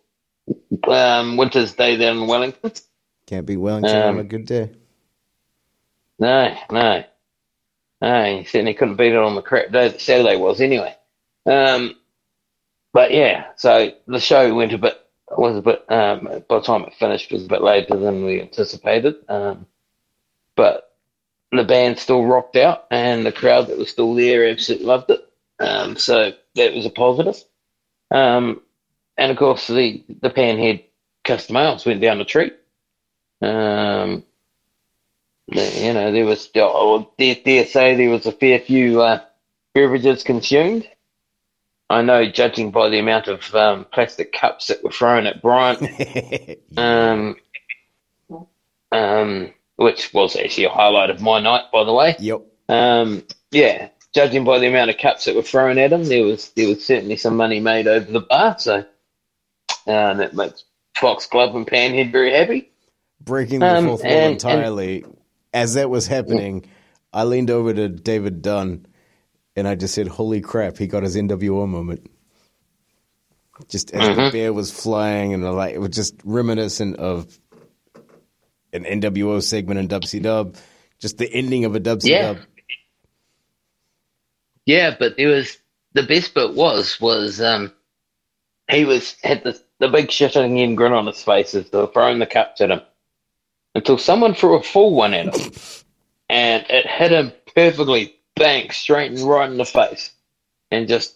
um, 0.87 1.37
winter's 1.37 1.73
day 1.73 1.95
there 1.95 2.11
in 2.11 2.27
Wellington. 2.27 2.71
Can't 3.25 3.45
be 3.45 3.57
Wellington 3.57 3.95
um, 3.95 4.15
on 4.15 4.19
a 4.19 4.23
good 4.23 4.45
day. 4.45 4.71
No, 6.19 6.55
no. 6.71 7.03
No, 8.01 8.25
you 8.25 8.45
certainly 8.45 8.75
couldn't 8.75 8.95
beat 8.95 9.13
it 9.13 9.17
on 9.17 9.35
the 9.35 9.41
crap 9.41 9.71
day 9.71 9.89
that 9.89 10.01
Saturday 10.01 10.37
was 10.37 10.61
anyway. 10.61 10.95
Um, 11.45 11.95
but 12.93 13.11
yeah, 13.11 13.47
so 13.55 13.91
the 14.07 14.19
show 14.19 14.53
went 14.53 14.73
a 14.73 14.77
bit, 14.77 14.99
was 15.35 15.57
a 15.57 15.61
bit, 15.61 15.83
um, 15.91 16.43
by 16.47 16.59
the 16.59 16.61
time 16.61 16.83
it 16.83 16.93
finished, 16.93 17.31
was 17.31 17.45
a 17.45 17.47
bit 17.47 17.61
later 17.61 17.97
than 17.97 18.23
we 18.23 18.41
anticipated. 18.41 19.15
Um, 19.27 19.65
but 20.55 20.86
the 21.51 21.63
band 21.63 21.99
still 21.99 22.25
rocked 22.25 22.55
out 22.55 22.85
and 22.91 23.25
the 23.25 23.31
crowd 23.31 23.67
that 23.67 23.77
was 23.77 23.89
still 23.89 24.13
there 24.13 24.47
absolutely 24.47 24.85
loved 24.85 25.09
it. 25.09 25.21
Um, 25.59 25.97
so 25.97 26.33
that 26.55 26.73
was 26.73 26.85
a 26.85 26.89
positive. 26.89 27.37
Um, 28.11 28.61
and 29.17 29.31
of 29.31 29.37
course, 29.37 29.67
the, 29.67 30.03
the 30.21 30.29
Panhead 30.29 30.83
custom 31.23 31.57
ales 31.57 31.85
went 31.85 32.01
down 32.01 32.19
the 32.19 32.25
tree. 32.25 32.51
Um, 33.41 34.23
you 35.47 35.93
know, 35.93 36.11
there 36.11 36.25
was, 36.25 36.49
I 36.55 37.07
dare, 37.17 37.35
dare 37.43 37.65
say 37.65 37.95
there 37.95 38.09
was 38.09 38.25
a 38.25 38.31
fair 38.31 38.59
few 38.59 39.01
uh, 39.01 39.21
beverages 39.73 40.23
consumed. 40.23 40.87
I 41.89 42.01
know, 42.01 42.29
judging 42.29 42.71
by 42.71 42.89
the 42.89 42.99
amount 42.99 43.27
of 43.27 43.55
um, 43.55 43.85
plastic 43.85 44.33
cups 44.33 44.67
that 44.67 44.83
were 44.83 44.91
thrown 44.91 45.25
at 45.25 45.41
Bryant, 45.41 46.59
um, 46.77 47.37
um, 48.91 49.53
which 49.77 50.13
was 50.13 50.35
actually 50.35 50.65
a 50.65 50.69
highlight 50.69 51.09
of 51.09 51.21
my 51.21 51.39
night, 51.39 51.65
by 51.71 51.83
the 51.83 51.93
way. 51.93 52.15
Yep. 52.19 52.41
Um, 52.69 53.23
yeah, 53.51 53.89
judging 54.13 54.43
by 54.43 54.59
the 54.59 54.67
amount 54.67 54.89
of 54.89 54.97
cups 54.97 55.25
that 55.25 55.35
were 55.35 55.41
thrown 55.41 55.77
at 55.77 55.93
him, 55.93 56.03
there 56.03 56.23
was 56.23 56.51
there 56.51 56.67
was 56.67 56.85
certainly 56.85 57.15
some 57.15 57.37
money 57.37 57.59
made 57.59 57.87
over 57.87 58.11
the 58.11 58.19
bar. 58.19 58.57
So 58.59 58.85
uh, 59.87 60.13
that 60.13 60.33
makes 60.33 60.65
Foxglove 60.97 61.55
and 61.55 61.65
Panhead 61.65 62.11
very 62.11 62.33
happy. 62.33 62.71
Breaking 63.21 63.59
the 63.59 63.77
um, 63.77 63.85
fourth 63.87 64.03
wall 64.03 64.11
and, 64.11 64.33
entirely. 64.33 65.03
And, 65.03 65.17
As 65.53 65.73
that 65.75 65.89
was 65.89 66.07
happening, 66.07 66.65
I 67.13 67.23
leaned 67.23 67.49
over 67.49 67.73
to 67.73 67.89
David 67.89 68.41
Dunn 68.41 68.85
and 69.57 69.67
I 69.67 69.75
just 69.75 69.95
said, 69.95 70.07
"Holy 70.07 70.39
crap! 70.39 70.77
He 70.77 70.87
got 70.87 71.03
his 71.03 71.17
NWO 71.17 71.67
moment." 71.67 72.09
Just 73.69 73.91
as 73.91 74.01
mm-hmm. 74.01 74.25
the 74.25 74.31
bear 74.31 74.53
was 74.53 74.71
flying, 74.71 75.33
and 75.33 75.43
like 75.51 75.73
it 75.73 75.79
was 75.79 75.89
just 75.89 76.15
reminiscent 76.23 76.97
of 76.97 77.39
an 78.73 78.83
NWO 78.83 79.41
segment 79.41 79.79
in 79.79 79.87
WCW, 79.87 80.55
just 80.99 81.17
the 81.17 81.31
ending 81.31 81.65
of 81.65 81.75
a 81.75 81.79
WCW. 81.79 82.09
Yeah. 82.09 82.35
Yeah, 84.65 84.95
but 84.99 85.17
it 85.17 85.27
was 85.27 85.57
the 85.93 86.03
best 86.03 86.33
bit 86.33 86.53
was 86.53 86.99
was 86.99 87.39
um, 87.41 87.71
he 88.69 88.83
was 88.83 89.15
had 89.23 89.43
the 89.43 89.59
the 89.79 89.87
big 89.87 90.07
shitting 90.07 90.59
in 90.59 90.75
grin 90.75 90.91
on 90.91 91.07
his 91.07 91.23
face 91.23 91.55
as 91.55 91.69
they 91.69 91.77
were 91.77 91.87
throwing 91.87 92.19
the 92.19 92.25
cups 92.25 92.59
at 92.59 92.71
him 92.71 92.81
until 93.75 93.97
someone 93.97 94.33
threw 94.33 94.55
a 94.57 94.63
full 94.63 94.93
one 94.93 95.13
at 95.13 95.33
him, 95.33 95.51
and 96.29 96.65
it 96.69 96.85
hit 96.85 97.11
him 97.11 97.31
perfectly 97.55 98.15
bang, 98.35 98.69
straight 98.71 99.11
and 99.11 99.21
right 99.21 99.49
in 99.49 99.57
the 99.57 99.65
face, 99.65 100.11
and 100.69 100.87
just 100.87 101.15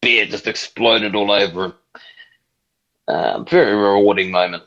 beer 0.00 0.26
just 0.26 0.46
exploded 0.46 1.14
all 1.14 1.30
over 1.30 1.64
him. 1.66 1.74
Uh, 3.06 3.42
very 3.42 3.74
rewarding 3.74 4.30
moment. 4.30 4.62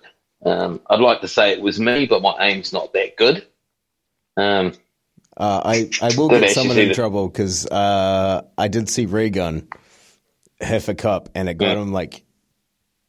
Um, 0.45 0.81
I'd 0.89 0.99
like 0.99 1.21
to 1.21 1.27
say 1.27 1.51
it 1.51 1.61
was 1.61 1.79
me, 1.79 2.05
but 2.05 2.21
my 2.21 2.35
aim's 2.39 2.73
not 2.73 2.93
that 2.93 3.15
good. 3.15 3.47
Um, 4.35 4.73
uh, 5.37 5.61
I 5.65 5.89
I 6.01 6.11
will 6.15 6.29
get 6.29 6.51
someone 6.51 6.77
in 6.77 6.93
trouble 6.93 7.27
because 7.27 7.65
uh, 7.67 8.43
I 8.57 8.67
did 8.67 8.89
see 8.89 9.05
Ray 9.05 9.29
Gunn 9.29 9.67
have 10.59 10.87
a 10.89 10.95
cup 10.95 11.29
and 11.35 11.49
it 11.49 11.55
got 11.55 11.77
mm. 11.77 11.81
him 11.81 11.93
like 11.93 12.23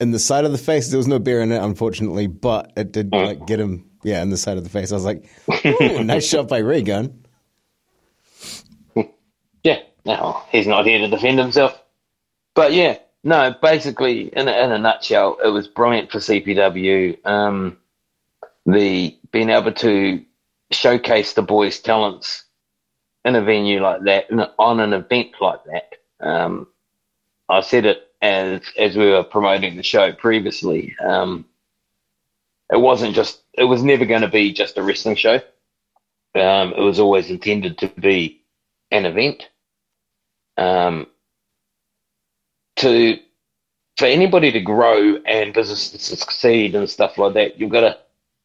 in 0.00 0.10
the 0.10 0.18
side 0.18 0.44
of 0.44 0.52
the 0.52 0.58
face. 0.58 0.88
There 0.88 0.98
was 0.98 1.08
no 1.08 1.18
beer 1.18 1.42
in 1.42 1.52
it, 1.52 1.62
unfortunately, 1.62 2.26
but 2.26 2.72
it 2.76 2.92
did 2.92 3.10
mm. 3.10 3.26
like 3.26 3.46
get 3.46 3.60
him 3.60 3.90
yeah 4.02 4.22
in 4.22 4.30
the 4.30 4.36
side 4.36 4.56
of 4.56 4.64
the 4.64 4.70
face. 4.70 4.92
I 4.92 4.94
was 4.94 5.04
like, 5.04 5.28
nice 6.04 6.26
shot 6.26 6.48
by 6.48 6.58
Ray 6.58 6.82
Gunn. 6.82 7.24
Yeah, 9.62 9.78
no, 10.04 10.42
he's 10.50 10.66
not 10.66 10.84
here 10.84 10.98
to 10.98 11.08
defend 11.08 11.38
himself. 11.38 11.82
But 12.54 12.74
yeah, 12.74 12.98
no, 13.24 13.54
basically, 13.62 14.28
in 14.28 14.48
a, 14.48 14.52
in 14.52 14.70
a 14.72 14.78
nutshell, 14.78 15.38
it 15.42 15.48
was 15.48 15.66
brilliant 15.66 16.12
for 16.12 16.18
CPW. 16.18 17.24
Um, 17.26 17.78
the 18.66 19.16
being 19.32 19.50
able 19.50 19.72
to 19.72 20.22
showcase 20.70 21.32
the 21.32 21.42
boys' 21.42 21.80
talents 21.80 22.44
in 23.24 23.34
a 23.34 23.42
venue 23.42 23.80
like 23.82 24.02
that, 24.04 24.26
on 24.58 24.80
an 24.80 24.92
event 24.92 25.30
like 25.40 25.60
that. 25.64 25.94
Um, 26.20 26.66
I 27.48 27.62
said 27.62 27.86
it 27.86 28.10
as 28.20 28.60
as 28.78 28.96
we 28.96 29.08
were 29.10 29.24
promoting 29.24 29.76
the 29.76 29.82
show 29.82 30.12
previously. 30.12 30.94
Um, 31.02 31.46
it 32.70 32.78
wasn't 32.80 33.14
just. 33.14 33.40
It 33.54 33.64
was 33.64 33.82
never 33.82 34.04
going 34.04 34.22
to 34.22 34.28
be 34.28 34.52
just 34.52 34.76
a 34.76 34.82
wrestling 34.82 35.16
show. 35.16 35.36
Um, 36.34 36.74
it 36.74 36.80
was 36.80 37.00
always 37.00 37.30
intended 37.30 37.78
to 37.78 37.88
be 37.88 38.42
an 38.90 39.06
event. 39.06 39.48
Um, 40.58 41.06
to 42.84 43.18
for 43.96 44.06
anybody 44.06 44.50
to 44.52 44.60
grow 44.60 45.16
and 45.26 45.54
business 45.54 45.90
to 45.90 45.98
succeed 45.98 46.74
and 46.74 46.88
stuff 46.90 47.18
like 47.18 47.34
that, 47.34 47.58
you've 47.60 47.70
got 47.70 47.80
to 47.80 47.98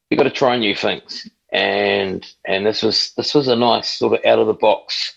you've 0.10 0.18
got 0.18 0.24
to 0.24 0.32
try 0.32 0.58
new 0.58 0.76
things. 0.76 1.30
And 1.52 2.26
and 2.46 2.66
this 2.66 2.84
was 2.84 3.14
this 3.18 3.34
was 3.34 3.48
a 3.48 3.56
nice 3.56 3.90
sort 3.90 4.14
of 4.14 4.26
out 4.26 4.40
of 4.40 4.48
the 4.48 4.54
box 4.54 5.16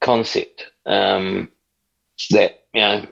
concept 0.00 0.66
um, 0.86 1.48
that 2.30 2.64
you 2.74 2.80
know 2.80 3.06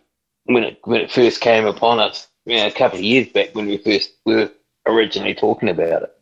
when 0.44 0.64
it 0.64 0.78
when 0.84 1.00
it 1.00 1.10
first 1.12 1.40
came 1.40 1.66
upon 1.66 2.00
us, 2.00 2.28
you 2.46 2.56
know, 2.56 2.66
a 2.66 2.72
couple 2.72 2.98
of 2.98 3.04
years 3.04 3.28
back 3.28 3.54
when 3.54 3.66
we 3.66 3.78
first 3.78 4.12
were 4.24 4.50
originally 4.86 5.34
talking 5.34 5.68
about 5.68 6.02
it. 6.02 6.14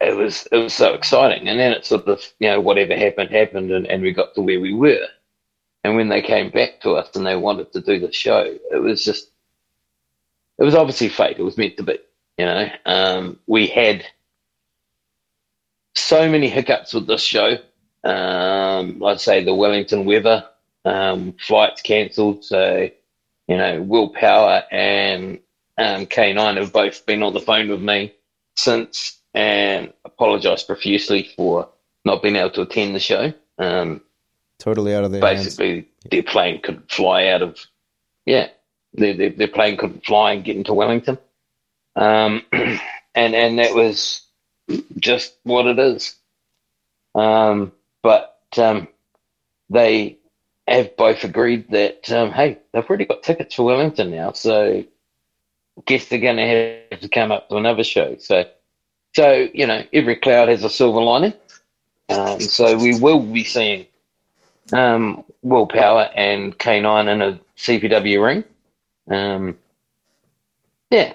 it 0.00 0.16
was 0.16 0.48
it 0.50 0.56
was 0.56 0.74
so 0.74 0.94
exciting. 0.94 1.48
And 1.48 1.60
then 1.60 1.72
it 1.72 1.86
sort 1.86 2.06
of 2.08 2.22
you 2.38 2.48
know 2.48 2.60
whatever 2.60 2.96
happened 2.96 3.30
happened, 3.30 3.70
and, 3.70 3.86
and 3.86 4.02
we 4.02 4.12
got 4.12 4.34
to 4.34 4.42
where 4.42 4.60
we 4.60 4.74
were. 4.74 5.06
And 5.84 5.96
when 5.96 6.08
they 6.08 6.22
came 6.22 6.50
back 6.50 6.80
to 6.82 6.92
us 6.92 7.14
and 7.16 7.26
they 7.26 7.36
wanted 7.36 7.72
to 7.72 7.80
do 7.80 7.98
the 7.98 8.12
show, 8.12 8.56
it 8.70 8.80
was 8.80 9.04
just 9.04 9.30
it 10.58 10.64
was 10.64 10.74
obviously 10.74 11.08
fate. 11.08 11.38
It 11.38 11.42
was 11.42 11.58
meant 11.58 11.76
to 11.78 11.82
be. 11.82 11.98
You 12.38 12.46
know, 12.46 12.68
um, 12.86 13.38
we 13.46 13.66
had 13.66 14.04
so 15.94 16.28
many 16.28 16.48
hiccups 16.48 16.94
with 16.94 17.06
this 17.06 17.22
show. 17.22 17.56
Um, 18.04 19.02
I'd 19.04 19.20
say 19.20 19.44
the 19.44 19.54
Wellington 19.54 20.04
weather, 20.04 20.44
um, 20.84 21.34
flights 21.38 21.82
cancelled. 21.82 22.44
So, 22.44 22.88
you 23.48 23.56
know, 23.56 23.82
Willpower 23.82 24.64
and 24.70 25.40
um, 25.78 26.06
K9 26.06 26.56
have 26.56 26.72
both 26.72 27.04
been 27.06 27.22
on 27.22 27.34
the 27.34 27.40
phone 27.40 27.68
with 27.68 27.82
me 27.82 28.14
since 28.56 29.20
and 29.34 29.92
apologised 30.04 30.66
profusely 30.66 31.30
for 31.36 31.68
not 32.04 32.22
being 32.22 32.36
able 32.36 32.50
to 32.50 32.62
attend 32.62 32.94
the 32.94 33.00
show. 33.00 33.32
Um, 33.58 34.00
totally 34.62 34.94
out 34.94 35.04
of 35.04 35.12
their 35.12 35.20
basically, 35.20 35.74
hands. 35.74 35.86
their 36.10 36.22
plane 36.22 36.60
couldn't 36.62 36.90
fly 36.90 37.26
out 37.26 37.42
of, 37.42 37.58
yeah, 38.24 38.48
their, 38.94 39.14
their, 39.14 39.30
their 39.30 39.48
plane 39.48 39.76
couldn't 39.76 40.06
fly 40.06 40.32
and 40.32 40.44
get 40.44 40.56
into 40.56 40.74
Wellington. 40.74 41.18
Um, 41.96 42.42
and, 42.52 42.80
and 43.14 43.58
that 43.58 43.74
was 43.74 44.22
just 44.98 45.34
what 45.42 45.66
it 45.66 45.78
is. 45.78 46.16
Um, 47.14 47.72
but 48.02 48.38
um, 48.56 48.88
they 49.68 50.18
have 50.68 50.96
both 50.96 51.24
agreed 51.24 51.70
that, 51.70 52.10
um, 52.12 52.30
hey, 52.30 52.58
they've 52.72 52.84
already 52.84 53.04
got 53.04 53.22
tickets 53.22 53.54
for 53.54 53.64
Wellington 53.64 54.10
now, 54.10 54.32
so 54.32 54.84
guess 55.86 56.08
they're 56.08 56.20
going 56.20 56.36
to 56.36 56.82
have 56.90 57.00
to 57.00 57.08
come 57.08 57.32
up 57.32 57.48
to 57.48 57.56
another 57.56 57.84
show. 57.84 58.16
So, 58.18 58.44
so 59.14 59.48
you 59.52 59.66
know, 59.66 59.82
every 59.92 60.16
cloud 60.16 60.48
has 60.48 60.64
a 60.64 60.70
silver 60.70 61.00
lining. 61.00 61.34
Um, 62.08 62.40
so 62.40 62.76
we 62.76 62.98
will 62.98 63.20
be 63.20 63.44
seeing 63.44 63.86
um, 64.72 65.24
Willpower 65.42 66.10
and 66.14 66.56
K9 66.58 67.08
in 67.08 67.22
a 67.22 67.40
CPW 67.56 68.24
ring. 68.24 68.44
Um, 69.10 69.58
yeah, 70.90 71.12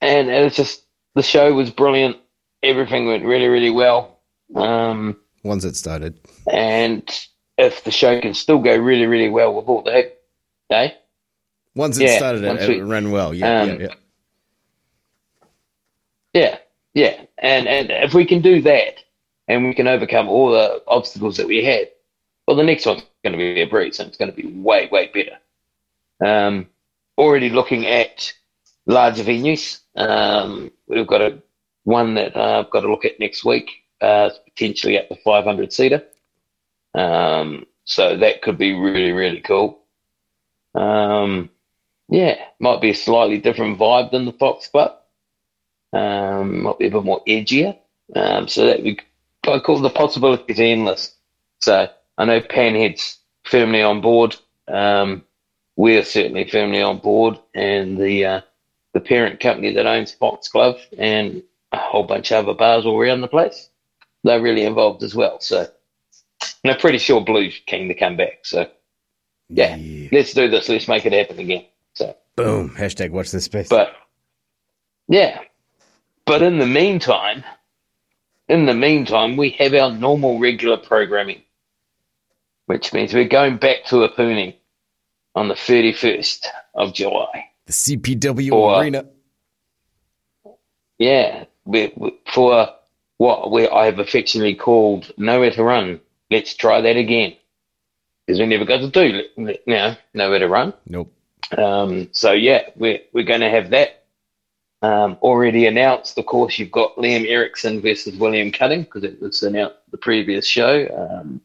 and 0.00 0.28
it 0.28 0.42
was 0.42 0.56
just 0.56 0.84
the 1.14 1.22
show 1.22 1.52
was 1.54 1.70
brilliant. 1.70 2.16
Everything 2.62 3.06
went 3.06 3.24
really, 3.24 3.46
really 3.48 3.70
well. 3.70 4.18
Um, 4.54 5.16
Once 5.44 5.64
it 5.64 5.76
started, 5.76 6.18
and 6.50 7.02
if 7.58 7.84
the 7.84 7.90
show 7.90 8.20
can 8.20 8.34
still 8.34 8.58
go 8.58 8.76
really, 8.76 9.06
really 9.06 9.28
well 9.30 9.54
with 9.54 9.66
all 9.68 9.82
the 9.82 10.10
eh? 10.70 10.90
Once 11.74 11.98
it 11.98 12.04
Yeah, 12.04 12.16
started, 12.16 12.42
it, 12.44 12.48
once 12.48 12.62
it 12.62 12.68
we- 12.68 12.80
ran 12.80 13.10
well. 13.10 13.32
Yeah, 13.34 13.60
um, 13.60 13.68
yeah, 13.68 13.76
yeah. 13.80 13.94
Yeah, 16.32 16.58
yeah, 16.94 17.22
and 17.38 17.66
and 17.68 17.90
if 17.90 18.12
we 18.14 18.24
can 18.26 18.42
do 18.42 18.60
that, 18.62 19.02
and 19.48 19.64
we 19.66 19.74
can 19.74 19.86
overcome 19.86 20.28
all 20.28 20.50
the 20.52 20.82
obstacles 20.86 21.36
that 21.38 21.46
we 21.46 21.64
had, 21.64 21.88
well, 22.46 22.56
the 22.56 22.62
next 22.64 22.86
one's 22.86 23.02
going 23.24 23.32
to 23.32 23.38
be 23.38 23.60
a 23.60 23.66
breeze, 23.66 23.98
and 23.98 24.08
it's 24.08 24.18
going 24.18 24.30
to 24.30 24.36
be 24.36 24.46
way, 24.46 24.88
way 24.90 25.10
better. 25.12 25.38
Um, 26.24 26.68
already 27.18 27.50
looking 27.50 27.86
at 27.86 28.32
larger 28.86 29.24
venues. 29.24 29.80
Um, 29.96 30.70
we've 30.86 31.06
got 31.06 31.22
a 31.22 31.42
one 31.84 32.14
that 32.14 32.36
uh, 32.36 32.60
I've 32.60 32.70
got 32.70 32.80
to 32.80 32.90
look 32.90 33.04
at 33.04 33.20
next 33.20 33.44
week, 33.44 33.70
uh, 34.00 34.30
potentially 34.44 34.96
at 34.96 35.08
the 35.08 35.16
500 35.16 35.72
seater. 35.72 36.04
Um, 36.94 37.66
so 37.84 38.16
that 38.16 38.42
could 38.42 38.58
be 38.58 38.74
really, 38.74 39.12
really 39.12 39.40
cool. 39.40 39.80
Um, 40.74 41.50
yeah, 42.08 42.36
might 42.60 42.80
be 42.80 42.90
a 42.90 42.94
slightly 42.94 43.38
different 43.38 43.78
vibe 43.78 44.10
than 44.10 44.24
the 44.24 44.32
Fox 44.32 44.68
but 44.72 45.06
Um, 45.92 46.62
might 46.62 46.78
be 46.78 46.86
a 46.86 46.90
bit 46.90 47.04
more 47.04 47.22
edgier. 47.26 47.78
Um, 48.14 48.46
so 48.48 48.66
that 48.66 48.82
we, 48.82 48.98
I 49.44 49.58
call 49.58 49.80
the 49.80 49.90
possibilities 49.90 50.60
endless. 50.60 51.14
So 51.60 51.88
I 52.18 52.24
know 52.24 52.40
Panhead's 52.40 53.18
firmly 53.44 53.82
on 53.82 54.00
board. 54.00 54.36
Um, 54.68 55.24
we're 55.76 56.04
certainly 56.04 56.48
firmly 56.48 56.82
on 56.82 56.98
board, 56.98 57.38
and 57.54 57.98
the 57.98 58.24
uh, 58.24 58.40
the 58.94 59.00
parent 59.00 59.40
company 59.40 59.74
that 59.74 59.86
owns 59.86 60.12
Fox 60.12 60.48
Glove 60.48 60.80
and 60.96 61.42
a 61.72 61.76
whole 61.76 62.04
bunch 62.04 62.32
of 62.32 62.44
other 62.44 62.56
bars 62.56 62.86
all 62.86 62.98
around 62.98 63.20
the 63.20 63.28
place, 63.28 63.68
they're 64.24 64.40
really 64.40 64.64
involved 64.64 65.02
as 65.02 65.14
well. 65.14 65.38
So, 65.40 65.66
and 66.64 66.72
I'm 66.72 66.78
pretty 66.78 66.98
sure 66.98 67.20
Blue's 67.20 67.60
keen 67.66 67.88
to 67.88 67.94
come 67.94 68.16
back. 68.16 68.44
So, 68.44 68.68
yeah, 69.50 69.76
let's 70.12 70.32
do 70.32 70.48
this. 70.48 70.68
Let's 70.68 70.88
make 70.88 71.04
it 71.04 71.12
happen 71.12 71.38
again. 71.38 71.66
So. 71.94 72.16
Boom. 72.36 72.70
Hashtag 72.70 73.10
watch 73.10 73.30
this 73.30 73.44
space. 73.44 73.68
But 73.68 73.92
yeah, 75.08 75.40
but 76.24 76.42
in 76.42 76.58
the 76.58 76.66
meantime, 76.66 77.44
in 78.48 78.66
the 78.66 78.74
meantime, 78.74 79.36
we 79.36 79.50
have 79.50 79.74
our 79.74 79.92
normal 79.92 80.38
regular 80.38 80.76
programming, 80.76 81.42
which 82.66 82.92
means 82.92 83.14
we're 83.14 83.28
going 83.28 83.56
back 83.56 83.84
to 83.86 84.02
a 84.02 84.08
pooning 84.08 84.54
on 85.34 85.48
the 85.48 85.54
31st 85.54 86.46
of 86.74 86.94
July. 86.94 87.44
the 87.66 87.72
CPW 87.72 88.52
Or- 88.52 88.80
arena. 88.82 89.04
Yeah, 90.98 91.44
we, 91.64 91.92
we, 91.96 92.18
for 92.32 92.70
what 93.18 93.50
we 93.50 93.68
I 93.68 93.86
have 93.86 93.98
affectionately 93.98 94.54
called 94.54 95.12
Nowhere 95.18 95.50
to 95.52 95.62
Run. 95.62 96.00
Let's 96.30 96.54
try 96.54 96.80
that 96.80 96.96
again. 96.96 97.36
Because 98.26 98.40
we 98.40 98.46
never 98.46 98.64
got 98.64 98.78
to 98.78 98.90
do 98.90 99.58
now, 99.66 99.96
Nowhere 100.14 100.40
to 100.40 100.48
Run. 100.48 100.72
Nope. 100.86 101.12
Um, 101.56 102.08
so 102.12 102.32
yeah, 102.32 102.62
we're 102.76 102.98
we're 103.12 103.24
going 103.24 103.40
to 103.42 103.50
have 103.50 103.70
that 103.70 104.04
um, 104.82 105.16
already 105.22 105.66
announced. 105.66 106.18
Of 106.18 106.26
course, 106.26 106.58
you've 106.58 106.72
got 106.72 106.96
Liam 106.96 107.28
Erickson 107.28 107.80
versus 107.82 108.16
William 108.16 108.50
Cutting 108.50 108.82
because 108.82 109.04
it 109.04 109.20
was 109.20 109.42
announced 109.42 109.76
the 109.90 109.98
previous 109.98 110.46
show, 110.46 110.88
um, 111.20 111.40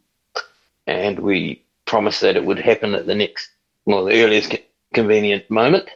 and 0.92 1.20
we 1.20 1.64
promised 1.86 2.22
that 2.22 2.36
it 2.36 2.46
would 2.46 2.60
happen 2.60 2.94
at 2.96 3.06
the 3.06 3.16
next, 3.16 3.50
well, 3.86 4.06
the 4.06 4.24
earliest 4.24 4.52
co- 4.52 4.58
convenient 4.94 5.50
moment. 5.50 5.90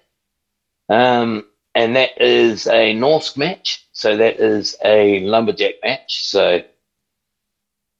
Um, 0.90 1.46
and 1.74 1.96
that 1.96 2.22
is 2.22 2.68
a 2.68 2.96
Norsk 2.96 3.38
match, 3.38 3.86
so 3.92 4.18
that 4.18 4.40
is 4.40 4.78
a 4.84 5.20
lumberjack 5.22 5.76
match. 5.84 6.26
So 6.26 6.64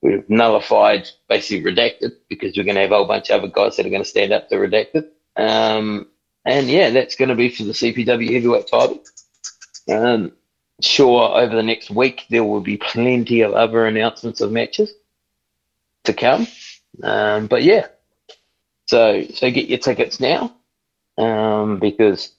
we've 0.02 0.30
nullified, 0.30 1.10
basically 1.28 1.72
redacted, 1.72 2.14
because 2.30 2.56
we're 2.56 2.64
going 2.64 2.76
to 2.76 2.82
have 2.82 2.92
a 2.92 2.96
whole 2.96 3.06
bunch 3.06 3.30
of 3.30 3.44
other 3.44 3.52
guys 3.52 3.76
that 3.76 3.86
are 3.86 3.90
going 3.90 4.04
to 4.04 4.10
stand 4.10 4.32
up 4.32 4.50
to 4.50 4.56
redacted. 4.56 5.08
Um, 5.36 6.08
and 6.46 6.68
yeah, 6.68 6.92
that's 6.92 7.16
going 7.16 7.30
to 7.30 7.36
be 7.36 7.50
for 7.50 7.64
the 7.64 7.74
CPW 7.74 8.34
heavyweight 8.34 8.68
title. 8.68 9.04
Um, 9.90 10.32
sure, 10.82 11.38
over 11.38 11.56
the 11.56 11.64
next 11.64 11.90
week 11.90 12.26
there 12.30 12.44
will 12.44 12.62
be 12.62 12.78
plenty 12.78 13.42
of 13.42 13.54
other 13.54 13.86
announcements 13.86 14.42
of 14.42 14.52
matches 14.52 14.94
to 16.04 16.14
come. 16.14 16.48
Um, 17.04 17.48
but 17.48 17.64
yeah, 17.64 17.88
so 18.88 19.24
so 19.34 19.52
get 19.52 19.68
your 19.68 19.80
tickets 19.80 20.20
now 20.20 20.56
um, 21.18 21.80
because 21.80 22.32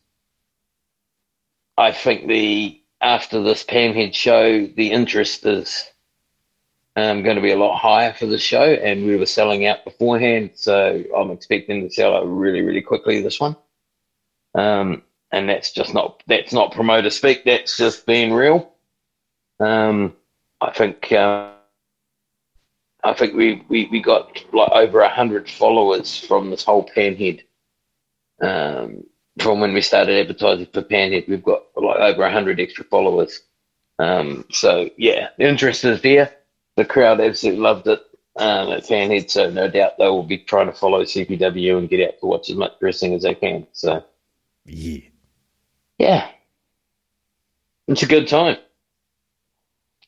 I 1.76 1.92
think 1.92 2.28
the 2.28 2.80
after 3.00 3.42
this 3.42 3.64
Panhead 3.64 4.14
show, 4.14 4.66
the 4.66 4.90
interest 4.90 5.44
is 5.44 5.90
um, 6.96 7.22
going 7.22 7.36
to 7.36 7.42
be 7.42 7.52
a 7.52 7.58
lot 7.58 7.78
higher 7.78 8.12
for 8.14 8.26
the 8.26 8.38
show, 8.38 8.62
and 8.62 9.04
we 9.04 9.16
were 9.16 9.26
selling 9.26 9.66
out 9.66 9.84
beforehand, 9.84 10.50
so 10.54 11.04
I'm 11.14 11.30
expecting 11.30 11.82
to 11.82 11.94
sell 11.94 12.16
out 12.16 12.24
really, 12.24 12.62
really 12.62 12.80
quickly 12.80 13.20
this 13.20 13.38
one. 13.38 13.56
Um, 14.54 15.02
and 15.32 15.48
that's 15.48 15.72
just 15.72 15.92
not 15.92 16.22
that's 16.26 16.52
not 16.52 16.72
promoter 16.72 17.10
speak. 17.10 17.44
That's 17.44 17.76
just 17.76 18.06
being 18.06 18.32
real. 18.32 18.72
Um, 19.60 20.14
I 20.60 20.70
think 20.70 21.12
uh, 21.12 21.50
I 23.06 23.14
think 23.14 23.34
we, 23.34 23.64
we, 23.68 23.86
we 23.90 24.02
got 24.02 24.42
like 24.52 24.70
over 24.72 25.00
a 25.00 25.08
hundred 25.08 25.48
followers 25.48 26.18
from 26.18 26.50
this 26.50 26.64
whole 26.64 26.88
Panhead. 26.96 27.42
Um, 28.42 29.04
from 29.38 29.60
when 29.60 29.72
we 29.74 29.80
started 29.80 30.18
advertising 30.18 30.66
for 30.72 30.82
Panhead, 30.82 31.28
we've 31.28 31.42
got 31.44 31.62
like 31.76 32.00
over 32.00 32.24
a 32.24 32.32
hundred 32.32 32.58
extra 32.58 32.84
followers. 32.84 33.42
Um, 34.00 34.44
so 34.50 34.90
yeah, 34.98 35.28
the 35.38 35.48
interest 35.48 35.84
is 35.84 36.02
there. 36.02 36.34
The 36.76 36.84
crowd 36.84 37.20
absolutely 37.20 37.62
loved 37.62 37.86
it 37.86 38.02
um, 38.36 38.70
at 38.72 38.84
Panhead, 38.84 39.30
so 39.30 39.50
no 39.50 39.70
doubt 39.70 39.92
they 39.98 40.08
will 40.08 40.24
be 40.24 40.38
trying 40.38 40.66
to 40.66 40.72
follow 40.72 41.02
CPW 41.04 41.78
and 41.78 41.88
get 41.88 42.06
out 42.08 42.18
to 42.20 42.26
watch 42.26 42.50
as 42.50 42.56
much 42.56 42.72
wrestling 42.80 43.14
as 43.14 43.22
they 43.22 43.34
can. 43.34 43.66
So 43.72 44.04
Yeah. 44.64 44.98
yeah, 45.98 46.30
it's 47.86 48.02
a 48.02 48.06
good 48.06 48.26
time. 48.26 48.56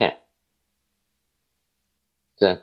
Yeah. 0.00 0.14
So 2.38 2.58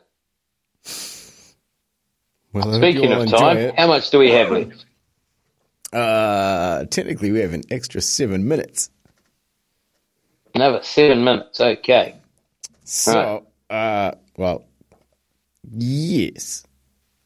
Well, 2.56 2.74
speaking 2.74 3.12
of 3.12 3.30
time, 3.30 3.58
it. 3.58 3.78
how 3.78 3.88
much 3.88 4.10
do 4.12 4.20
we 4.20 4.32
have 4.32 4.50
left? 4.50 4.86
Uh, 5.92 6.86
technically, 6.86 7.32
we 7.34 7.40
have 7.40 7.54
an 7.54 7.64
extra 7.70 8.00
seven 8.00 8.48
minutes. 8.48 8.90
Another 10.54 10.80
seven 10.82 11.26
minutes. 11.26 11.60
Okay. 11.60 12.16
So, 12.86 13.46
uh, 13.70 14.12
well, 14.38 14.64
yes. 15.70 16.64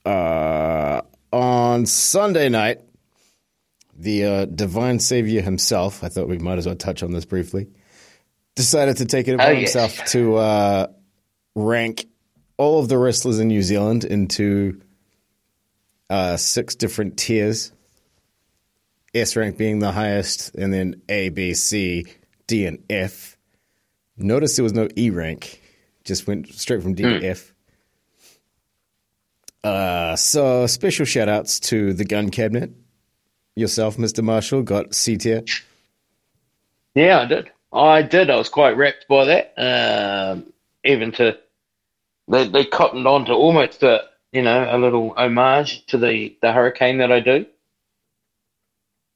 Uh, 0.03 1.01
on 1.32 1.86
Sunday 1.86 2.49
night, 2.49 2.82
the 3.95 4.25
uh, 4.25 4.45
divine 4.45 4.97
savior 4.97 5.41
himself, 5.41 6.03
I 6.03 6.09
thought 6.09 6.27
we 6.27 6.39
might 6.39 6.57
as 6.57 6.65
well 6.65 6.75
touch 6.75 7.03
on 7.03 7.11
this 7.11 7.25
briefly, 7.25 7.67
decided 8.55 8.97
to 8.97 9.05
take 9.05 9.27
it 9.27 9.36
upon 9.36 9.45
Oh, 9.47 9.51
yes. 9.51 9.73
himself 9.73 10.07
to 10.09 10.36
uh, 10.38 10.88
rank 11.55 12.07
all 12.57 12.80
of 12.80 12.89
the 12.89 12.97
wrestlers 12.97 13.38
in 13.39 13.47
New 13.49 13.61
Zealand 13.61 14.05
into 14.05 14.82
uh, 16.10 16.38
six 16.38 16.76
different 16.76 17.18
tiers. 17.18 17.72
S 19.14 19.36
rank 19.36 19.57
being 19.57 19.80
the 19.80 19.91
highest, 19.91 20.53
and 20.55 20.72
then 20.72 21.01
A, 21.10 21.30
B, 21.30 21.53
C, 21.53 22.05
D, 22.47 22.66
and 22.66 22.84
F. 22.89 23.38
Notice 24.18 24.55
there 24.55 24.64
was 24.64 24.74
no 24.74 24.88
E 24.95 25.10
rank; 25.10 25.62
just 26.03 26.28
went 26.28 26.53
straight 26.53 26.84
from 26.84 26.93
D 26.93 27.03
to 27.03 27.26
F. 27.26 27.53
Uh, 29.64 30.16
so 30.16 30.68
special 30.68 31.05
shout 31.05 31.28
outs 31.28 31.60
to 31.60 31.93
the 31.93 32.05
gun 32.05 32.30
cabinet. 32.30 32.72
Yourself, 33.55 33.97
Mr. 33.97 34.24
Marshall, 34.24 34.62
got 34.62 34.93
C 34.93 35.18
tier. 35.18 35.43
Yeah, 36.95 37.22
I 37.22 37.26
did. 37.26 37.51
I 37.74 38.01
did. 38.01 38.30
I 38.30 38.36
was 38.36 38.49
quite 38.49 38.78
wrapped 38.78 39.07
by 39.07 39.26
that. 39.26 39.53
Um, 39.57 40.53
even 40.84 41.12
to 41.14 41.38
they 42.28 42.47
they 42.47 42.66
cottoned 42.66 43.07
on 43.07 43.26
to 43.26 43.34
almost 43.34 43.84
a 43.84 44.03
you 44.32 44.41
know 44.41 44.67
a 44.69 44.77
little 44.77 45.13
homage 45.17 45.86
to 45.88 45.97
the 45.97 46.38
the 46.41 46.51
hurricane 46.51 46.99
that 46.99 47.11
I 47.11 47.19
do. 47.19 47.45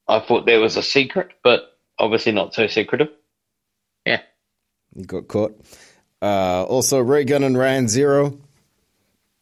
I 0.07 0.19
thought 0.19 0.45
there 0.45 0.59
was 0.59 0.75
a 0.75 0.83
secret, 0.83 1.31
but 1.43 1.77
obviously 1.97 2.31
not 2.31 2.53
so 2.53 2.67
secretive. 2.67 3.09
Yeah. 4.05 4.21
You 4.95 5.05
got 5.05 5.27
caught. 5.27 5.59
Uh, 6.21 6.63
also, 6.63 6.99
Ray 6.99 7.23
Gunn 7.23 7.43
and 7.43 7.57
Ryan 7.57 7.87
Zero, 7.87 8.37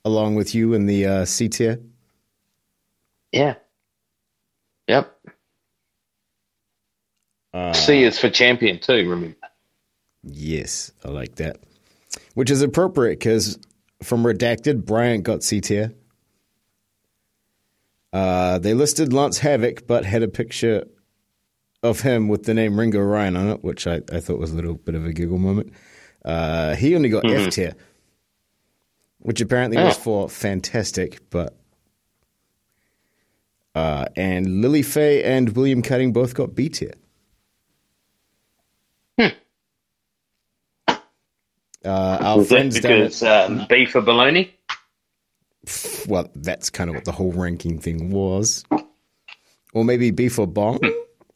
along 0.05 0.35
with 0.35 0.53
you 0.55 0.73
in 0.73 0.85
the 0.85 1.05
uh, 1.05 1.25
C 1.25 1.49
tier. 1.49 1.79
Yeah. 3.31 3.55
Yep. 4.87 5.19
Uh, 7.53 7.73
C 7.73 8.03
is 8.03 8.19
for 8.19 8.29
champion 8.29 8.79
too. 8.79 9.09
Remember. 9.09 9.35
Yes, 10.23 10.91
I 11.03 11.09
like 11.09 11.35
that. 11.35 11.57
Which 12.33 12.51
is 12.51 12.61
appropriate 12.61 13.19
because 13.19 13.57
from 14.03 14.23
Redacted, 14.23 14.85
Bryant 14.85 15.23
got 15.23 15.43
C 15.43 15.61
tier. 15.61 15.93
Uh, 18.13 18.59
they 18.59 18.73
listed 18.73 19.13
Lance 19.13 19.39
Havoc, 19.39 19.87
but 19.87 20.05
had 20.05 20.21
a 20.23 20.27
picture 20.27 20.85
of 21.81 22.01
him 22.01 22.27
with 22.27 22.43
the 22.43 22.53
name 22.53 22.79
Ringo 22.79 22.99
Ryan 22.99 23.35
on 23.37 23.47
it, 23.49 23.63
which 23.63 23.87
I, 23.87 24.01
I 24.11 24.19
thought 24.19 24.37
was 24.39 24.51
a 24.51 24.55
little 24.55 24.75
bit 24.75 24.95
of 24.95 25.05
a 25.05 25.13
giggle 25.13 25.37
moment. 25.37 25.73
Uh, 26.23 26.75
he 26.75 26.95
only 26.95 27.09
got 27.09 27.25
F 27.25 27.51
tier, 27.53 27.73
which 29.19 29.41
apparently 29.41 29.77
was 29.77 29.97
Oh. 29.97 29.99
for 29.99 30.29
fantastic, 30.29 31.19
but. 31.29 31.57
Uh, 33.73 34.05
and 34.17 34.61
Lily 34.61 34.81
Faye 34.81 35.23
and 35.23 35.55
William 35.55 35.81
Cutting 35.81 36.11
both 36.11 36.33
got 36.35 36.53
B 36.53 36.67
tier. 36.67 36.91
Uh, 41.83 42.17
our 42.21 42.37
Was 42.37 42.47
friends 42.49 42.79
down 42.79 42.91
at- 42.91 42.97
because 42.97 43.23
um, 43.23 43.65
B 43.69 43.85
for 43.85 44.01
baloney? 44.01 44.51
well, 46.07 46.29
that's 46.35 46.69
kind 46.69 46.89
of 46.89 46.95
what 46.95 47.05
the 47.05 47.11
whole 47.11 47.31
ranking 47.31 47.79
thing 47.79 48.09
was. 48.11 48.63
Or 49.73 49.85
maybe 49.85 50.11
B 50.11 50.29
for 50.29 50.45
bong. 50.47 50.79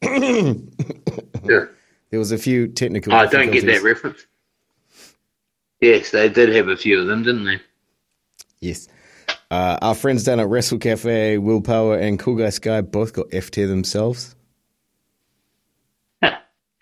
Yeah. 1.48 1.66
There 2.10 2.20
was 2.20 2.32
a 2.32 2.38
few 2.40 2.68
technical. 2.68 3.14
I 3.14 3.28
don't 3.28 3.52
get 3.52 3.66
that 3.68 3.84
reference. 3.84 4.26
Yes, 5.80 6.10
they 6.12 6.28
did 6.30 6.50
have 6.56 6.68
a 6.70 6.76
few 6.78 7.00
of 7.00 7.06
them, 7.08 7.22
didn't 7.24 7.46
they? 7.46 7.60
Yes. 8.62 8.88
Uh, 9.52 9.78
our 9.82 9.94
friends 9.94 10.24
down 10.24 10.40
at 10.40 10.48
Wrestle 10.48 10.80
Cafe, 10.80 11.38
Willpower, 11.38 11.98
and 12.00 12.18
Cool 12.18 12.36
Guy 12.38 12.50
Sky 12.50 12.82
both 12.82 13.14
got 13.14 13.28
F 13.32 13.52
tier 13.52 13.68
themselves. 13.68 14.36
Yeah. 16.24 16.38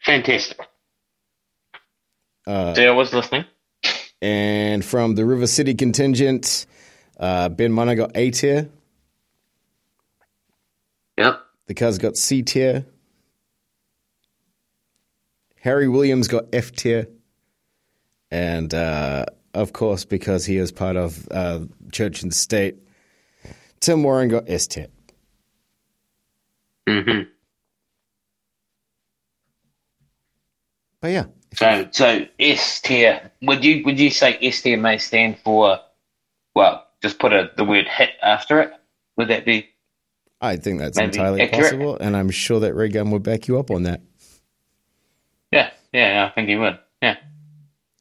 Fantastic. 0.05 0.59
Uh, 2.47 2.73
See, 2.75 2.85
I 2.85 2.91
was 2.91 3.13
listening. 3.13 3.43
And 4.23 4.85
from 4.85 5.15
the 5.15 5.25
River 5.25 5.47
City 5.47 5.73
contingent, 5.75 6.65
uh, 7.19 7.49
Ben 7.49 7.73
Mana 7.73 7.93
got 7.93 8.11
A 8.15 8.31
tier. 8.31 8.69
Yep. 11.17 11.41
The 11.65 11.73
Cuz 11.73 11.97
got 11.97 12.15
C 12.15 12.41
tier. 12.41 12.85
Harry 15.59 15.89
Williams 15.89 16.29
got 16.29 16.45
F 16.53 16.71
tier. 16.71 17.09
And 18.31 18.73
uh, 18.73 19.25
of 19.53 19.73
course, 19.73 20.05
because 20.05 20.45
he 20.45 20.55
is 20.55 20.71
part 20.71 20.95
of 20.95 21.27
uh, 21.29 21.65
Church 21.91 22.23
and 22.23 22.33
State, 22.33 22.77
Tim 23.81 24.03
Warren 24.03 24.29
got 24.29 24.49
S 24.49 24.67
tier. 24.67 24.87
hmm 26.87 27.23
But 31.01 31.11
yeah, 31.11 31.25
So, 31.55 31.87
so 31.91 32.25
S 32.39 32.81
tier. 32.81 33.31
Would 33.41 33.63
you 33.63 33.83
would 33.85 33.99
you 33.99 34.09
say 34.09 34.37
S 34.41 34.61
tier 34.61 34.77
may 34.77 34.97
stand 34.97 35.37
for? 35.39 35.79
Well, 36.55 36.85
just 37.01 37.19
put 37.19 37.33
a, 37.33 37.51
the 37.57 37.63
word 37.65 37.87
hit 37.87 38.11
after 38.21 38.59
it. 38.61 38.71
Would 39.17 39.27
that 39.29 39.45
be? 39.45 39.69
I 40.41 40.57
think 40.57 40.79
that's 40.79 40.97
entirely 40.97 41.41
accurate. 41.41 41.63
possible, 41.63 41.97
and 41.97 42.17
I'm 42.17 42.29
sure 42.29 42.59
that 42.61 42.73
Ray 42.73 42.89
Gunn 42.89 43.11
would 43.11 43.23
back 43.23 43.47
you 43.47 43.57
up 43.59 43.71
on 43.71 43.83
that 43.83 44.01
Yeah, 45.51 45.69
yeah, 45.93 46.27
I 46.29 46.33
think 46.35 46.49
he 46.49 46.55
would. 46.57 46.77
Yeah, 47.01 47.15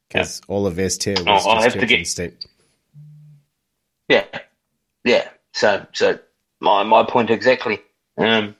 because 0.08 0.40
all 0.48 0.66
of 0.66 0.78
S 0.78 0.96
tier 0.96 1.14
was 1.18 1.26
I'll- 1.46 1.48
I'll 1.56 1.62
have 1.62 1.74
to 1.74 1.86
get- 1.86 2.06
State. 2.06 2.44
yeah, 4.08 4.24
yeah. 5.04 5.28
So, 5.52 5.86
so 5.92 6.18
my 6.60 6.82
my 6.82 7.04
point 7.04 7.30
exactly. 7.30 7.80
Um, 8.18 8.56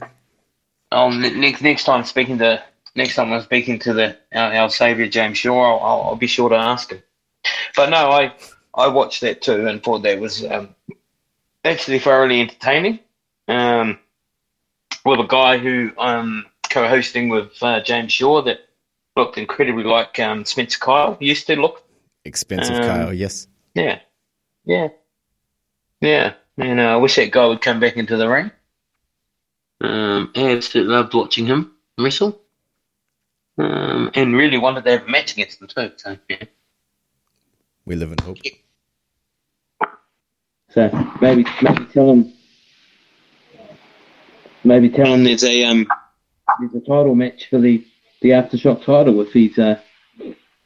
I'll 0.90 1.10
next 1.10 1.62
next 1.62 1.84
time 1.84 2.04
speaking 2.04 2.38
to 2.38 2.62
next 2.94 3.16
time 3.16 3.32
I'm 3.32 3.42
speaking 3.42 3.78
to 3.80 3.92
the 3.92 4.16
our, 4.34 4.52
our 4.52 4.70
savior 4.70 5.08
James 5.08 5.38
Shaw, 5.38 5.78
I'll, 5.78 5.84
I'll, 5.84 6.02
I'll 6.08 6.16
be 6.16 6.26
sure 6.26 6.48
to 6.48 6.56
ask 6.56 6.90
him. 6.90 7.02
But 7.76 7.90
no, 7.90 8.10
I 8.10 8.34
I 8.74 8.88
watched 8.88 9.20
that 9.22 9.42
too 9.42 9.66
and 9.66 9.82
thought 9.82 10.02
that 10.02 10.20
was 10.20 10.44
um, 10.44 10.74
actually 11.64 11.98
thoroughly 11.98 12.40
entertaining. 12.40 13.00
Um, 13.48 13.98
with 15.04 15.20
a 15.20 15.26
guy 15.26 15.58
who 15.58 15.90
I'm 15.98 16.46
co-hosting 16.70 17.28
with 17.28 17.60
uh, 17.62 17.80
James 17.82 18.12
Shaw 18.12 18.42
that 18.42 18.60
looked 19.16 19.36
incredibly 19.36 19.84
like 19.84 20.18
um, 20.20 20.44
Spencer 20.44 20.78
Kyle 20.78 21.16
used 21.20 21.46
to 21.48 21.56
look. 21.56 21.82
Expensive 22.24 22.76
Um, 22.76 22.82
Kyle, 22.82 23.12
yes. 23.12 23.48
Yeah, 23.74 23.98
yeah, 24.64 24.88
yeah. 26.00 26.34
And 26.56 26.78
uh, 26.80 26.94
I 26.94 26.96
wish 26.96 27.16
that 27.16 27.30
guy 27.30 27.46
would 27.46 27.60
come 27.60 27.80
back 27.80 27.96
into 27.96 28.16
the 28.16 28.28
ring. 28.28 28.50
Um, 29.80 30.30
I 30.36 30.52
absolutely 30.52 30.94
loved 30.94 31.14
watching 31.14 31.46
him 31.46 31.72
wrestle. 31.98 32.40
Um, 33.58 34.10
and 34.14 34.34
really 34.34 34.56
wanted 34.56 34.84
to 34.84 34.90
have 34.92 35.06
a 35.06 35.10
match 35.10 35.32
against 35.32 35.60
him 35.60 35.68
too. 35.68 35.92
So 35.96 36.16
yeah. 36.28 36.44
We 37.84 37.96
live 37.96 38.12
in 38.12 38.18
hope. 38.18 38.38
So 40.70 40.88
maybe 41.20 41.44
maybe 41.60 41.84
tell 41.86 42.10
him 42.10 42.32
maybe 44.64 44.88
tell 44.88 45.12
him 45.12 45.24
there's 45.24 45.44
a 45.44 45.64
um 45.64 45.86
there's 46.60 46.74
a 46.74 46.80
title 46.80 47.14
match 47.14 47.48
for 47.50 47.58
the 47.58 47.84
the 48.22 48.30
aftershock 48.30 48.84
title 48.84 49.20
if 49.20 49.32
he's 49.32 49.58
uh 49.58 49.78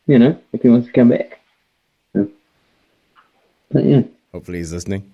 you 0.06 0.18
know 0.18 0.40
if 0.52 0.62
he 0.62 0.68
wants 0.68 0.86
to 0.86 0.92
come 0.92 1.08
back. 1.08 1.40
So, 2.12 2.28
but 3.72 3.84
yeah. 3.84 4.02
Hopefully 4.32 4.58
he's 4.58 4.72
listening. 4.72 5.10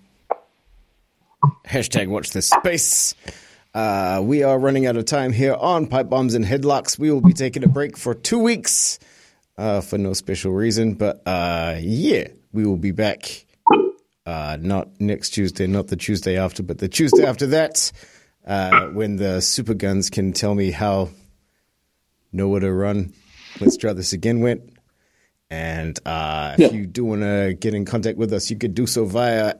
Hashtag 1.67 2.09
watch 2.09 2.31
this 2.31 2.49
space. 2.49 3.15
Uh, 3.75 4.21
we 4.23 4.43
are 4.43 4.59
running 4.59 4.87
out 4.87 4.99
of 4.99 5.07
time 5.07 5.33
here 5.33 5.55
on 5.55 5.87
Pipe 5.87 6.11
Bombs 6.11 6.35
and 6.35 6.45
Headlocks. 6.45 6.99
We 6.99 7.11
will 7.11 7.23
be 7.23 7.33
taking 7.33 7.65
a 7.65 7.69
break 7.69 7.97
for 7.97 8.15
two 8.15 8.39
weeks 8.39 8.99
uh, 9.57 9.81
for 9.81 9.97
no 9.97 10.13
special 10.13 10.53
reason. 10.53 10.95
But 10.95 11.23
uh, 11.25 11.79
yeah, 11.81 12.29
we 12.53 12.67
will 12.67 12.77
be 12.77 12.91
back 12.91 13.47
uh, 14.27 14.59
not 14.61 15.01
next 15.01 15.31
Tuesday, 15.31 15.67
not 15.67 15.87
the 15.87 15.97
Tuesday 15.97 16.37
after, 16.37 16.63
but 16.63 16.79
the 16.79 16.89
Tuesday 16.89 17.25
after 17.25 17.47
that 17.47 17.93
uh, 18.47 18.89
when 18.89 19.17
the 19.17 19.41
Super 19.41 19.75
Guns 19.75 20.11
can 20.11 20.35
tell 20.35 20.55
me 20.55 20.71
how 20.71 21.09
Nowhere 22.31 22.61
to 22.61 22.73
Run, 22.73 23.15
Let's 23.59 23.79
Try 23.79 23.95
This 23.95 24.13
Again 24.13 24.41
went. 24.41 24.69
And 25.51 25.99
uh, 26.07 26.57
if 26.59 26.73
you 26.73 26.87
do 26.87 27.05
want 27.05 27.23
to 27.23 27.55
get 27.59 27.75
in 27.75 27.85
contact 27.85 28.19
with 28.19 28.33
us, 28.33 28.51
you 28.51 28.57
could 28.59 28.75
do 28.75 28.87
so 28.87 29.05
via 29.05 29.57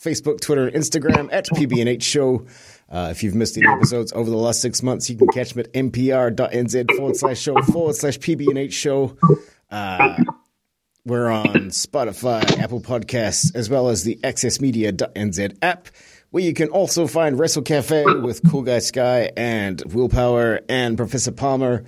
Facebook, 0.00 0.40
Twitter, 0.40 0.66
and 0.66 0.76
Instagram 0.76 1.28
at 1.30 1.46
PBNH 1.46 2.02
Show. 2.02 2.46
Uh, 2.88 3.08
if 3.10 3.22
you've 3.22 3.34
missed 3.34 3.56
any 3.58 3.68
episodes 3.68 4.12
over 4.12 4.30
the 4.30 4.36
last 4.36 4.60
six 4.60 4.82
months, 4.82 5.10
you 5.10 5.16
can 5.16 5.28
catch 5.28 5.52
them 5.52 5.60
at 5.60 5.72
mpr.nz 5.72 6.96
forward 6.96 7.16
slash 7.16 7.38
show 7.38 7.60
forward 7.62 7.94
slash 7.94 8.18
PBNH 8.18 8.72
Show. 8.72 9.16
Uh, 9.70 10.16
we're 11.04 11.30
on 11.30 11.70
Spotify, 11.70 12.58
Apple 12.58 12.80
Podcasts, 12.80 13.54
as 13.54 13.68
well 13.68 13.88
as 13.88 14.04
the 14.04 14.16
accessmedia.nz 14.22 15.58
app, 15.62 15.88
where 16.30 16.42
you 16.42 16.54
can 16.54 16.68
also 16.68 17.06
find 17.06 17.38
Wrestle 17.38 17.62
Cafe 17.62 18.04
with 18.22 18.40
Cool 18.50 18.62
Guy 18.62 18.78
Sky 18.78 19.30
and 19.36 19.82
Willpower 19.92 20.60
and 20.68 20.96
Professor 20.96 21.32
Palmer, 21.32 21.84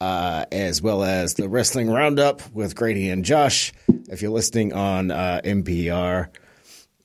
uh, 0.00 0.46
as 0.50 0.82
well 0.82 1.04
as 1.04 1.34
the 1.34 1.48
Wrestling 1.48 1.90
Roundup 1.90 2.42
with 2.52 2.74
Grady 2.74 3.08
and 3.08 3.24
Josh. 3.24 3.72
If 4.08 4.20
you're 4.20 4.32
listening 4.32 4.72
on 4.72 5.10
uh, 5.10 5.40
MPR 5.44 6.28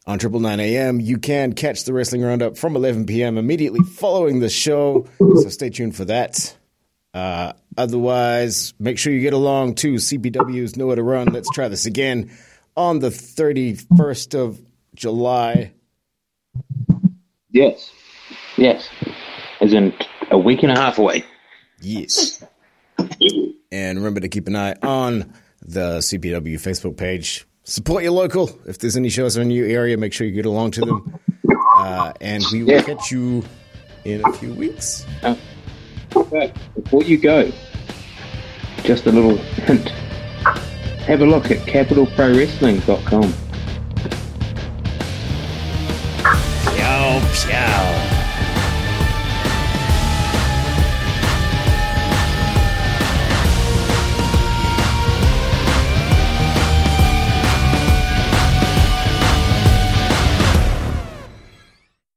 on 0.07 0.17
Triple 0.17 0.39
Nine 0.39 0.61
AM, 0.61 1.01
you 1.01 1.17
can 1.17 1.51
catch 1.53 1.83
the 1.83 1.91
Wrestling 1.91 2.21
Roundup 2.21 2.57
from 2.57 2.77
11 2.77 3.05
p.m. 3.05 3.37
immediately 3.37 3.81
following 3.81 4.39
the 4.39 4.49
show. 4.49 5.05
So 5.19 5.49
stay 5.49 5.69
tuned 5.69 5.95
for 5.95 6.05
that. 6.05 6.55
Uh, 7.13 7.53
otherwise, 7.77 8.73
make 8.79 8.97
sure 8.97 9.11
you 9.11 9.19
get 9.19 9.33
along 9.33 9.75
to 9.75 9.95
CPW's 9.95 10.77
Nowhere 10.77 10.95
to 10.95 11.03
Run. 11.03 11.27
Let's 11.33 11.49
try 11.49 11.67
this 11.67 11.85
again 11.85 12.31
on 12.77 12.99
the 12.99 13.09
31st 13.09 14.35
of 14.39 14.61
July. 14.95 15.73
Yes. 17.51 17.91
Yes. 18.55 18.87
As 19.59 19.73
in 19.73 19.93
a 20.31 20.37
week 20.37 20.63
and 20.63 20.71
a 20.71 20.75
half 20.75 20.99
away. 20.99 21.25
Yes. 21.81 22.43
And 23.71 23.97
remember 23.97 24.19
to 24.21 24.29
keep 24.29 24.47
an 24.47 24.55
eye 24.55 24.75
on 24.81 25.33
the 25.61 25.97
CPW 25.97 26.55
Facebook 26.55 26.97
page. 26.97 27.46
Support 27.69 28.03
your 28.03 28.13
local. 28.13 28.49
If 28.65 28.79
there's 28.79 28.95
any 28.95 29.09
shows 29.09 29.35
in 29.35 29.51
your 29.51 29.67
area, 29.67 29.97
make 29.97 30.13
sure 30.13 30.25
you 30.25 30.31
get 30.33 30.45
along 30.45 30.71
to 30.71 30.81
them. 30.85 31.19
Uh, 31.77 32.13
and 32.21 32.41
we 32.53 32.63
will 32.63 32.71
Yeah. 32.71 32.81
catch 32.81 33.11
you 33.11 33.43
in 34.05 34.21
a 34.25 34.31
few 34.31 34.53
weeks. 34.53 35.05
But 35.21 36.53
before 36.75 37.03
you 37.03 37.17
go, 37.17 37.51
just 38.83 39.05
a 39.05 39.11
little 39.11 39.35
hint. 39.35 39.89
Have 41.07 41.19
a 41.21 41.25
look 41.25 41.51
at 41.51 41.57
capitalprowrestling.com. 41.67 43.33
Pew, 46.73 47.21
pew. 47.33 48.16